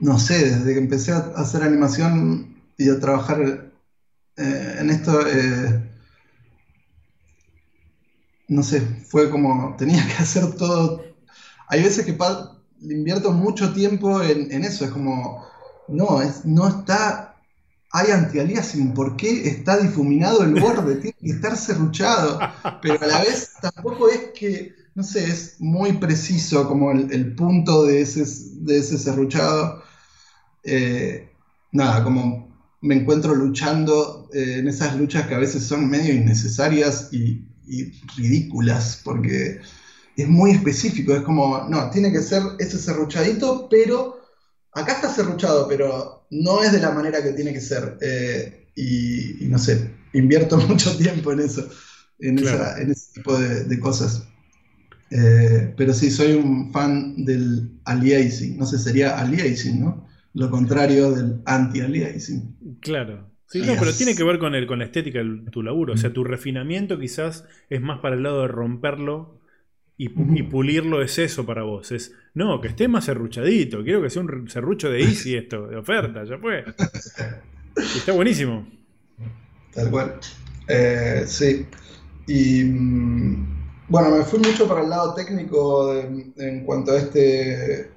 no 0.00 0.18
sé, 0.18 0.50
desde 0.50 0.72
que 0.72 0.78
empecé 0.78 1.12
a 1.12 1.18
hacer 1.36 1.62
animación 1.62 2.56
y 2.78 2.88
a 2.88 2.98
trabajar 2.98 3.70
eh, 4.36 4.76
en 4.78 4.90
esto, 4.90 5.20
eh, 5.26 5.89
no 8.50 8.64
sé, 8.64 8.80
fue 9.08 9.30
como, 9.30 9.74
tenía 9.78 10.06
que 10.06 10.22
hacer 10.22 10.52
todo. 10.54 11.02
Hay 11.68 11.82
veces 11.82 12.04
que 12.04 12.18
invierto 12.82 13.32
mucho 13.32 13.72
tiempo 13.72 14.20
en, 14.22 14.64
eso, 14.64 14.84
es 14.84 14.90
como, 14.90 15.46
no, 15.88 16.20
es, 16.20 16.44
no 16.44 16.66
está, 16.66 17.36
hay 17.92 18.10
anti-aliasing, 18.10 18.92
¿por 18.92 19.16
qué 19.16 19.48
está 19.48 19.78
difuminado 19.78 20.42
el 20.42 20.60
borde? 20.60 20.96
Tiene 20.96 21.16
que 21.20 21.30
estar 21.30 21.56
serruchado, 21.56 22.40
pero 22.82 23.00
a 23.00 23.06
la 23.06 23.20
vez 23.20 23.52
tampoco 23.60 24.08
es 24.08 24.30
que, 24.34 24.74
no 24.96 25.04
sé, 25.04 25.24
es 25.24 25.60
muy 25.60 25.92
preciso 25.92 26.66
como 26.66 26.90
el, 26.90 27.34
punto 27.36 27.84
de 27.84 28.00
ese, 28.00 28.24
de 28.62 28.78
ese 28.78 28.98
serruchado. 28.98 29.84
Eh, 30.64 31.30
nada, 31.70 32.02
como 32.02 32.50
me 32.80 32.96
encuentro 32.96 33.34
luchando 33.34 34.28
eh, 34.34 34.56
en 34.58 34.66
esas 34.66 34.96
luchas 34.96 35.28
que 35.28 35.34
a 35.34 35.38
veces 35.38 35.62
son 35.62 35.88
medio 35.88 36.12
innecesarias 36.12 37.10
y 37.12 37.49
y 37.70 37.92
ridículas, 38.16 39.00
porque 39.04 39.60
es 40.16 40.28
muy 40.28 40.50
específico, 40.50 41.14
es 41.14 41.22
como, 41.22 41.66
no, 41.68 41.88
tiene 41.90 42.12
que 42.12 42.20
ser 42.20 42.42
ese 42.58 42.78
serruchadito, 42.78 43.68
pero 43.70 44.20
acá 44.72 44.92
está 44.92 45.12
serruchado, 45.12 45.68
pero 45.68 46.26
no 46.30 46.62
es 46.62 46.72
de 46.72 46.80
la 46.80 46.90
manera 46.90 47.22
que 47.22 47.32
tiene 47.32 47.52
que 47.52 47.60
ser. 47.60 47.96
Eh, 48.00 48.66
y, 48.74 49.46
no 49.46 49.58
sé, 49.58 49.90
invierto 50.12 50.56
mucho 50.68 50.96
tiempo 50.96 51.32
en 51.32 51.40
eso, 51.40 51.68
en, 52.18 52.38
ese 52.38 53.12
tipo 53.14 53.38
de, 53.38 53.78
cosas. 53.78 54.24
Eh, 55.10 55.74
pero 55.76 55.92
sí, 55.92 56.10
soy 56.10 56.34
un 56.34 56.72
fan 56.72 57.24
del 57.24 57.80
aliasing, 57.84 58.56
no 58.58 58.66
sé, 58.66 58.78
sería 58.78 59.18
aliasing, 59.18 59.80
¿no? 59.80 60.06
Lo 60.34 60.50
contrario 60.50 61.10
del 61.10 61.42
anti-aliasing. 61.44 62.78
Claro, 62.80 63.28
Sí, 63.50 63.62
no, 63.62 63.74
pero 63.80 63.92
tiene 63.92 64.14
que 64.14 64.22
ver 64.22 64.38
con, 64.38 64.54
el, 64.54 64.64
con 64.68 64.78
la 64.78 64.84
estética 64.84 65.18
de 65.18 65.50
tu 65.50 65.64
laburo. 65.64 65.94
O 65.94 65.96
sea, 65.96 66.12
tu 66.12 66.22
refinamiento 66.22 67.00
quizás 67.00 67.44
es 67.68 67.80
más 67.80 67.98
para 67.98 68.14
el 68.14 68.22
lado 68.22 68.42
de 68.42 68.48
romperlo 68.48 69.40
y, 69.96 70.08
pulirlo 70.44 71.02
es 71.02 71.18
eso 71.18 71.44
para 71.44 71.64
vos. 71.64 71.90
Es, 71.90 72.14
no, 72.32 72.60
que 72.60 72.68
esté 72.68 72.86
más 72.86 73.06
serruchadito. 73.06 73.82
Quiero 73.82 74.02
que 74.02 74.08
sea 74.08 74.22
un 74.22 74.48
serrucho 74.48 74.88
de 74.88 75.00
easy 75.00 75.34
esto, 75.36 75.66
de 75.66 75.76
oferta, 75.76 76.22
ya 76.24 76.38
fue. 76.38 76.64
está 77.76 78.12
buenísimo. 78.12 78.68
Tal 79.74 79.90
cual. 79.90 80.14
Eh, 80.68 81.24
sí. 81.26 81.66
Y 82.28 82.62
mm, 82.62 83.88
bueno, 83.88 84.10
me 84.16 84.22
fui 84.22 84.38
mucho 84.38 84.68
para 84.68 84.82
el 84.82 84.90
lado 84.90 85.12
técnico 85.14 85.92
en 85.92 86.64
cuanto 86.64 86.92
a 86.92 86.98
este, 86.98 87.90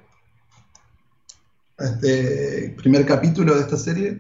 a 1.78 1.86
este 1.86 2.74
primer 2.76 3.06
capítulo 3.06 3.54
de 3.54 3.62
esta 3.62 3.78
serie. 3.78 4.20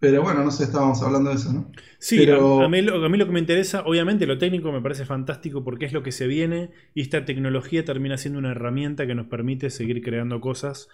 Pero 0.00 0.22
bueno, 0.22 0.44
no 0.44 0.50
sé, 0.50 0.64
estábamos 0.64 1.02
hablando 1.02 1.30
de 1.30 1.36
eso, 1.36 1.52
¿no? 1.52 1.72
Sí, 1.98 2.18
Pero... 2.18 2.62
a, 2.62 2.68
mí 2.68 2.82
lo, 2.82 3.04
a, 3.04 3.08
mí 3.08 3.18
lo, 3.18 3.26
que 3.26 3.32
me 3.32 3.40
interesa, 3.40 3.82
obviamente 3.84 4.26
lo 4.26 4.38
técnico 4.38 4.70
me 4.70 4.80
parece 4.80 5.04
fantástico 5.04 5.64
porque 5.64 5.86
es 5.86 5.92
lo 5.92 6.04
que 6.04 6.12
se 6.12 6.28
viene 6.28 6.70
y 6.94 7.00
esta 7.00 7.24
tecnología 7.24 7.84
termina 7.84 8.16
siendo 8.16 8.38
una 8.38 8.52
herramienta 8.52 9.06
que 9.06 9.16
nos 9.16 9.26
permite 9.26 9.70
seguir 9.70 10.02
creando 10.02 10.40
cosas 10.40 10.88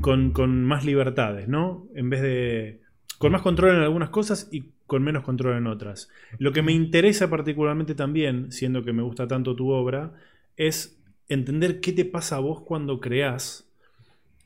con, 0.00 0.32
con, 0.32 0.64
más 0.64 0.84
libertades, 0.84 1.48
¿no? 1.48 1.88
En 1.94 2.08
vez 2.08 2.22
de... 2.22 2.80
con 3.18 3.32
más 3.32 3.42
control 3.42 3.76
en 3.76 3.82
algunas 3.82 4.08
cosas 4.08 4.48
y 4.50 4.70
con 4.86 5.02
menos 5.02 5.22
control 5.22 5.58
en 5.58 5.66
otras. 5.66 6.08
Lo 6.38 6.52
que 6.52 6.62
me 6.62 6.72
interesa 6.72 7.28
particularmente 7.28 7.94
también, 7.94 8.50
siendo 8.50 8.84
que 8.84 8.92
me 8.92 9.02
gusta 9.02 9.28
tanto 9.28 9.54
tu 9.56 9.70
obra, 9.70 10.14
es 10.56 10.98
entender 11.28 11.80
qué 11.80 11.92
te 11.92 12.04
pasa 12.04 12.36
a 12.36 12.40
vos 12.40 12.62
cuando 12.62 13.00
creás 13.00 13.68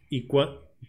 y 0.09 0.27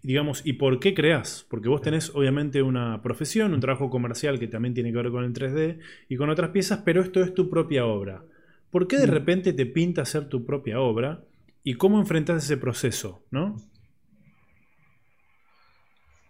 digamos, 0.03 0.41
¿y 0.45 0.53
por 0.53 0.79
qué 0.79 0.93
creas? 0.93 1.45
Porque 1.49 1.69
vos 1.69 1.81
tenés 1.81 2.11
obviamente 2.15 2.61
una 2.61 3.01
profesión, 3.01 3.53
un 3.53 3.59
trabajo 3.59 3.89
comercial 3.89 4.39
que 4.39 4.47
también 4.47 4.73
tiene 4.73 4.91
que 4.91 4.97
ver 4.97 5.11
con 5.11 5.23
el 5.23 5.33
3D 5.33 5.79
y 6.09 6.15
con 6.15 6.29
otras 6.29 6.51
piezas, 6.51 6.81
pero 6.83 7.01
esto 7.01 7.21
es 7.21 7.33
tu 7.33 7.49
propia 7.49 7.85
obra. 7.85 8.23
¿Por 8.71 8.87
qué 8.87 8.97
de 8.97 9.07
mm. 9.07 9.11
repente 9.11 9.53
te 9.53 9.65
pinta 9.65 10.01
hacer 10.01 10.29
tu 10.29 10.45
propia 10.45 10.79
obra? 10.79 11.23
¿Y 11.63 11.75
cómo 11.75 11.99
enfrentas 11.99 12.43
ese 12.43 12.57
proceso? 12.57 13.23
¿no? 13.29 13.57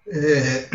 Eh, 0.05 0.68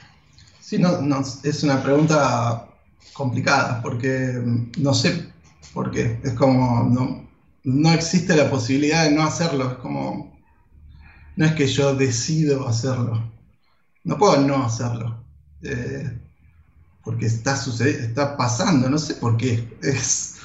sí, 0.60 0.78
no, 0.78 1.20
es 1.42 1.62
una 1.64 1.82
pregunta 1.82 2.68
complicada, 3.12 3.82
porque 3.82 4.40
mm, 4.44 4.72
no 4.78 4.94
sé 4.94 5.32
por 5.72 5.90
qué. 5.90 6.20
Es 6.22 6.34
como, 6.34 6.84
no, 6.84 7.28
no 7.64 7.92
existe 7.92 8.36
la 8.36 8.48
posibilidad 8.48 9.04
de 9.04 9.10
no 9.10 9.24
hacerlo. 9.24 9.72
Es 9.72 9.78
como, 9.78 10.35
no 11.36 11.44
es 11.44 11.52
que 11.52 11.66
yo 11.66 11.94
decido 11.94 12.66
hacerlo. 12.66 13.30
No 14.04 14.18
puedo 14.18 14.38
no 14.38 14.64
hacerlo. 14.64 15.22
Eh, 15.62 16.10
porque 17.04 17.26
está 17.26 17.56
sucediendo, 17.56 18.02
está 18.02 18.36
pasando, 18.36 18.90
no 18.90 18.98
sé 18.98 19.14
por 19.14 19.36
qué. 19.36 19.68
Es, 19.82 20.36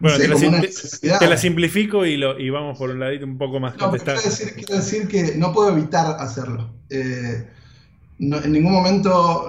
bueno, 0.00 0.18
te, 0.18 1.28
la 1.28 1.36
simplifico 1.36 2.04
y, 2.04 2.16
lo, 2.16 2.36
y 2.36 2.50
vamos 2.50 2.76
por 2.76 2.90
un 2.90 2.98
ladito 2.98 3.24
un 3.24 3.38
poco 3.38 3.60
más 3.60 3.76
no, 3.76 3.92
quiero, 3.92 4.20
decir, 4.20 5.06
que 5.06 5.36
no 5.36 5.52
puedo 5.52 5.70
evitar 5.70 6.16
hacerlo. 6.18 6.70
Eh, 6.90 7.46
en 8.18 8.52
ningún 8.52 8.72
momento, 8.72 9.48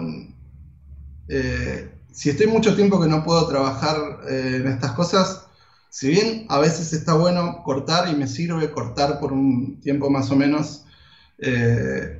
eh, 1.28 1.90
si 2.12 2.30
estoy 2.30 2.46
mucho 2.46 2.76
tiempo 2.76 3.02
que 3.02 3.08
no 3.08 3.24
puedo 3.24 3.48
trabajar 3.48 3.98
en 4.30 4.68
estas 4.68 4.92
cosas, 4.92 5.43
si 5.94 6.10
bien 6.10 6.48
a 6.50 6.58
veces 6.58 6.92
está 6.92 7.14
bueno 7.14 7.62
cortar 7.64 8.10
y 8.10 8.16
me 8.16 8.26
sirve 8.26 8.72
cortar 8.72 9.20
por 9.20 9.32
un 9.32 9.80
tiempo 9.80 10.10
más 10.10 10.32
o 10.32 10.36
menos, 10.36 10.86
eh, 11.38 12.20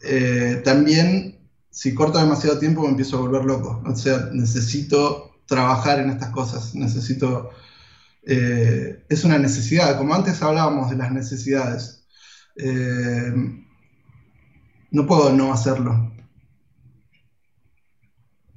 eh, 0.00 0.62
también 0.64 1.38
si 1.68 1.94
corto 1.94 2.18
demasiado 2.18 2.58
tiempo 2.58 2.80
me 2.80 2.88
empiezo 2.88 3.18
a 3.18 3.20
volver 3.20 3.44
loco. 3.44 3.82
O 3.84 3.94
sea, 3.94 4.30
necesito 4.32 5.32
trabajar 5.44 6.00
en 6.00 6.08
estas 6.08 6.30
cosas, 6.30 6.74
necesito... 6.74 7.50
Eh, 8.22 9.04
es 9.06 9.22
una 9.24 9.36
necesidad, 9.36 9.98
como 9.98 10.14
antes 10.14 10.40
hablábamos 10.40 10.88
de 10.88 10.96
las 10.96 11.12
necesidades. 11.12 12.06
no 14.90 15.06
puedo 15.06 15.30
no 15.30 15.52
hacerlo. 15.52 16.10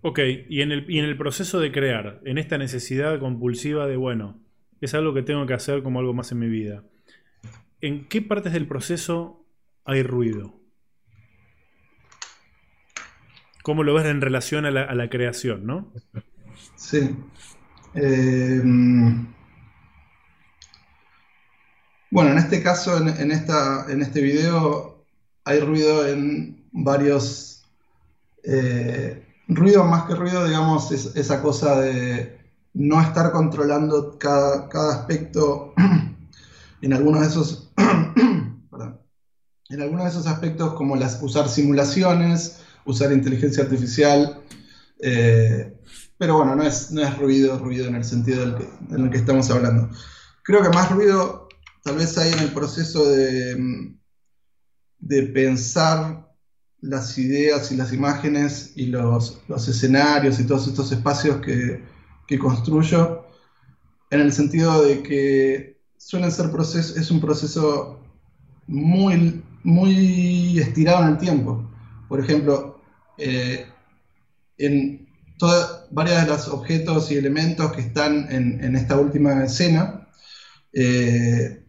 Ok, 0.08 0.20
y 0.49 0.62
en, 0.62 0.72
el, 0.72 0.86
y 0.88 0.99
en 0.99 1.06
el 1.06 1.18
proceso 1.18 1.60
de 1.60 1.72
crear, 1.72 2.22
en 2.26 2.38
esta 2.38 2.60
necesidad 2.60 3.20
compulsiva 3.20 3.88
de, 3.88 3.97
bueno, 3.97 4.39
es 4.80 4.93
algo 4.93 5.16
que 5.16 5.24
tengo 5.24 5.47
que 5.47 5.56
hacer 5.56 5.82
como 5.82 5.99
algo 5.99 6.14
más 6.14 6.32
en 6.32 6.38
mi 6.38 6.47
vida, 6.47 6.84
¿en 7.82 8.08
qué 8.08 8.22
partes 8.22 8.53
del 8.53 8.68
proceso 8.68 9.43
hay 9.84 10.03
ruido? 10.03 10.53
¿Cómo 13.64 13.82
lo 13.82 13.95
ves 13.95 14.06
en 14.06 14.22
relación 14.22 14.68
a 14.68 14.70
la, 14.70 15.10
creación, 15.10 15.66
no? 15.66 15.91
Sí. 16.76 17.10
Em, 17.95 19.26
bueno, 22.12 22.30
en 22.30 22.38
este 22.38 22.62
caso, 22.62 22.95
en, 22.95 23.32
esta, 23.32 23.91
en 23.91 24.03
este 24.03 24.22
video, 24.22 25.03
hay 25.45 25.62
ruido 25.62 26.08
en 26.08 26.64
varios 26.72 27.66
eh, 28.43 29.24
ruido 29.47 29.83
más 29.83 30.05
que 30.05 30.15
ruido, 30.15 30.45
digamos, 30.45 30.91
es 30.91 31.15
esa 31.15 31.41
cosa 31.41 31.79
de 31.81 32.37
no 32.73 33.01
estar 33.01 33.31
controlando 33.31 34.17
cada, 34.19 34.67
aspecto 34.91 35.73
en 36.81 36.93
algunos 36.93 37.21
de 37.21 37.27
esos 37.27 37.71
en 39.69 39.81
algunos 39.81 40.03
de 40.03 40.09
esos 40.11 40.27
aspectos 40.27 40.73
como 40.73 40.95
las, 40.95 41.21
usar 41.23 41.49
simulaciones, 41.49 42.61
usar 42.85 43.11
inteligencia 43.11 43.63
artificial, 43.63 44.41
eh, 45.01 45.75
pero 46.17 46.37
bueno, 46.37 46.55
no 46.55 46.63
es, 46.63 46.91
no 46.91 47.01
es 47.01 47.17
ruido, 47.17 47.57
ruido 47.57 47.87
en 47.87 47.95
el 47.95 48.03
sentido 48.03 48.41
del 48.41 48.55
en 48.91 49.05
el 49.05 49.09
que 49.09 49.17
estamos 49.17 49.49
hablando. 49.49 49.89
Creo 50.43 50.61
que 50.61 50.69
más 50.69 50.91
ruido 50.91 51.49
tal 51.83 51.95
vez 51.95 52.17
hay 52.17 52.31
en 52.31 52.39
el 52.39 52.53
proceso 52.53 53.09
de, 53.09 53.95
de 54.99 55.23
pensar 55.23 56.24
las 56.86 57.17
ideas 57.17 57.71
y 57.71 57.75
las 57.75 57.91
imágenes 57.93 58.73
y 58.75 58.88
los, 58.88 59.41
escenarios 59.67 60.39
y 60.39 60.45
todos 60.45 60.67
estos 60.67 60.91
espacios 60.91 61.38
que, 61.41 62.39
construyo, 62.39 63.25
en 64.11 64.21
el 64.21 64.31
sentido 64.31 64.83
de 64.83 65.03
que 65.03 65.77
suelen 65.97 66.31
ser 66.31 66.51
procesos, 66.51 66.97
es 66.97 67.11
un 67.11 67.19
proceso 67.19 67.99
muy, 68.67 69.43
muy 69.63 70.59
estirado 70.59 71.03
en 71.03 71.09
el 71.09 71.17
tiempo. 71.17 71.69
Por 72.07 72.19
ejemplo, 72.19 72.79
eh, 73.17 73.65
en 74.57 75.07
todas, 75.38 75.88
varios 75.91 76.21
de 76.21 76.27
los 76.27 76.47
objetos 76.47 77.11
y 77.11 77.17
elementos 77.17 77.71
que 77.73 77.81
están 77.81 78.27
en, 78.31 78.75
esta 78.75 78.97
última 78.97 79.43
escena, 79.43 80.07
eh, 80.73 81.64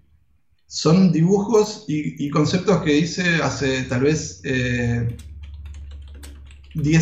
son 0.67 1.13
dibujos 1.13 1.85
y, 1.87 2.29
conceptos 2.31 2.83
que 2.83 2.99
hice 2.99 3.37
hace 3.43 3.85
tal 3.85 4.03
vez 4.03 4.43
10 4.43 4.45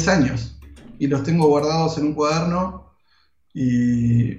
eh, 0.06 0.10
años 0.10 0.60
y 0.98 1.06
los 1.06 1.22
tengo 1.22 1.48
guardados 1.48 1.96
en 1.98 2.06
un 2.06 2.14
cuaderno 2.14 2.92
y 3.54 4.38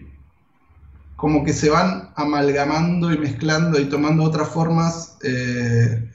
como 1.16 1.44
que 1.44 1.54
se 1.54 1.70
van 1.70 2.12
amalgamando 2.16 3.12
y 3.12 3.18
mezclando 3.18 3.80
y 3.80 3.86
tomando 3.86 4.24
otras 4.24 4.50
formas 4.50 5.18
eh, 5.24 6.12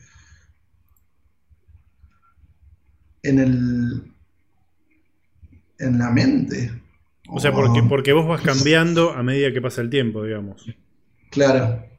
en 3.22 3.38
el 3.38 4.12
en 5.78 5.98
la 5.98 6.10
mente 6.10 6.70
O 7.28 7.40
sea, 7.40 7.52
porque, 7.52 7.82
porque 7.82 8.12
vos 8.12 8.28
vas 8.28 8.42
cambiando 8.42 9.12
a 9.12 9.22
medida 9.22 9.52
que 9.52 9.62
pasa 9.62 9.80
el 9.80 9.88
tiempo, 9.88 10.22
digamos. 10.24 10.66
Claro. 11.30 11.89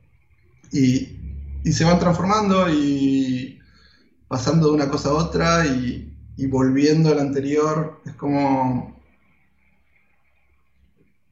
Y, 0.71 1.19
y 1.63 1.71
se 1.71 1.83
van 1.83 1.99
transformando 1.99 2.69
y 2.69 3.59
pasando 4.27 4.67
de 4.67 4.73
una 4.73 4.89
cosa 4.89 5.09
a 5.09 5.13
otra 5.13 5.65
y, 5.65 6.15
y 6.37 6.47
volviendo 6.47 7.09
al 7.09 7.19
anterior. 7.19 8.01
Es 8.05 8.13
como... 8.13 9.01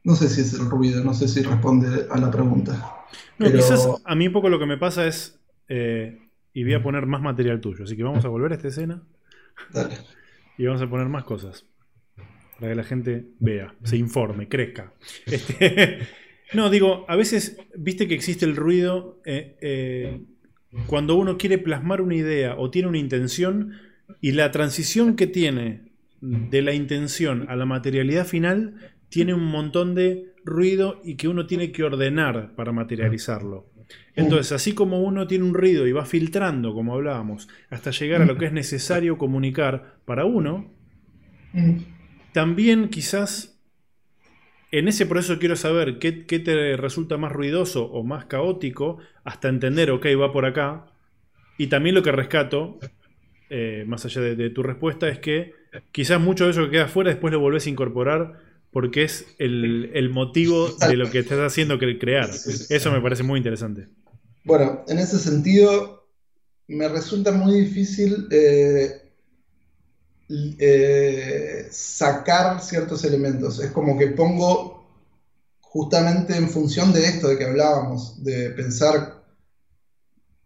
No 0.04 0.16
sé 0.16 0.30
si 0.30 0.42
es 0.42 0.54
el 0.54 0.70
ruido, 0.70 1.04
no 1.04 1.14
sé 1.14 1.28
si 1.28 1.42
responde 1.42 2.08
a 2.10 2.18
la 2.18 2.32
pregunta. 2.32 2.96
No, 3.38 3.52
quizás 3.52 3.88
a 4.04 4.16
mí 4.16 4.28
un 4.28 4.34
poco 4.34 4.50
lo 4.50 4.58
que 4.58 4.66
me 4.66 4.78
pasa 4.78 5.06
es, 5.06 5.40
eh, 5.68 6.20
y 6.54 6.64
voy 6.64 6.74
a 6.74 6.82
poner 6.82 7.06
más 7.06 7.22
material 7.22 7.60
tuyo, 7.60 7.84
así 7.84 7.96
que 7.96 8.04
vamos 8.04 8.26
a 8.26 8.30
volver 8.30 8.52
a 8.52 8.56
esta 8.56 8.70
escena. 8.70 9.04
Dale. 9.72 9.98
Y 10.58 10.66
vamos 10.66 10.82
a 10.82 10.90
poner 10.90 11.08
más 11.10 11.26
cosas. 11.26 11.66
Para 12.60 12.72
que 12.72 12.76
la 12.76 12.84
gente 12.84 13.28
vea, 13.40 13.76
se 13.84 13.98
informe, 13.98 14.48
crezca. 14.48 14.94
Este, 15.26 16.08
no, 16.54 16.70
digo, 16.70 17.06
a 17.08 17.16
veces, 17.16 17.58
viste 17.76 18.08
que 18.08 18.16
existe 18.16 18.46
el 18.46 18.56
ruido, 18.56 19.22
eh, 19.26 19.58
eh, 19.62 20.22
cuando 20.88 21.16
uno 21.16 21.38
quiere 21.38 21.58
plasmar 21.58 22.02
una 22.02 22.16
idea 22.16 22.56
o 22.58 22.70
tiene 22.70 22.88
una 22.88 22.98
intención, 22.98 23.74
y 24.22 24.32
la 24.32 24.52
transición 24.52 25.16
que 25.16 25.28
tiene 25.28 25.90
de 26.22 26.62
la 26.62 26.74
intención 26.74 27.46
a 27.50 27.56
la 27.56 27.66
materialidad 27.66 28.26
final 28.26 28.76
tiene 29.10 29.34
un 29.34 29.46
montón 29.46 29.96
de 29.96 30.34
ruido 30.44 31.02
y 31.04 31.16
que 31.16 31.28
uno 31.28 31.46
tiene 31.46 31.72
que 31.72 31.84
ordenar 31.84 32.56
para 32.56 32.72
materializarlo. 32.72 33.68
Entonces, 34.16 34.52
así 34.52 34.74
como 34.74 35.02
uno 35.02 35.28
tiene 35.28 35.46
un 35.46 35.54
ruido 35.54 35.88
y 35.88 35.92
va 35.92 36.06
filtrando, 36.06 36.74
como 36.74 36.94
hablábamos, 36.94 37.48
hasta 37.70 37.92
llegar 37.92 38.22
a 38.22 38.26
lo 38.26 38.38
que 38.38 38.46
es 38.46 38.54
necesario 38.54 39.18
comunicar 39.18 39.98
para 40.06 40.26
uno, 40.26 40.72
también 42.34 42.90
quizás 42.90 43.49
en 44.72 44.88
ese 44.88 45.06
proceso 45.06 45.40
quiero 45.40 45.56
saber 45.56 46.00
qué, 46.00 46.12
te 46.12 46.78
resulta 46.78 47.18
más 47.18 47.32
ruidoso 47.32 47.86
o 47.86 48.04
más 48.04 48.26
caótico, 48.26 49.00
hasta 49.24 49.50
entender, 49.50 49.92
ok, 49.92 50.06
va 50.20 50.32
por 50.32 50.46
acá. 50.46 50.86
Y 51.58 51.68
también 51.68 51.96
lo 51.96 52.04
que 52.04 52.12
rescato, 52.12 52.80
eh, 53.50 53.84
más 53.88 54.06
allá 54.06 54.22
de, 54.22 54.50
tu 54.50 54.64
respuesta, 54.64 55.10
es 55.10 55.20
que 55.20 55.54
quizás 55.92 56.22
mucho 56.22 56.46
de 56.46 56.52
eso 56.52 56.66
que 56.66 56.72
queda 56.72 56.86
afuera 56.86 57.10
después 57.10 57.34
lo 57.34 57.40
volvés 57.40 57.66
a 57.66 57.70
incorporar 57.70 58.40
porque 58.72 59.04
es 59.04 59.26
el, 59.40 60.10
motivo 60.12 60.70
de 60.88 60.96
lo 60.96 61.10
que 61.10 61.20
estás 61.20 61.40
haciendo 61.40 61.80
crear. 61.80 62.30
Eso 62.30 62.92
me 62.92 63.02
parece 63.02 63.24
muy 63.24 63.38
interesante. 63.38 63.88
Bueno, 64.44 64.84
en 64.88 65.00
ese 65.00 65.18
sentido, 65.18 66.08
me 66.68 66.88
resulta 66.88 67.32
muy 67.32 67.62
difícil 67.62 68.28
eh, 68.32 69.09
eh, 70.30 71.68
sacar 71.72 72.62
ciertos 72.62 73.04
elementos. 73.04 73.60
Es 73.60 73.72
como 73.72 73.98
que 73.98 74.08
pongo 74.08 74.88
justamente 75.62 76.36
en 76.36 76.50
función 76.50 76.94
de 76.94 77.06
esto 77.06 77.30
de 77.30 77.38
que 77.38 77.46
hablábamos, 77.46 78.24
de 78.24 78.52
pensar 78.52 79.24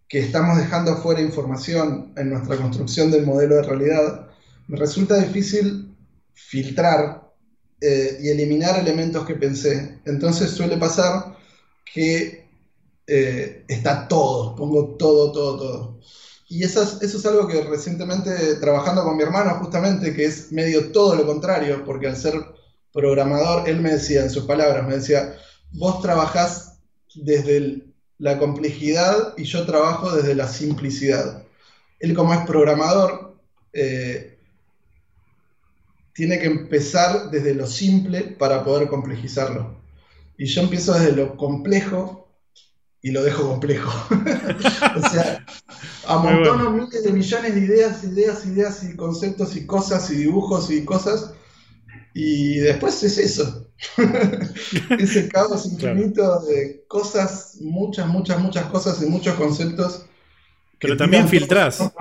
que 0.07 0.19
estamos 0.19 0.57
dejando 0.57 0.91
afuera 0.91 1.21
información 1.21 2.13
en 2.15 2.29
nuestra 2.29 2.57
construcción 2.57 3.09
del 3.09 3.25
modelo 3.25 3.55
de 3.55 3.63
realidad, 3.63 4.27
me 4.67 4.77
resulta 4.77 5.17
difícil 5.17 5.95
filtrar 6.33 7.33
eh, 7.81 8.19
y 8.21 8.29
eliminar 8.29 8.79
elementos 8.79 9.25
que 9.25 9.35
pensé. 9.35 9.99
Entonces 10.05 10.51
suele 10.51 10.77
pasar 10.77 11.37
que 11.83 12.47
eh, 13.07 13.65
está 13.67 14.07
todo, 14.07 14.55
pongo 14.55 14.95
todo, 14.97 15.31
todo, 15.31 15.57
todo. 15.57 15.99
Y 16.53 16.63
eso 16.63 16.83
es, 16.83 17.25
algo 17.25 17.47
que 17.47 17.61
recientemente 17.63 18.29
trabajando 18.57 19.03
con 19.03 19.17
mi 19.17 19.23
hermano 19.23 19.55
justamente, 19.55 20.13
que 20.13 20.25
es 20.25 20.51
medio 20.51 20.91
todo 20.91 21.15
lo 21.15 21.25
contrario, 21.25 21.83
porque 21.83 22.05
al 22.05 22.15
ser 22.15 22.35
programador, 22.93 23.67
él 23.67 23.81
me 23.81 23.93
decía, 23.93 24.21
en 24.21 24.29
sus 24.29 24.43
palabras, 24.43 24.87
me 24.87 24.97
decía, 24.97 25.35
vos 25.71 25.99
trabajás 26.03 26.77
desde 27.15 27.81
la 28.19 28.37
complejidad 28.37 29.33
y 29.35 29.45
yo 29.45 29.65
trabajo 29.65 30.15
desde 30.15 30.35
la 30.35 30.47
simplicidad. 30.47 31.43
Él 31.99 32.13
como 32.13 32.35
es 32.35 32.45
programador, 32.45 33.35
eh, 33.73 34.37
tiene 36.13 36.37
que 36.37 36.45
empezar 36.45 37.31
desde 37.31 37.55
lo 37.55 37.65
simple 37.65 38.21
para 38.21 38.63
poder 38.63 38.89
complejizarlo. 38.89 39.75
Y 40.37 40.45
yo 40.45 40.61
empiezo 40.61 40.93
desde 40.93 41.13
lo 41.13 41.35
complejo 41.35 42.22
y 43.03 43.11
lo 43.11 43.21
dejo 43.21 43.47
complejo. 43.47 43.91
o 44.95 45.09
sea, 45.09 45.45
amontono 46.07 46.71
miles 46.71 47.03
de 47.03 47.11
millones 47.11 47.53
de 47.53 47.59
ideas, 47.59 48.03
ideas, 48.05 48.45
ideas 48.45 48.83
y 48.83 48.95
conceptos 48.95 49.55
y 49.55 49.67
cosas 49.67 50.09
y 50.09 50.15
dibujos 50.15 50.71
y 50.71 50.83
cosas. 50.83 51.35
Y 52.15 52.59
después 52.59 53.03
es 53.03 53.17
eso. 53.17 53.67
Ese 54.97 55.27
caos 55.27 55.65
infinito 55.65 56.41
de 56.45 56.85
cosas, 56.87 57.57
muchas, 57.59 58.07
muchas, 58.07 58.41
muchas 58.41 58.65
cosas 58.67 59.03
y 59.03 59.07
muchos 59.07 59.35
conceptos. 59.35 60.05
Pero 60.79 60.95
también 60.95 61.27
filtrás. 61.27 61.91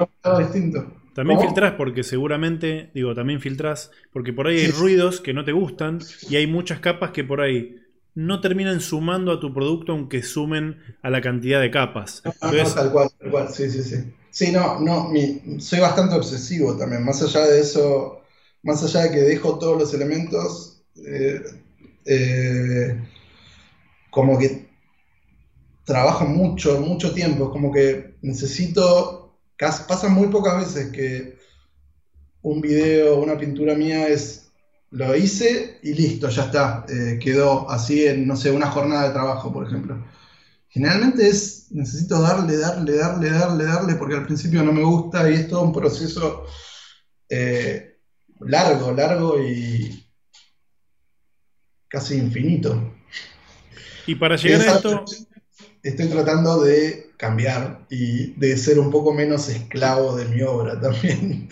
También 1.15 1.41
filtrás 1.41 1.75
porque 1.77 2.05
seguramente, 2.05 2.91
digo, 2.95 3.15
también 3.15 3.41
filtrás 3.41 3.91
porque 4.13 4.33
por 4.33 4.47
ahí 4.47 4.59
hay 4.59 4.71
ruidos 4.71 5.21
que 5.21 5.35
no 5.35 5.45
te 5.45 5.53
gustan 5.53 5.99
y 6.29 6.37
hay 6.37 6.47
muchas 6.47 6.79
capas 6.79 7.11
que 7.11 7.25
por 7.25 7.41
ahí 7.41 7.82
no 8.15 8.41
terminan 8.41 8.81
sumando 8.81 9.33
a 9.33 9.41
tu 9.41 9.53
producto 9.53 9.93
aunque 9.93 10.23
sumen 10.23 10.79
a 11.03 11.11
la 11.11 11.21
cantidad 11.21 11.61
de 11.61 11.71
capas. 11.71 12.23
Ah, 12.25 12.33
tal 12.41 12.93
cual, 12.93 13.11
tal 13.19 13.31
cual, 13.31 13.49
sí, 13.53 13.71
sí, 13.71 13.83
sí. 13.83 13.97
Sí, 14.31 14.51
no, 14.51 14.81
no, 14.81 15.11
soy 15.59 15.81
bastante 15.81 16.15
obsesivo 16.15 16.77
también, 16.77 17.05
más 17.05 17.23
allá 17.23 17.47
de 17.47 17.61
eso, 17.61 18.23
más 18.63 18.83
allá 18.83 19.03
de 19.03 19.11
que 19.11 19.21
dejo 19.21 19.59
todos 19.59 19.79
los 19.79 19.93
elementos, 19.93 20.83
eh, 21.07 21.43
eh, 22.07 22.99
como 24.11 24.39
que 24.39 24.71
trabajo 25.85 26.25
mucho, 26.25 26.81
mucho 26.81 27.13
tiempo, 27.13 27.51
como 27.51 27.71
que 27.71 28.15
necesito 28.23 29.23
Pasa 29.87 30.09
muy 30.09 30.27
pocas 30.27 30.59
veces 30.59 30.91
que 30.91 31.39
un 32.43 32.61
video, 32.61 33.21
una 33.21 33.39
pintura 33.39 33.77
mía 33.77 34.09
es, 34.09 34.51
lo 34.93 35.16
hice 35.16 35.78
y 35.82 35.95
listo, 35.95 36.28
ya 36.28 36.45
está, 36.45 36.84
eh, 36.88 37.18
quedó 37.20 37.68
así 37.70 38.07
en, 38.07 38.26
no 38.26 38.36
sé, 38.36 38.51
una 38.51 38.70
jornada 38.70 39.09
de 39.09 39.14
trabajo, 39.14 39.53
por 39.53 39.66
ejemplo. 39.66 40.05
Generalmente 40.68 41.28
es, 41.28 41.66
necesito 41.70 42.20
darle, 42.20 42.59
darle, 42.59 42.97
darle, 42.97 43.30
darle, 43.30 43.64
darle, 43.64 43.95
porque 43.95 44.16
al 44.16 44.26
principio 44.26 44.62
no 44.62 44.72
me 44.72 44.82
gusta 44.82 45.28
y 45.30 45.34
es 45.34 45.49
todo 45.49 45.62
un 45.62 45.72
proceso 45.72 46.47
eh, 47.28 47.99
largo, 48.40 48.93
largo 48.93 49.43
y 49.43 50.07
casi 51.88 52.16
infinito. 52.16 52.95
Y 54.07 54.14
para 54.14 54.36
llegar 54.36 54.68
a 54.68 54.74
esto... 54.74 55.05
Estoy 55.82 56.07
tratando 56.07 56.62
de 56.62 57.11
cambiar 57.16 57.86
y 57.90 58.34
de 58.34 58.57
ser 58.57 58.78
un 58.78 58.88
poco 58.88 59.12
menos 59.12 59.49
esclavo 59.49 60.14
de 60.16 60.26
mi 60.26 60.40
obra 60.43 60.80
también. 60.80 61.49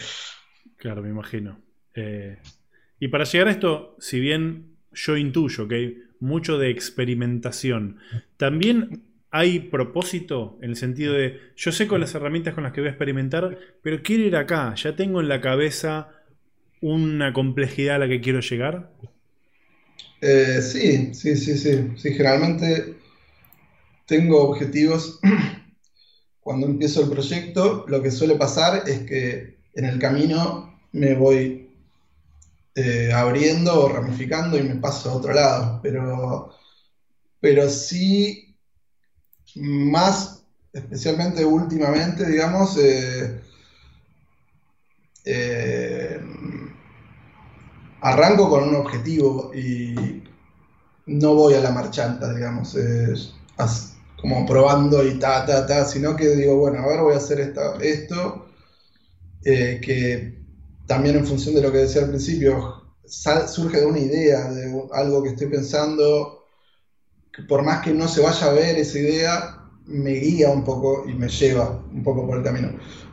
Claro, 0.77 1.03
me 1.03 1.09
imagino. 1.09 1.61
Eh, 1.95 2.39
y 3.01 3.09
para 3.09 3.25
llegar 3.25 3.49
a 3.49 3.53
esto, 3.53 3.97
si 3.99 4.21
bien 4.21 4.77
yo 4.93 5.17
intuyo 5.17 5.67
que 5.69 5.75
hay 5.75 5.99
mucho 6.21 6.59
de 6.59 6.71
experimentación, 6.71 7.99
también 8.37 9.03
hay 9.31 9.61
propósito 9.61 10.59
en 10.63 10.71
el 10.71 10.77
sentido 10.77 11.15
de, 11.15 11.41
yo 11.57 11.73
sé 11.73 11.87
con 11.89 12.01
las 12.01 12.15
herramientas 12.15 12.55
con 12.55 12.65
las 12.65 12.73
que 12.73 12.81
voy 12.81 12.89
a 12.89 12.93
experimentar, 12.93 13.59
pero 13.83 14.03
quiero 14.03 14.25
ir 14.25 14.37
acá, 14.37 14.75
ya 14.77 14.97
tengo 14.97 15.21
en 15.21 15.29
la 15.29 15.41
cabeza 15.41 16.11
una 16.81 17.33
complejidad 17.33 17.97
a 17.97 17.99
la 18.01 18.09
que 18.09 18.21
quiero 18.21 18.41
llegar. 18.41 18.91
Eh, 20.21 20.61
sí, 20.63 21.15
sí, 21.15 21.37
sí, 21.37 21.57
sí. 21.57 21.93
Sí, 21.97 22.13
generalmente 22.13 22.97
tengo 24.07 24.43
objetivos 24.43 25.21
cuando 26.41 26.67
empiezo 26.67 27.03
el 27.03 27.11
proyecto, 27.11 27.85
lo 27.89 28.03
que 28.03 28.11
suele 28.11 28.37
pasar 28.37 28.89
es 28.89 29.01
que 29.01 29.59
en 29.75 29.85
el 29.85 29.99
camino 29.99 30.79
me 30.93 31.15
voy 31.15 31.70
eh, 32.75 33.13
abriendo 33.13 33.85
o 33.85 33.89
ramificando 33.89 34.59
y 34.59 34.63
me 34.63 34.77
paso 34.77 35.11
a 35.11 35.15
otro 35.15 35.33
lado. 35.33 35.81
Pero, 35.83 36.51
pero 37.41 37.69
sí, 37.69 38.57
más 39.57 40.45
especialmente 40.73 41.45
últimamente, 41.45 42.27
digamos, 42.27 42.77
eh, 42.79 43.41
eh, 45.25 46.21
arranco 48.01 48.49
con 48.49 48.69
un 48.69 48.77
objetivo 48.77 49.53
y 49.55 50.23
no 51.07 51.35
voy 51.35 51.55
a 51.55 51.61
la 51.61 51.73
marchanta, 51.73 52.33
digamos 52.33 52.77
como 54.21 54.47
probando 54.47 55.07
y 55.07 55.19
ta, 55.19 55.45
ta, 55.47 55.67
ta, 55.67 55.85
sino 55.85 56.15
que 56.15 56.29
digo, 56.29 56.57
bueno, 56.57 56.81
a 56.81 56.87
ver, 56.87 57.01
voy 57.01 57.15
a 57.15 57.19
hacer 57.19 57.41
esto, 57.81 58.47
eh, 59.45 59.81
que 59.83 60.40
también 60.91 61.15
en 61.15 61.25
función 61.25 61.55
de 61.55 61.63
lo 61.63 61.71
que 61.71 61.79
decía 61.79 62.03
al 62.03 62.09
principio, 62.09 62.83
surge 63.07 63.79
de 63.79 63.87
una 63.87 64.01
idea, 64.01 64.51
de 64.51 64.89
algo 64.93 65.23
que 65.23 65.29
estoy 65.29 65.47
pensando, 65.47 66.47
que 67.33 67.45
por 67.45 67.63
más 67.63 67.81
que 67.81 67.93
no 67.93 68.09
se 68.09 68.21
vaya 68.21 68.49
a 68.49 68.53
ver 68.53 68.77
esa 68.77 68.99
idea, 68.99 69.57
me 69.87 70.15
guía 70.15 70.51
un 70.51 70.65
poco 70.65 71.09
y 71.09 71.15
me 71.15 71.29
lleva 71.29 71.81
un 71.93 72.03
poco 72.03 72.27
por 72.27 72.39
el 72.39 72.43
camino. 72.43 72.73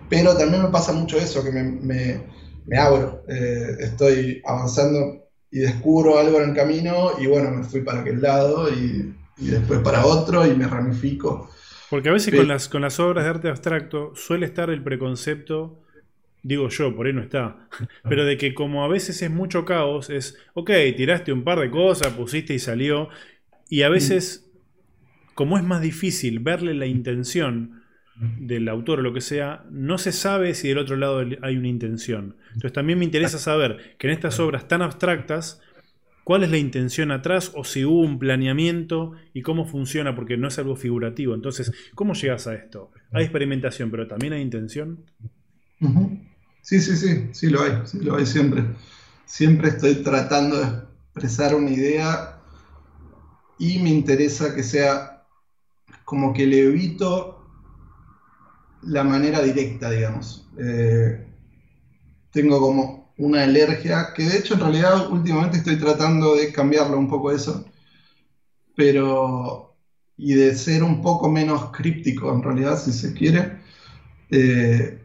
Pero 0.10 0.36
también 0.36 0.64
me 0.64 0.70
pasa 0.70 0.92
mucho 0.92 1.20
eso, 1.20 1.44
que 1.44 1.52
me, 1.52 2.76
abro, 2.76 3.24
eh, 3.28 3.78
estoy 3.82 4.42
avanzando 4.44 4.98
y 5.52 5.60
y 5.60 5.60
descubro 5.60 6.18
algo 6.18 6.42
en 6.42 6.50
el 6.50 6.56
camino 6.56 7.12
y 7.20 7.28
bueno, 7.28 7.52
me 7.52 7.64
fui 7.64 7.82
para 7.82 8.00
aquel 8.00 8.24
lado 8.24 8.70
y, 8.74 9.14
después 9.38 9.82
para 9.82 10.04
otro 10.04 10.48
y 10.48 10.56
me 10.56 10.68
ramifico. 10.68 11.52
Porque 11.92 12.10
a 12.10 12.14
veces 12.14 12.34
con, 12.34 12.48
las, 12.48 12.68
con 12.68 12.82
las 12.82 13.00
obras 13.00 13.24
de 13.24 13.30
arte 13.30 13.50
abstracto 13.50 14.14
suele 14.16 14.48
estar 14.48 14.72
el 14.72 14.84
preconcepto, 14.84 15.84
digo 16.48 16.70
yo, 16.70 16.96
por 16.96 17.08
ahí 17.08 17.14
no 17.14 17.22
está, 17.22 17.68
pero 18.08 18.26
de 18.26 18.38
que 18.38 18.54
como 18.54 18.84
a 18.84 18.88
veces 18.88 19.22
es 19.22 19.30
mucho 19.30 19.66
caos, 19.66 20.10
es, 20.10 20.38
ok, 20.54 20.72
tiraste 20.96 21.34
un 21.34 21.44
par 21.44 21.60
de 21.60 21.70
cosas, 21.70 22.14
pusiste 22.14 22.54
y 22.54 22.60
salió, 22.60 23.10
y 23.70 23.82
a 23.82 23.90
veces, 23.90 24.50
como 25.36 25.58
es 25.58 25.64
más 25.64 25.82
difícil 25.82 26.40
verle 26.40 26.74
la 26.74 26.86
intención, 26.86 27.84
del 28.40 28.68
autor 28.68 29.00
o 29.00 29.02
lo 29.04 29.14
que 29.14 29.22
sea, 29.22 29.64
no 29.70 30.00
se 30.00 30.12
sabe 30.12 30.56
si 30.56 30.70
del 30.70 30.80
otro 30.80 30.96
lado 30.96 31.24
hay 31.42 31.56
una 31.56 31.68
intención. 31.68 32.36
Entonces 32.48 32.74
también 32.74 32.98
me 32.98 33.06
interesa 33.06 33.38
saber 33.38 33.96
que 34.00 34.08
en 34.08 34.14
estas 34.14 34.40
obras 34.40 34.68
tan 34.68 34.82
abstractas, 34.82 35.62
cuál 36.24 36.44
es 36.44 36.50
la 36.50 36.58
intención 36.58 37.12
atrás 37.12 37.52
o 37.56 37.64
si 37.64 37.86
hubo 37.86 38.02
un 38.02 38.18
planeamiento 38.18 39.12
y 39.34 39.44
cómo 39.44 39.66
funciona, 39.66 40.16
porque 40.16 40.36
no 40.36 40.48
es 40.48 40.58
algo 40.58 40.76
figurativo. 40.76 41.36
Entonces, 41.36 41.72
¿cómo 41.94 42.16
llegas 42.16 42.48
a 42.48 42.56
esto? 42.56 42.92
Hay 43.12 43.24
experimentación, 43.24 43.92
pero 43.92 44.08
también 44.08 44.34
hay 44.34 44.42
intención. 44.42 45.06
Sí, 46.68 46.82
sí, 46.82 46.98
sí, 46.98 47.30
sí 47.32 47.50
lo 47.50 47.62
hay, 47.62 47.72
sí 47.86 47.98
lo 48.02 48.18
hay 48.18 48.26
siempre. 48.26 48.66
Siempre 49.26 49.70
estoy 49.70 50.04
tratando 50.04 50.58
de 50.60 50.66
expresar 51.14 51.56
una 51.56 51.72
idea 51.72 52.42
y 53.60 53.80
me 53.80 53.90
interesa 53.90 54.54
que 54.54 54.64
sea 54.64 55.24
como 56.06 56.34
que 56.34 56.48
le 56.48 56.62
evito 56.62 57.38
la 58.84 59.04
manera 59.04 59.42
directa, 59.42 59.90
digamos. 59.90 60.44
Eh, 60.58 61.24
tengo 62.32 62.60
como 62.60 63.12
una 63.18 63.44
alergia, 63.44 64.14
que 64.16 64.24
de 64.24 64.38
hecho 64.38 64.54
en 64.54 64.60
realidad 64.62 65.10
últimamente 65.10 65.58
estoy 65.58 65.78
tratando 65.78 66.36
de 66.36 66.52
cambiarlo 66.52 66.98
un 66.98 67.08
poco 67.08 67.32
eso, 67.32 67.66
pero 68.76 69.74
y 70.18 70.34
de 70.34 70.54
ser 70.56 70.84
un 70.84 71.02
poco 71.02 71.30
menos 71.30 71.72
críptico 71.72 72.32
en 72.32 72.42
realidad, 72.42 72.78
si 72.78 72.92
se 72.92 73.14
quiere, 73.14 73.60
eh, 74.32 74.98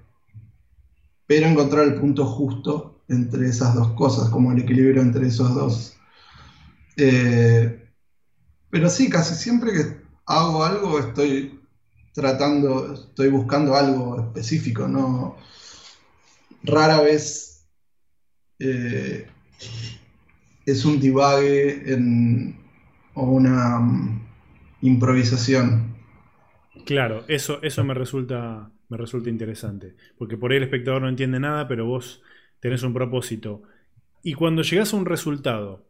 pero 1.32 1.46
encontrar 1.46 1.86
el 1.86 1.94
punto 1.94 2.26
justo 2.26 3.00
entre 3.08 3.48
esas 3.48 3.74
dos 3.74 3.92
cosas, 3.92 4.28
como 4.28 4.52
el 4.52 4.58
equilibrio 4.58 5.00
entre 5.00 5.28
esos 5.28 5.54
dos. 5.54 5.96
Eh, 6.98 7.88
pero 8.68 8.90
sí, 8.90 9.08
casi 9.08 9.34
siempre 9.34 9.72
que 9.72 9.96
hago 10.26 10.62
algo 10.62 10.98
estoy 10.98 11.58
tratando, 12.12 12.92
estoy 12.92 13.30
buscando 13.30 13.74
algo 13.74 14.20
específico, 14.20 14.86
no 14.86 15.38
rara 16.64 17.00
vez 17.00 17.66
eh, 18.58 19.26
es 20.66 20.84
un 20.84 21.00
divague 21.00 21.96
o 23.14 23.22
una 23.22 23.78
mm, 23.78 24.28
improvisación. 24.82 25.96
Claro, 26.84 27.24
eso, 27.26 27.62
eso 27.62 27.84
me 27.84 27.94
resulta, 27.94 28.70
me 28.92 28.98
resulta 28.98 29.30
interesante. 29.30 29.94
Porque 30.18 30.36
por 30.36 30.52
ahí 30.52 30.58
el 30.58 30.64
espectador 30.64 31.00
no 31.00 31.08
entiende 31.08 31.40
nada, 31.40 31.66
pero 31.66 31.86
vos 31.86 32.22
tenés 32.60 32.82
un 32.82 32.92
propósito. 32.92 33.62
Y 34.22 34.34
cuando 34.34 34.62
llegás 34.62 34.92
a 34.92 34.98
un 34.98 35.06
resultado, 35.06 35.88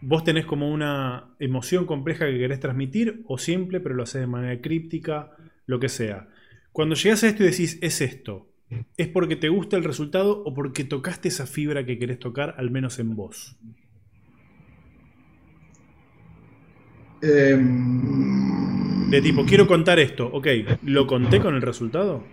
vos 0.00 0.24
tenés 0.24 0.44
como 0.44 0.70
una 0.70 1.28
emoción 1.38 1.86
compleja 1.86 2.26
que 2.26 2.38
querés 2.38 2.58
transmitir 2.58 3.22
o 3.26 3.38
simple, 3.38 3.78
pero 3.78 3.94
lo 3.94 4.02
haces 4.02 4.20
de 4.20 4.26
manera 4.26 4.60
críptica, 4.60 5.30
lo 5.66 5.78
que 5.78 5.88
sea. 5.88 6.28
Cuando 6.72 6.96
llegas 6.96 7.22
a 7.22 7.28
esto 7.28 7.44
y 7.44 7.46
decís, 7.46 7.78
es 7.80 8.00
esto, 8.00 8.48
¿es 8.96 9.08
porque 9.08 9.36
te 9.36 9.48
gusta 9.48 9.76
el 9.76 9.84
resultado 9.84 10.42
o 10.44 10.54
porque 10.54 10.82
tocaste 10.82 11.28
esa 11.28 11.46
fibra 11.46 11.86
que 11.86 11.98
querés 11.98 12.18
tocar, 12.18 12.56
al 12.58 12.70
menos 12.70 12.98
en 12.98 13.14
vos? 13.14 13.56
Em, 17.22 19.10
de 19.10 19.20
tipo, 19.22 19.44
quiero 19.44 19.66
contar 19.66 19.98
esto, 19.98 20.26
ok, 20.26 20.46
¿lo 20.84 21.06
conté 21.06 21.40
con 21.40 21.54
el 21.54 21.62
resultado? 21.62 22.24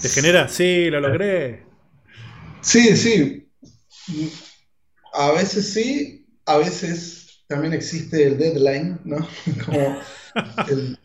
¿Te 0.00 0.08
genera? 0.08 0.48
Sí, 0.48 0.90
lo 0.90 1.00
logré. 1.00 1.64
Sí, 2.60 2.96
sí 2.96 3.46
a 5.16 5.32
veces 5.32 5.72
sí, 5.72 6.26
a 6.44 6.58
veces 6.58 7.42
también 7.48 7.72
existe 7.72 8.26
el 8.26 8.38
deadline, 8.38 9.00
¿no? 9.04 9.26
Como 9.64 9.98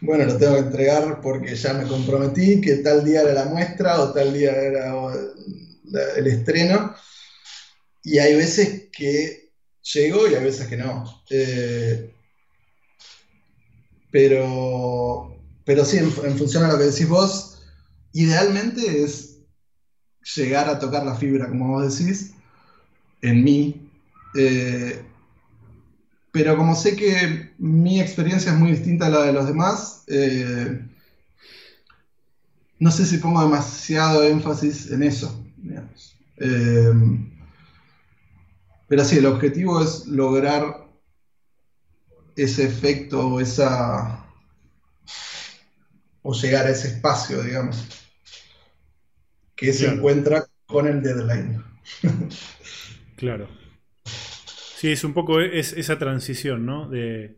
bueno, 0.00 0.24
lo 0.26 0.36
tengo 0.36 0.54
que 0.54 0.60
entregar 0.60 1.20
porque 1.22 1.56
ya 1.56 1.72
me 1.72 1.88
comprometí 1.88 2.60
que 2.60 2.76
tal 2.76 3.04
día 3.04 3.22
era 3.22 3.32
la 3.32 3.44
muestra 3.46 4.00
o 4.00 4.12
tal 4.12 4.32
día 4.32 4.52
era 4.52 4.94
el 6.16 6.26
estreno. 6.26 6.94
Y 8.04 8.18
hay 8.18 8.34
veces 8.34 8.88
que 8.92 9.47
llego 9.92 10.28
y 10.28 10.34
hay 10.34 10.44
veces 10.44 10.66
que 10.66 10.76
no. 10.76 11.22
Eh, 11.30 12.12
pero, 14.10 15.36
pero 15.64 15.84
sí, 15.84 15.98
en, 15.98 16.10
función 16.10 16.64
a 16.64 16.68
lo 16.68 16.78
que 16.78 16.84
decís 16.84 17.08
vos, 17.08 17.62
idealmente 18.12 19.02
es 19.02 19.38
llegar 20.34 20.68
a 20.68 20.78
tocar 20.78 21.04
la 21.04 21.14
fibra, 21.14 21.48
como 21.48 21.68
vos 21.68 21.98
decís, 21.98 22.32
en 23.22 23.44
mí. 23.44 23.90
Eh, 24.36 25.02
pero 26.32 26.56
como 26.56 26.74
sé 26.74 26.94
que 26.94 27.52
mi 27.58 28.00
experiencia 28.00 28.52
es 28.52 28.58
muy 28.58 28.72
distinta 28.72 29.06
a 29.06 29.10
la 29.10 29.22
de 29.22 29.32
los 29.32 29.46
demás, 29.46 30.04
eh, 30.06 30.86
no 32.78 32.90
sé 32.90 33.06
si 33.06 33.18
pongo 33.18 33.42
demasiado 33.42 34.22
énfasis 34.22 34.90
en 34.90 35.02
eso. 35.02 35.44
Pero 38.88 39.04
sí, 39.04 39.18
el 39.18 39.26
objetivo 39.26 39.82
es 39.82 40.06
lograr 40.06 40.88
ese 42.36 42.64
efecto 42.64 43.26
o 43.26 43.40
esa 43.40 44.24
o 46.22 46.32
llegar 46.32 46.66
a 46.66 46.70
ese 46.70 46.88
espacio, 46.88 47.42
digamos, 47.42 47.86
que 49.54 49.72
se 49.72 49.88
encuentra 49.88 50.46
con 50.66 50.86
el 50.86 51.02
deadline. 51.02 51.62
Claro. 53.16 53.48
Sí, 54.76 54.92
es 54.92 55.02
un 55.02 55.12
poco 55.12 55.40
es, 55.40 55.72
esa 55.72 55.98
transición, 55.98 56.64
¿no? 56.64 56.88
De, 56.88 57.34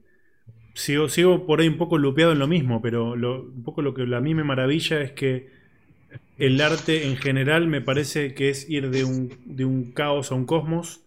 sigo, 0.75 1.09
sigo 1.09 1.47
por 1.47 1.63
ahí 1.63 1.69
un 1.69 1.79
poco 1.79 1.97
lupeado 1.97 2.33
en 2.33 2.39
lo 2.39 2.47
mismo, 2.47 2.83
pero 2.83 3.13
un 3.13 3.63
poco 3.65 3.81
lo 3.81 3.95
que 3.95 4.03
a 4.03 4.21
mí 4.21 4.35
me 4.35 4.45
maravilla 4.45 5.01
es 5.01 5.13
que 5.13 5.49
el 6.37 6.61
arte 6.61 7.07
en 7.07 7.17
general 7.17 7.67
me 7.67 7.81
parece 7.81 8.35
que 8.35 8.51
es 8.51 8.69
ir 8.69 8.91
de 8.91 9.05
un, 9.05 9.39
de 9.47 9.65
un 9.65 9.93
caos 9.93 10.33
a 10.33 10.35
un 10.35 10.45
cosmos 10.45 11.03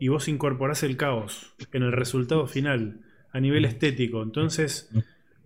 y 0.00 0.08
vos 0.08 0.28
incorporás 0.28 0.82
el 0.82 0.96
caos 0.96 1.54
en 1.72 1.82
el 1.82 1.92
resultado 1.92 2.46
final 2.46 3.02
a 3.32 3.38
nivel 3.38 3.66
estético. 3.66 4.22
Entonces 4.22 4.90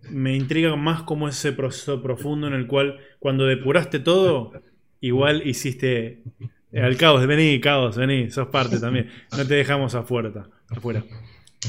me 0.09 0.33
intriga 0.33 0.75
más 0.77 1.03
como 1.03 1.27
ese 1.27 1.51
proceso 1.51 2.01
profundo 2.01 2.47
en 2.47 2.53
el 2.53 2.65
cual 2.65 2.97
cuando 3.19 3.45
depuraste 3.45 3.99
todo, 3.99 4.53
igual 5.01 5.45
hiciste 5.45 6.23
eh, 6.71 6.81
al 6.81 6.95
caos, 6.95 7.27
vení, 7.27 7.59
caos, 7.59 7.97
vení, 7.97 8.31
sos 8.31 8.47
parte 8.47 8.79
también. 8.79 9.09
No 9.37 9.45
te 9.45 9.55
dejamos 9.55 9.93
afuera. 9.93 10.49
afuera. 10.69 11.03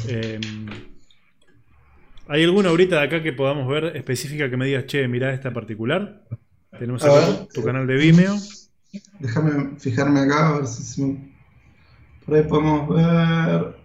Em, 0.07 0.41
¿Hay 2.28 2.45
alguna 2.45 2.68
ahorita 2.68 3.01
de 3.01 3.03
acá 3.03 3.20
que 3.20 3.32
podamos 3.32 3.68
ver 3.68 3.97
específica 3.97 4.49
que 4.49 4.57
me 4.57 4.66
digas, 4.66 4.87
che, 4.87 5.09
mirá 5.09 5.32
esta 5.32 5.53
particular? 5.53 6.24
Tenemos 6.78 7.05
acá 7.05 7.49
tu 7.53 7.64
canal 7.64 7.87
de 7.89 7.97
Vimeo. 7.97 8.37
Déjame 9.18 9.76
fijarme 9.78 10.20
acá 10.20 10.51
a 10.51 10.59
ver 10.59 10.66
si 10.68 11.26
por 12.27 12.37
ahí 12.37 12.43
podemos 12.43 12.89
ver. 12.89 13.77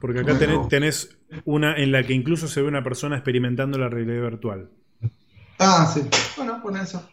Porque 0.00 0.20
acá 0.20 0.38
tenés, 0.68 1.16
una 1.44 1.76
en 1.76 1.92
la 1.92 2.02
que 2.02 2.12
incluso 2.12 2.48
se 2.48 2.60
ve 2.60 2.68
una 2.68 2.82
persona 2.82 3.16
experimentando 3.16 3.78
la 3.78 3.88
realidad 3.88 4.22
virtual. 4.22 4.70
Ah, 5.58 5.90
sí. 5.92 6.02
Bueno, 6.36 6.60
pon 6.62 6.76
eso. 6.76 7.08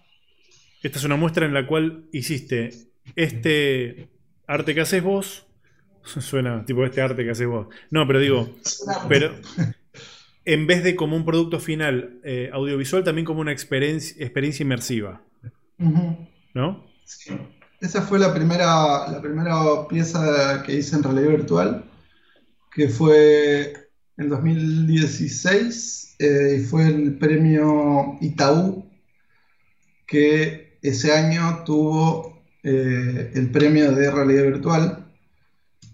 Esta 0.81 0.97
es 0.97 1.05
una 1.05 1.15
muestra 1.15 1.45
en 1.45 1.53
la 1.53 1.67
cual 1.67 2.05
hiciste 2.11 2.71
este 3.15 4.09
arte 4.47 4.73
que 4.73 4.81
haces 4.81 5.03
vos. 5.03 5.47
Suena 6.03 6.65
tipo 6.65 6.83
este 6.83 7.01
arte 7.01 7.23
que 7.23 7.31
haces 7.31 7.47
vos. 7.47 7.67
No, 7.91 8.07
pero 8.07 8.19
digo, 8.19 8.49
pero 9.07 9.35
en 10.45 10.67
vez 10.67 10.83
de 10.83 10.95
como 10.95 11.15
un 11.15 11.25
producto 11.25 11.59
final 11.59 12.19
eh, 12.23 12.49
audiovisual, 12.51 13.03
también 13.03 13.25
como 13.25 13.41
una 13.41 13.51
experiencia, 13.51 14.15
experiencia 14.23 14.63
inmersiva. 14.63 15.21
¿No? 16.53 16.85
Sí. 17.05 17.31
Esa 17.81 18.03
fue 18.03 18.19
la 18.19 18.31
primera, 18.31 19.11
la 19.11 19.19
primera 19.19 19.87
pieza 19.87 20.61
que 20.63 20.75
hice 20.75 20.95
en 20.95 21.01
realidad 21.01 21.29
virtual, 21.29 21.85
que 22.71 22.87
fue 22.87 23.73
en 24.17 24.29
2016 24.29 26.15
eh, 26.19 26.57
y 26.59 26.63
fue 26.63 26.85
el 26.85 27.17
premio 27.17 28.19
Itaú, 28.21 28.85
que 30.05 30.77
ese 30.83 31.11
año 31.11 31.63
tuvo 31.65 32.43
eh, 32.61 33.31
el 33.33 33.49
premio 33.49 33.91
de 33.93 34.11
realidad 34.11 34.43
virtual 34.43 35.11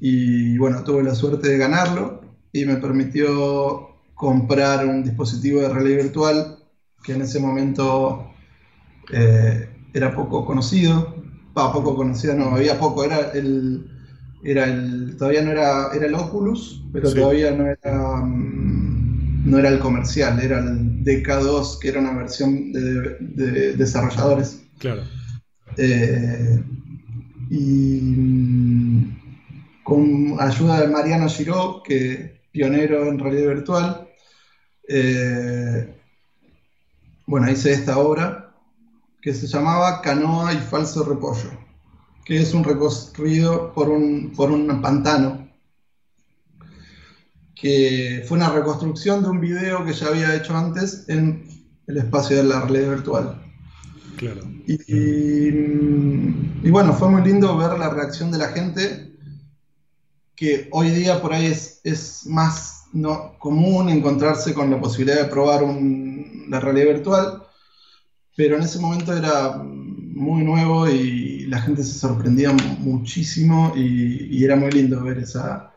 y 0.01 0.57
bueno, 0.57 0.83
tuve 0.83 1.03
la 1.03 1.15
suerte 1.15 1.47
de 1.47 1.57
ganarlo 1.57 2.21
y 2.51 2.65
me 2.65 2.75
permitió 2.75 3.95
comprar 4.13 4.85
un 4.85 5.05
dispositivo 5.05 5.61
de 5.61 5.69
realidad 5.69 6.03
virtual 6.03 6.57
que 7.01 7.13
en 7.13 7.21
ese 7.21 7.39
momento 7.39 8.29
eh, 9.13 9.69
era 9.93 10.13
poco 10.13 10.45
conocido 10.45 11.16
poco 11.73 11.95
conocida, 11.95 12.33
no, 12.33 12.55
había 12.55 12.79
poco, 12.79 13.03
era 13.03 13.31
el, 13.31 13.85
era 14.43 14.65
el, 14.65 15.15
todavía 15.17 15.41
no 15.41 15.51
era, 15.51 15.89
era 15.93 16.05
el 16.05 16.15
Oculus, 16.15 16.83
pero 16.93 17.11
todavía 17.13 17.51
no 17.51 17.67
era, 17.67 18.21
mm, 18.21 19.49
no 19.49 19.57
era 19.57 19.69
el 19.69 19.79
comercial, 19.79 20.39
era 20.39 20.59
el 20.59 21.03
DK2, 21.03 21.79
que 21.79 21.89
era 21.89 21.99
una 21.99 22.13
versión 22.13 22.71
de, 22.71 23.73
desarrolladores. 23.75 24.61
Claro. 24.79 25.03
Eh, 25.77 26.63
y 27.49 27.99
mm, 28.01 29.17
con 29.83 30.35
ayuda 30.39 30.81
de 30.81 30.87
Mariano 30.87 31.29
Giraud, 31.29 31.81
que 31.83 32.41
pionero 32.51 33.07
en 33.07 33.19
realidad 33.19 33.55
virtual, 33.55 34.07
eh, 34.87 35.93
bueno, 37.25 37.51
hice 37.51 37.73
esta 37.73 37.97
obra 37.97 38.46
que 39.21 39.33
se 39.33 39.47
llamaba 39.47 40.01
Canoa 40.01 40.53
y 40.53 40.57
Falso 40.57 41.03
Repollo, 41.03 41.51
que 42.25 42.37
es 42.41 42.53
un 42.53 42.63
recorrido 42.63 43.73
por 43.73 43.89
un, 43.89 44.33
por 44.35 44.51
un 44.51 44.81
pantano, 44.81 45.47
que 47.55 48.23
fue 48.27 48.37
una 48.37 48.49
reconstrucción 48.49 49.23
de 49.23 49.29
un 49.29 49.41
video 49.41 49.83
que 49.83 49.93
ya 49.93 50.07
había 50.07 50.35
hecho 50.35 50.55
antes 50.55 51.05
en 51.07 51.47
el 51.87 51.97
espacio 51.97 52.37
de 52.37 52.43
la 52.43 52.61
realidad 52.61 52.89
virtual. 52.91 53.41
Claro. 54.17 54.41
Y, 54.67 55.49
y, 56.63 56.69
bueno, 56.69 56.93
fue 56.93 57.09
muy 57.09 57.23
lindo 57.23 57.55
ver 57.57 57.77
la 57.79 57.89
reacción 57.89 58.31
de 58.31 58.37
la 58.37 58.49
gente, 58.49 59.13
que 60.35 60.67
hoy 60.71 60.89
día 60.91 61.21
por 61.21 61.33
ahí 61.33 61.47
es, 61.47 61.79
es 61.83 62.25
más 62.27 62.85
no, 62.93 63.37
común 63.39 63.89
encontrarse 63.89 64.53
con 64.53 64.69
la 64.69 64.79
posibilidad 64.79 65.21
de 65.21 65.29
probar 65.29 65.63
la 65.63 66.59
realidad 66.59 66.93
virtual, 66.93 67.46
pero 68.37 68.55
en 68.55 68.61
ese 68.61 68.79
momento 68.79 69.17
era 69.17 69.57
muy 69.57 70.43
nuevo 70.43 70.87
y 70.87 71.47
la 71.47 71.59
gente 71.59 71.81
se 71.81 71.97
sorprendía 71.97 72.51
muchísimo 72.51 73.73
y, 73.75 74.45
era 74.45 74.55
muy 74.55 74.71
lindo 74.71 75.03
ver 75.03 75.17
esa, 75.17 75.73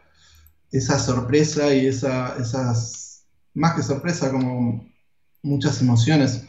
esa 0.70 0.98
sorpresa 0.98 1.74
y 1.74 1.86
esa, 1.86 2.36
esas, 2.36 3.24
más 3.54 3.74
que 3.74 3.82
sorpresa, 3.82 4.30
como 4.30 4.86
muchas 5.42 5.80
emociones. 5.80 6.44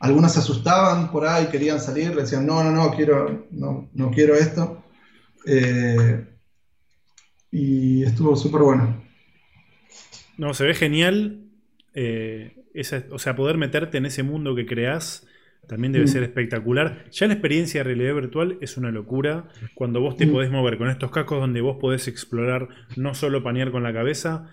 Algunos 0.00 0.32
se 0.32 0.38
asustaban 0.38 1.12
por 1.12 1.26
ahí, 1.26 1.46
querían 1.48 1.80
salir, 1.80 2.16
decían, 2.16 2.46
no, 2.46 2.64
no, 2.64 2.70
no, 2.70 2.90
quiero, 2.96 3.46
no, 3.50 3.90
no 3.92 4.10
quiero 4.10 4.34
esto. 4.34 4.82
Eh, 5.46 6.26
y 7.50 8.02
estuvo 8.04 8.34
súper 8.36 8.62
bueno. 8.62 9.02
No, 10.38 10.54
se 10.54 10.64
ve 10.64 10.74
genial. 10.74 11.42
Eh, 11.92 12.56
o 13.10 13.18
sea, 13.18 13.36
poder 13.36 13.56
meterte 13.56 13.98
en 13.98 14.06
ese 14.06 14.22
mundo 14.22 14.54
que 14.54 14.66
creás 14.66 15.26
también 15.66 15.92
debe 15.92 16.04
mm. 16.04 16.08
ser 16.08 16.22
espectacular. 16.22 17.04
Ya 17.10 17.26
la 17.26 17.34
experiencia 17.34 17.80
de 17.80 17.84
realidad 17.84 18.14
virtual 18.14 18.58
es 18.60 18.76
una 18.76 18.90
locura. 18.90 19.48
Cuando 19.74 20.00
vos 20.00 20.16
te 20.16 20.26
mm. 20.26 20.32
podés 20.32 20.50
mover 20.50 20.78
con 20.78 20.88
estos 20.88 21.10
cascos 21.10 21.40
donde 21.40 21.60
vos 21.60 21.78
podés 21.80 22.08
explorar, 22.08 22.68
no 22.96 23.14
solo 23.14 23.42
panear 23.42 23.70
con 23.70 23.82
la 23.82 23.92
cabeza, 23.92 24.48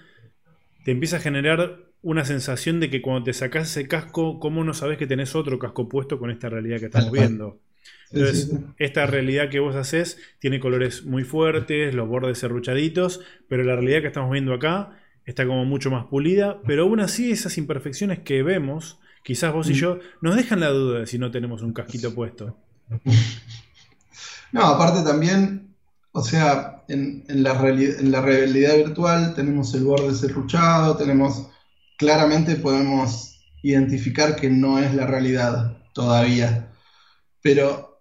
te 0.86 0.92
empieza 0.92 1.18
a 1.18 1.20
generar 1.20 1.80
una 2.02 2.26
sensación 2.26 2.80
de 2.80 2.90
que 2.90 3.02
cuando 3.02 3.24
te 3.24 3.34
sacás 3.34 3.70
ese 3.70 3.88
casco, 3.88 4.40
¿cómo 4.40 4.64
no 4.64 4.74
sabés 4.74 4.98
que 4.98 5.08
tenés 5.08 5.36
otro 5.36 5.60
casco 5.60 5.88
puesto 5.88 6.20
con 6.20 6.32
esta 6.32 6.50
realidad 6.50 6.80
que 6.80 6.86
estamos 6.86 7.12
viendo? 7.12 7.60
Entonces, 8.12 8.52
esta 8.78 9.06
realidad 9.06 9.50
que 9.50 9.60
vos 9.60 9.76
haces 9.76 10.20
tiene 10.40 10.60
colores 10.60 11.04
muy 11.04 11.24
fuertes, 11.24 11.96
los 11.96 12.08
bordes 12.08 12.38
serruchaditos, 12.38 13.22
pero 13.48 13.64
la 13.64 13.76
realidad 13.76 14.02
que 14.02 14.08
estamos 14.08 14.32
viendo 14.32 14.54
acá 14.54 15.00
está 15.26 15.46
como 15.46 15.66
mucho 15.66 15.90
más 15.92 16.06
pulida, 16.06 16.62
pero 16.66 16.84
aún 16.84 17.00
así 17.00 17.32
esas 17.32 17.58
imperfecciones 17.58 18.20
que 18.20 18.44
vemos, 18.44 19.00
quizás 19.24 19.54
vos 19.54 19.70
y 19.70 19.74
mm. 19.74 19.76
yo, 19.76 20.00
nos 20.22 20.36
dejan 20.36 20.60
la 20.60 20.70
duda 20.70 21.00
de 21.00 21.08
si 21.08 21.18
no 21.18 21.32
tenemos 21.32 21.62
un 21.62 21.74
casquito 21.74 22.14
puesto. 22.14 22.58
No, 24.52 24.66
aparte 24.66 25.02
también, 25.02 25.76
o 26.12 26.22
sea, 26.22 26.84
en, 26.88 27.24
la, 27.28 27.54
en 27.68 28.12
la 28.12 28.22
realidad 28.22 28.76
virtual 28.76 29.34
tenemos 29.34 29.74
el 29.74 29.84
borde 29.84 30.14
serruchado, 30.14 30.96
tenemos, 30.96 31.48
claramente 31.98 32.56
podemos 32.58 33.40
identificar 33.64 34.36
que 34.36 34.52
no 34.52 34.78
es 34.78 34.94
la 34.94 35.08
realidad 35.08 35.78
todavía, 35.94 36.72
pero 37.42 38.00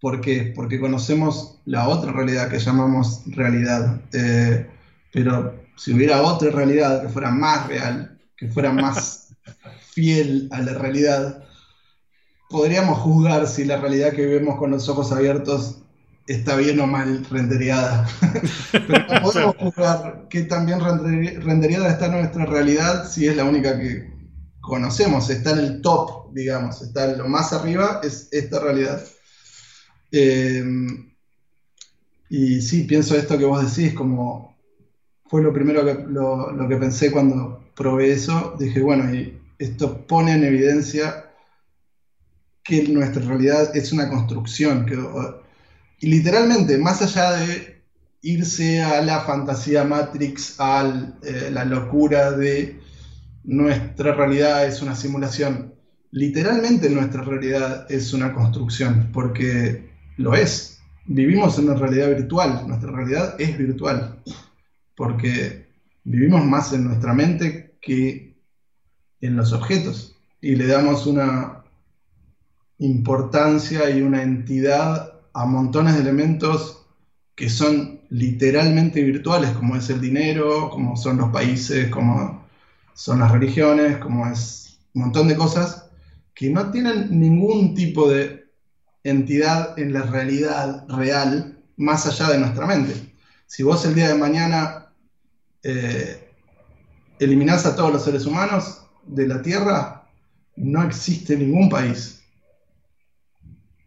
¿por 0.00 0.22
qué? 0.22 0.52
Porque 0.56 0.80
conocemos 0.80 1.60
la 1.66 1.88
otra 1.88 2.12
realidad 2.12 2.48
que 2.48 2.58
llamamos 2.58 3.22
realidad, 3.26 4.00
eh, 4.14 4.70
pero 5.12 5.59
si 5.80 5.94
hubiera 5.94 6.20
otra 6.20 6.50
realidad 6.50 7.00
que 7.00 7.08
fuera 7.08 7.30
más 7.30 7.66
real, 7.66 8.18
que 8.36 8.48
fuera 8.48 8.70
más 8.70 9.34
fiel 9.94 10.46
a 10.52 10.60
la 10.60 10.74
realidad, 10.74 11.42
podríamos 12.50 12.98
juzgar 12.98 13.48
si 13.48 13.64
la 13.64 13.78
realidad 13.78 14.12
que 14.12 14.26
vemos 14.26 14.58
con 14.58 14.72
los 14.72 14.86
ojos 14.90 15.10
abiertos 15.10 15.78
está 16.26 16.56
bien 16.56 16.78
o 16.80 16.86
mal 16.86 17.24
rendereada. 17.30 18.06
Pero 18.72 19.06
no 19.08 19.22
podemos 19.22 19.56
juzgar 19.56 20.26
que 20.28 20.42
también 20.42 20.80
rendereada 20.80 21.88
está 21.88 22.08
nuestra 22.08 22.44
realidad 22.44 23.08
si 23.08 23.26
es 23.26 23.34
la 23.34 23.44
única 23.44 23.80
que 23.80 24.12
conocemos, 24.60 25.30
está 25.30 25.52
en 25.52 25.60
el 25.60 25.80
top, 25.80 26.34
digamos, 26.34 26.82
está 26.82 27.10
en 27.10 27.16
lo 27.16 27.26
más 27.26 27.54
arriba, 27.54 28.02
es 28.04 28.28
esta 28.32 28.60
realidad. 28.60 29.02
Eh, 30.12 30.62
y 32.28 32.60
sí, 32.60 32.84
pienso 32.84 33.16
esto 33.16 33.38
que 33.38 33.46
vos 33.46 33.74
decís, 33.74 33.94
como 33.94 34.50
fue 35.30 35.42
lo 35.42 35.52
primero 35.52 35.84
que, 35.84 35.94
lo, 36.08 36.68
que 36.68 36.76
pensé 36.76 37.12
cuando 37.12 37.70
probé 37.76 38.12
eso. 38.12 38.56
Dije, 38.58 38.80
bueno, 38.80 39.08
esto 39.60 40.04
pone 40.04 40.32
en 40.32 40.42
evidencia 40.42 41.30
que 42.64 42.88
nuestra 42.88 43.22
realidad 43.22 43.76
es 43.76 43.92
una 43.92 44.08
construcción. 44.08 44.84
Que, 44.86 44.98
y 46.00 46.08
literalmente, 46.08 46.78
más 46.78 47.00
allá 47.00 47.36
de 47.36 47.80
irse 48.22 48.82
a 48.82 49.00
la 49.02 49.20
fantasía 49.20 49.84
Matrix, 49.84 50.56
a 50.58 51.12
eh, 51.22 51.50
la 51.52 51.64
locura 51.64 52.32
de 52.32 52.80
nuestra 53.44 54.14
realidad 54.14 54.66
es 54.66 54.82
una 54.82 54.96
simulación, 54.96 55.74
literalmente 56.10 56.90
nuestra 56.90 57.22
realidad 57.22 57.86
es 57.88 58.12
una 58.12 58.34
construcción, 58.34 59.10
porque 59.12 59.88
lo 60.16 60.34
es. 60.34 60.80
Vivimos 61.06 61.56
en 61.56 61.66
una 61.70 61.78
realidad 61.78 62.08
virtual, 62.08 62.64
nuestra 62.66 62.90
realidad 62.90 63.36
es 63.38 63.56
virtual 63.56 64.20
porque 65.00 65.66
vivimos 66.04 66.44
más 66.44 66.74
en 66.74 66.84
nuestra 66.84 67.14
mente 67.14 67.78
que 67.80 68.36
en 69.22 69.34
los 69.34 69.54
objetos 69.54 70.18
y 70.42 70.56
le 70.56 70.66
damos 70.66 71.06
una 71.06 71.64
importancia 72.76 73.88
y 73.88 74.02
una 74.02 74.22
entidad 74.22 75.14
a 75.32 75.46
montones 75.46 75.94
de 75.94 76.02
elementos 76.02 76.84
que 77.34 77.48
son 77.48 78.02
literalmente 78.10 79.02
virtuales, 79.02 79.52
como 79.52 79.74
es 79.74 79.88
el 79.88 80.02
dinero, 80.02 80.68
como 80.68 80.98
son 80.98 81.16
los 81.16 81.30
países, 81.30 81.88
como 81.88 82.44
son 82.92 83.20
las 83.20 83.32
religiones, 83.32 83.96
como 83.96 84.26
es 84.26 84.80
un 84.92 85.04
montón 85.04 85.28
de 85.28 85.36
cosas 85.36 85.88
que 86.34 86.50
no 86.50 86.70
tienen 86.70 87.18
ningún 87.18 87.74
tipo 87.74 88.06
de 88.06 88.50
entidad 89.02 89.78
en 89.78 89.94
la 89.94 90.02
realidad 90.02 90.84
real 90.88 91.58
más 91.78 92.06
allá 92.06 92.28
de 92.32 92.38
nuestra 92.38 92.66
mente. 92.66 93.14
Si 93.46 93.62
vos 93.62 93.86
el 93.86 93.94
día 93.94 94.08
de 94.08 94.14
mañana 94.14 94.88
eh, 95.62 96.30
eliminás 97.18 97.66
a 97.66 97.76
todos 97.76 97.92
los 97.92 98.04
seres 98.04 98.26
humanos 98.26 98.82
de 99.06 99.26
la 99.26 99.42
Tierra, 99.42 100.08
no 100.56 100.82
existe 100.82 101.36
ningún 101.36 101.68
país. 101.68 102.22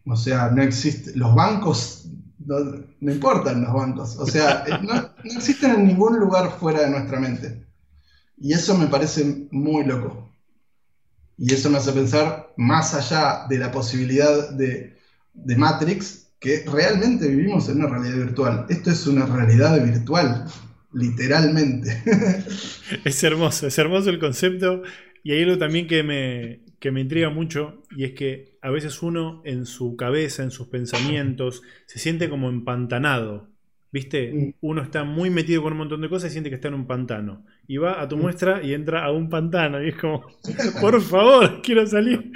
O 0.05 0.15
sea, 0.15 0.49
no 0.49 0.61
existe. 0.61 1.15
Los 1.15 1.33
bancos, 1.33 2.07
no, 2.39 2.57
importan 3.11 3.63
los 3.63 3.73
bancos. 3.73 4.17
O 4.17 4.25
sea, 4.25 4.63
eh, 4.67 4.79
no, 4.81 5.09
existen 5.23 5.71
en 5.71 5.87
ningún 5.87 6.19
lugar 6.19 6.51
fuera 6.59 6.81
de 6.81 6.89
nuestra 6.89 7.19
mente. 7.19 7.65
Y 8.37 8.53
eso 8.53 8.77
me 8.77 8.87
parece 8.87 9.47
muy 9.51 9.85
loco. 9.85 10.29
Y 11.37 11.53
eso 11.53 11.69
me 11.69 11.77
hace 11.77 11.91
pensar 11.93 12.53
más 12.57 12.93
allá 12.93 13.47
de 13.47 13.57
la 13.57 13.71
posibilidad 13.71 14.51
de, 14.51 14.97
de 15.33 15.55
Matrix, 15.55 16.27
que 16.39 16.63
realmente 16.67 17.27
vivimos 17.27 17.69
en 17.69 17.77
una 17.77 17.87
realidad 17.87 18.25
virtual. 18.25 18.65
Esto 18.69 18.91
es 18.91 19.07
una 19.07 19.25
realidad 19.25 19.81
virtual 19.83 20.45
literalmente. 20.93 22.03
es 23.03 23.23
hermoso, 23.23 23.67
es 23.67 23.77
hermoso 23.77 24.09
el 24.09 24.19
concepto. 24.19 24.83
Y 25.23 25.31
hay 25.31 25.43
algo 25.43 25.57
también 25.57 25.87
que 25.87 26.03
me, 26.03 26.61
que 26.79 26.91
me 26.91 26.99
intriga 26.99 27.29
mucho, 27.29 27.81
y 27.95 28.03
es 28.03 28.11
que 28.11 28.57
a 28.61 28.69
veces 28.69 29.01
uno 29.01 29.41
en 29.45 29.65
su 29.65 29.95
cabeza, 29.95 30.43
en 30.43 30.51
sus 30.51 30.67
pensamientos, 30.67 31.61
se 31.85 31.97
siente 31.97 32.29
como 32.29 32.49
empantanado. 32.49 33.47
¿Viste? 33.89 34.55
Uno 34.59 34.81
está 34.81 35.03
muy 35.03 35.29
metido 35.29 35.61
con 35.61 35.73
un 35.73 35.77
montón 35.77 36.01
de 36.01 36.09
cosas 36.09 36.31
y 36.31 36.33
siente 36.33 36.49
que 36.49 36.55
está 36.55 36.67
en 36.67 36.73
un 36.73 36.87
pantano. 36.87 37.45
Y 37.67 37.77
va 37.77 38.01
a 38.01 38.07
tu 38.07 38.17
muestra 38.17 38.63
y 38.63 38.73
entra 38.73 39.05
a 39.05 39.11
un 39.11 39.29
pantano. 39.29 39.83
Y 39.83 39.89
es 39.89 39.95
como, 39.95 40.25
por 40.81 40.99
favor, 40.99 41.61
quiero 41.61 41.85
salir. 41.85 42.31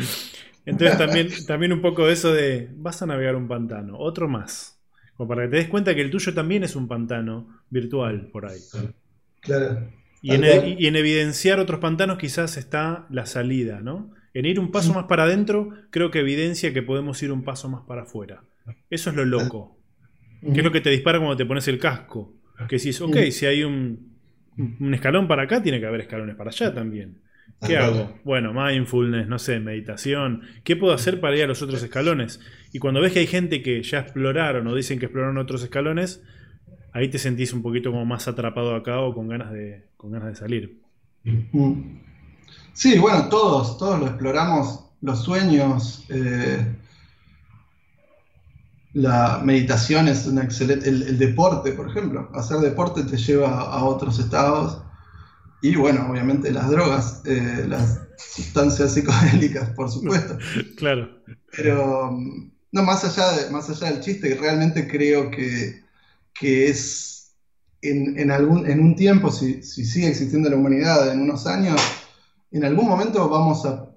Entonces 0.66 0.97
también, 0.97 1.30
también 1.47 1.74
un 1.74 1.82
poco 1.82 2.05
de 2.05 2.14
eso 2.14 2.32
de, 2.32 2.70
vas 2.76 3.01
a 3.01 3.05
navegar 3.05 3.36
un 3.36 3.47
pantano, 3.47 3.97
otro 3.97 4.30
más. 4.30 4.76
Como 5.18 5.28
para 5.28 5.43
que 5.43 5.49
te 5.49 5.55
des 5.57 5.68
cuenta 5.68 5.95
que 5.95 6.01
el 6.01 6.11
tuyo 6.11 6.34
también 6.34 6.63
es 6.63 6.76
un 6.76 6.88
pantano 6.88 7.61
virtual 7.70 8.30
por 8.32 8.45
ahí. 8.45 8.59
Claro. 9.41 9.89
Y 10.22 10.34
en, 10.34 10.43
y 10.80 10.88
en, 10.88 10.95
evidenciar 10.95 11.59
otros 11.59 11.80
pantanos 11.80 12.18
quizás 12.18 12.57
está 12.57 13.07
la 13.09 13.26
salida, 13.26 13.82
¿no? 13.82 14.11
En 14.34 14.45
ir 14.45 14.59
un 14.59 14.72
paso 14.72 14.93
más 14.93 15.05
para 15.05 15.24
adentro, 15.24 15.70
creo 15.89 16.11
que 16.11 16.20
evidencia 16.20 16.74
que 16.74 16.84
podemos 16.84 17.22
ir 17.24 17.32
un 17.32 17.43
paso 17.43 17.70
más 17.70 17.82
para 17.88 18.03
afuera. 18.03 18.43
Eso 18.89 19.09
es 19.09 19.15
lo 19.15 19.26
loco. 19.26 19.80
Que 20.41 20.59
es 20.59 20.63
lo 20.63 20.72
que 20.72 20.82
te 20.82 20.89
dispara 20.89 21.18
cuando 21.18 21.36
te 21.36 21.45
pones 21.45 21.68
el 21.68 21.80
casco. 21.80 22.36
Que 22.70 22.78
si 22.78 22.89
es, 22.89 23.01
ok, 23.01 23.18
si 23.32 23.45
hay 23.45 23.63
un, 23.63 24.18
un 24.57 24.93
escalón 24.93 25.28
para 25.28 25.43
acá, 25.43 25.61
tiene 25.61 25.80
que 25.80 25.86
haber 25.86 26.01
escalones 26.01 26.36
para 26.36 26.49
allá 26.49 26.74
también. 26.74 27.20
¿Qué 27.66 27.78
hago? 27.78 28.14
Bueno, 28.24 28.53
mindfulness, 28.53 29.28
no 29.28 29.39
sé, 29.39 29.60
meditación. 29.60 30.43
¿Qué 30.64 30.76
puedo 30.76 30.93
hacer 30.93 31.20
para 31.20 31.36
ir 31.36 31.43
a 31.43 31.47
los 31.47 31.62
otros 31.62 31.82
escalones? 31.82 32.39
Y 32.72 32.80
cuando 32.80 33.01
ves 33.01 33.14
que 33.14 33.20
hay 33.20 33.28
gente 33.28 33.64
que 33.64 33.82
ya 33.82 33.99
exploraron 33.99 34.68
o 34.68 34.76
dicen 34.76 34.99
que 34.99 35.05
exploraron 35.05 35.38
otros 35.38 35.64
escalones, 35.64 36.22
ahí 36.93 37.10
te 37.10 37.18
sentís 37.18 37.53
un 37.53 37.62
poquito 37.62 37.91
como 37.91 38.05
más 38.05 38.28
atrapado 38.28 38.76
acá 38.76 38.99
o 38.99 39.14
con 39.14 39.28
ganas 39.28 39.51
de, 39.51 39.86
con 39.97 40.12
ganas 40.12 40.30
de 40.30 40.36
salir. 40.36 40.82
Sí, 42.74 42.99
bueno, 42.99 43.28
todos, 43.30 43.78
todos 43.78 43.99
lo 43.99 44.08
exploramos, 44.08 44.91
los 45.01 45.24
sueños. 45.24 46.05
Eh, 46.10 46.76
la 48.93 49.41
meditación 49.43 50.08
es 50.08 50.26
una 50.26 50.43
excelente. 50.43 50.89
El, 50.89 51.18
deporte, 51.18 51.72
por 51.72 51.89
ejemplo. 51.89 52.30
Hacer 52.34 52.58
deporte 52.58 53.03
te 53.03 53.18
lleva 53.18 53.62
a 53.62 53.84
otros 53.84 54.20
estados. 54.20 54.82
Y 55.68 55.76
bueno, 55.76 56.07
obviamente 56.09 56.49
las 56.49 56.70
drogas, 56.70 57.22
eh, 57.26 57.65
las 57.68 57.99
sustancias 58.18 58.93
psicodélicas, 58.93 59.70
por 59.72 59.91
supuesto. 59.91 60.38
claro. 60.78 61.09
Pero, 61.57 62.18
no, 62.72 62.84
más 62.84 63.03
allá, 63.03 63.34
de, 63.34 63.49
más 63.49 63.70
allá 63.70 63.91
del 63.91 63.99
chiste, 63.99 64.34
realmente 64.39 64.88
creo 64.88 65.30
que, 65.30 65.84
es 66.70 67.34
en, 67.82 68.32
algún, 68.32 68.65
en 68.65 68.80
un 68.80 68.95
tiempo, 68.95 69.30
si, 69.30 69.61
si 69.61 69.84
sigue 69.84 70.07
existiendo 70.07 70.49
la 70.49 70.55
humanidad, 70.55 71.11
en 71.11 71.20
unos 71.20 71.45
años, 71.45 71.82
en 72.51 72.63
algún 72.63 72.88
momento 72.88 73.28
vamos 73.28 73.65
a 73.65 73.89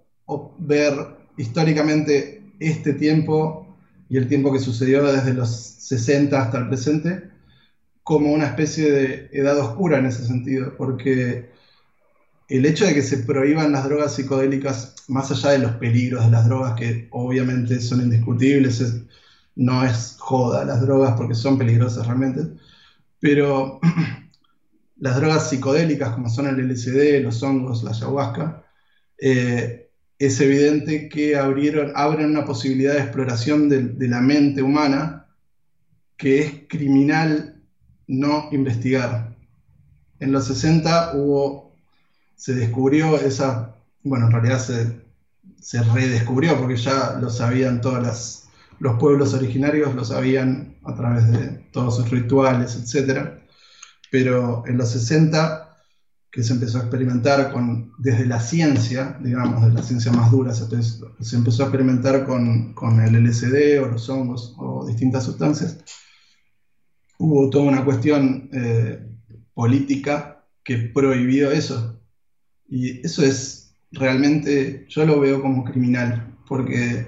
ver 0.58 0.92
históricamente 1.36 2.42
este 2.58 2.94
tiempo 2.94 3.76
y 4.08 4.16
el 4.16 4.26
tiempo 4.26 4.52
que 4.52 4.58
sucedió 4.58 5.04
desde 5.04 5.34
los 5.34 5.50
60 5.50 6.36
hasta 6.36 6.58
el 6.58 6.66
presente 6.68 7.30
como 8.02 8.32
una 8.32 8.46
especie 8.46 8.90
de 8.90 9.30
edad 9.32 9.56
oscura 9.58 9.98
en 9.98 10.06
ese 10.06 10.24
sentido, 10.26 10.74
porque 10.76 11.59
el 12.50 12.66
hecho 12.66 12.84
de 12.84 12.94
que 12.94 13.02
se 13.02 13.18
prohíban 13.18 13.72
las 13.72 13.84
drogas 13.84 14.14
psicodélicas, 14.14 14.96
más 15.08 15.30
allá 15.30 15.50
de 15.50 15.60
los 15.60 15.72
peligros 15.76 16.24
de 16.24 16.30
las 16.32 16.46
drogas, 16.46 16.74
que 16.74 17.08
obviamente 17.12 17.80
son 17.80 18.02
indiscutibles, 18.02 19.04
no 19.56 19.84
es 19.84 20.16
joda 20.18 20.64
las 20.64 20.80
drogas 20.80 21.14
porque 21.16 21.34
son 21.34 21.58
peligrosas 21.58 22.06
realmente, 22.06 22.42
pero 23.20 23.80
las 24.96 25.16
drogas 25.16 25.48
psicodélicas 25.48 26.10
como 26.10 26.28
son 26.28 26.48
el 26.48 26.68
LSD, 26.68 27.22
los 27.22 27.42
hongos, 27.42 27.84
la 27.84 27.90
ayahuasca, 27.90 28.64
eh, 29.18 29.90
es 30.18 30.40
evidente 30.40 31.08
que 31.08 31.36
abrieron, 31.36 31.92
abren 31.94 32.30
una 32.30 32.44
posibilidad 32.44 32.94
de 32.94 33.00
exploración 33.00 33.68
de, 33.68 34.08
la 34.08 34.20
mente 34.20 34.62
humana 34.62 35.28
que 36.16 36.40
es 36.40 36.52
criminal 36.68 37.62
no 38.06 38.48
investigar. 38.52 39.34
En 40.18 40.32
los 40.32 40.46
60 40.46 41.12
hubo, 41.14 41.69
se 42.40 42.54
descubrió 42.54 43.20
esa, 43.20 43.76
bueno, 44.02 44.24
en 44.24 44.32
realidad 44.32 44.60
se, 44.60 44.98
se 45.60 45.82
redescubrió 45.82 46.58
porque 46.58 46.76
ya 46.76 47.18
lo 47.20 47.28
sabían 47.28 47.82
todos 47.82 48.48
los 48.78 48.98
pueblos 48.98 49.34
originarios, 49.34 49.94
lo 49.94 50.06
sabían 50.06 50.78
a 50.84 50.94
través 50.94 51.30
de 51.30 51.48
todos 51.70 51.96
sus 51.96 52.08
rituales, 52.08 52.76
etc. 52.76 53.28
Pero 54.10 54.64
en 54.66 54.78
los 54.78 54.88
60 54.88 55.66
que 56.30 56.42
se 56.42 56.54
empezó 56.54 56.78
a 56.78 56.82
experimentar 56.82 57.52
con, 57.52 57.92
desde 57.98 58.24
la 58.24 58.40
ciencia, 58.40 59.18
digamos, 59.20 59.66
de 59.66 59.74
la 59.74 59.82
ciencia 59.82 60.10
más 60.10 60.30
dura, 60.30 60.54
se, 60.54 60.64
empezó 61.36 61.64
a 61.64 61.66
experimentar 61.66 62.24
con, 62.24 62.72
con, 62.72 63.00
el 63.00 63.22
LSD 63.22 63.82
o 63.82 63.86
los 63.86 64.08
hongos 64.08 64.54
o 64.56 64.86
distintas 64.86 65.24
sustancias, 65.24 65.76
hubo 67.18 67.50
toda 67.50 67.64
una 67.64 67.84
cuestión 67.84 68.48
eh, 68.54 69.06
política 69.52 70.46
que 70.64 70.78
prohibió 70.78 71.50
eso. 71.50 71.99
Y 72.70 73.04
eso 73.04 73.24
es 73.24 73.76
realmente, 73.92 74.86
yo 74.88 75.04
lo 75.04 75.20
veo 75.20 75.42
como 75.42 75.64
criminal, 75.64 76.34
porque 76.46 77.06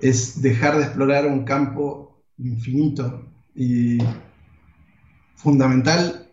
es 0.00 0.42
dejar 0.42 0.76
de 0.76 0.82
explorar 0.82 1.26
un 1.26 1.44
campo 1.44 2.22
infinito 2.38 3.24
y 3.54 3.98
fundamental 5.36 6.28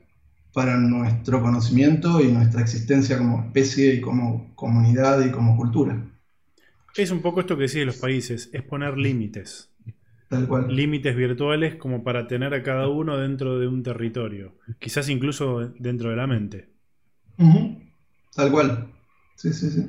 para 0.53 0.77
nuestro 0.77 1.41
conocimiento 1.41 2.21
y 2.21 2.31
nuestra 2.31 2.61
existencia 2.61 3.17
como 3.17 3.43
especie 3.43 3.95
y 3.95 4.01
como 4.01 4.53
comunidad 4.55 5.25
y 5.25 5.31
como 5.31 5.55
cultura. 5.55 6.03
Es 6.95 7.09
un 7.09 7.21
poco 7.21 7.39
esto 7.39 7.55
que 7.55 7.63
decís 7.63 7.79
de 7.79 7.85
los 7.85 7.97
países, 7.97 8.49
es 8.53 8.61
poner 8.63 8.97
límites. 8.97 9.71
Tal 10.29 10.47
cual. 10.47 10.73
Límites 10.75 11.15
virtuales 11.15 11.75
como 11.75 12.03
para 12.03 12.27
tener 12.27 12.53
a 12.53 12.63
cada 12.63 12.87
uno 12.87 13.17
dentro 13.17 13.59
de 13.59 13.67
un 13.67 13.83
territorio, 13.83 14.55
quizás 14.79 15.09
incluso 15.09 15.73
dentro 15.79 16.11
de 16.11 16.15
la 16.15 16.27
mente. 16.27 16.69
Tal 18.35 18.51
cual. 18.51 18.87
Sí, 19.35 19.53
sí, 19.53 19.69
sí. 19.69 19.85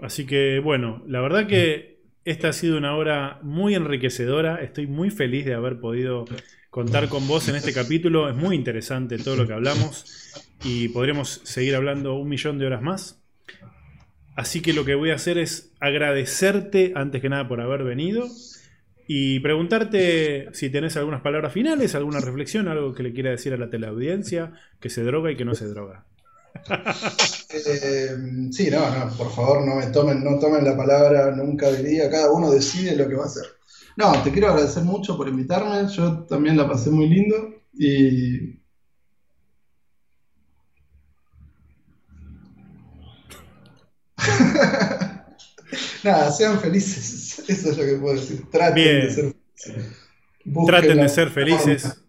Así 0.00 0.26
que 0.26 0.58
bueno, 0.58 1.02
la 1.06 1.20
verdad 1.20 1.46
que 1.46 2.00
esta 2.24 2.48
ha 2.48 2.52
sido 2.52 2.78
una 2.78 2.96
hora 2.96 3.38
muy 3.42 3.74
enriquecedora. 3.74 4.56
Estoy 4.62 4.86
muy 4.86 5.10
feliz 5.10 5.44
de 5.44 5.54
haber 5.54 5.80
podido 5.80 6.24
contar 6.70 7.08
con 7.08 7.26
vos 7.28 7.48
en 7.48 7.56
este 7.56 7.72
capítulo. 7.72 8.28
Es 8.28 8.36
muy 8.36 8.56
interesante 8.56 9.18
todo 9.18 9.36
lo 9.36 9.46
que 9.46 9.52
hablamos 9.52 10.32
y 10.64 10.88
podremos 10.88 11.40
seguir 11.44 11.74
hablando 11.74 12.14
un 12.14 12.28
millón 12.28 12.58
de 12.58 12.66
horas 12.66 12.82
más. 12.82 13.22
Así 14.34 14.62
que 14.62 14.72
lo 14.72 14.84
que 14.84 14.94
voy 14.94 15.10
a 15.10 15.16
hacer 15.16 15.38
es 15.38 15.72
agradecerte 15.80 16.92
antes 16.96 17.20
que 17.20 17.28
nada 17.28 17.46
por 17.48 17.60
haber 17.60 17.84
venido 17.84 18.26
y 19.06 19.40
preguntarte 19.40 20.48
si 20.52 20.70
tenés 20.70 20.96
algunas 20.96 21.20
palabras 21.20 21.52
finales, 21.52 21.94
alguna 21.94 22.20
reflexión, 22.20 22.68
algo 22.68 22.94
que 22.94 23.02
le 23.02 23.12
quiera 23.12 23.30
decir 23.30 23.52
a 23.52 23.58
la 23.58 23.68
teleaudiencia, 23.68 24.52
que 24.80 24.88
se 24.88 25.02
droga 25.02 25.30
y 25.30 25.36
que 25.36 25.44
no 25.44 25.54
se 25.54 25.66
droga. 25.66 26.06
Eh, 27.54 28.16
sí, 28.50 28.70
no, 28.70 28.80
no, 28.90 29.14
por 29.14 29.30
favor 29.30 29.66
no 29.66 29.74
me 29.76 29.88
tomen, 29.88 30.24
no 30.24 30.38
tomen 30.38 30.64
la 30.64 30.76
palabra 30.76 31.30
nunca 31.32 31.70
diría, 31.70 32.10
cada 32.10 32.32
uno 32.32 32.50
decide 32.50 32.96
lo 32.96 33.06
que 33.06 33.14
va 33.14 33.24
a 33.24 33.26
hacer. 33.26 33.44
No, 33.96 34.12
te 34.22 34.32
quiero 34.32 34.48
agradecer 34.48 34.82
mucho 34.84 35.16
por 35.16 35.28
invitarme. 35.28 35.86
Yo 35.92 36.24
también 36.24 36.56
la 36.56 36.68
pasé 36.68 36.90
muy 36.90 37.08
lindo 37.08 37.54
y. 37.74 38.58
Nada, 46.04 46.30
sean 46.32 46.58
felices. 46.60 47.44
Eso 47.48 47.70
es 47.70 47.78
lo 47.78 47.84
que 47.84 47.94
puedo 47.96 48.14
decir. 48.14 48.48
Traten 48.50 48.84
de 48.84 49.10
ser 49.10 49.34
felices. 49.54 49.92
Traten 50.66 50.96
de 50.98 51.08
ser 51.08 51.30
felices. 51.30 52.02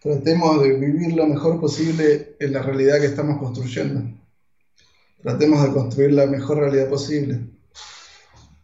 Tratemos 0.00 0.62
de 0.62 0.78
vivir 0.78 1.14
lo 1.14 1.26
mejor 1.26 1.60
posible 1.60 2.36
en 2.38 2.52
la 2.52 2.62
realidad 2.62 3.00
que 3.00 3.06
estamos 3.06 3.38
construyendo. 3.38 4.02
Tratemos 5.22 5.62
de 5.62 5.72
construir 5.72 6.12
la 6.12 6.26
mejor 6.26 6.58
realidad 6.58 6.88
posible. 6.88 7.40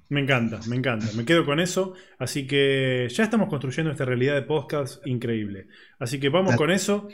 Me 0.09 0.21
encanta, 0.21 0.61
me 0.69 0.77
encanta. 0.77 1.07
Me 1.17 1.25
quedo 1.25 1.45
con 1.45 1.59
eso. 1.59 1.95
Así 2.19 2.47
que 2.47 3.09
ya 3.11 3.25
estamos 3.25 3.49
construyendo 3.49 3.91
esta 3.91 4.05
realidad 4.05 4.35
de 4.35 4.43
podcast 4.43 5.05
increíble. 5.07 5.67
Así 5.99 6.21
que 6.21 6.29
vamos 6.29 6.55
con 6.57 6.71
eso. 6.71 7.09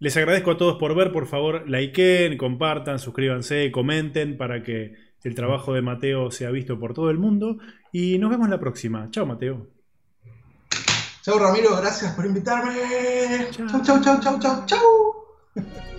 Les 0.00 0.16
agradezco 0.16 0.52
a 0.52 0.56
todos 0.56 0.76
por 0.78 0.96
ver. 0.96 1.12
Por 1.12 1.26
favor, 1.26 1.68
likeen, 1.68 2.36
compartan, 2.36 2.98
suscríbanse, 2.98 3.70
comenten 3.70 4.36
para 4.36 4.62
que 4.62 4.94
el 5.22 5.34
trabajo 5.34 5.72
de 5.72 5.82
Mateo 5.82 6.30
sea 6.30 6.50
visto 6.50 6.78
por 6.78 6.94
todo 6.94 7.10
el 7.10 7.18
mundo. 7.18 7.58
Y 7.92 8.18
nos 8.18 8.30
vemos 8.30 8.48
la 8.48 8.58
próxima. 8.58 9.08
Chao, 9.10 9.26
Mateo. 9.26 9.68
Chao, 11.24 11.38
Ramiro. 11.38 11.74
Gracias 11.74 12.12
por 12.12 12.26
invitarme. 12.26 13.48
Chao, 13.50 13.80
chao, 13.82 13.98
chao, 14.02 14.20
chao, 14.20 14.38
chao, 14.38 14.66
chao. 14.66 15.93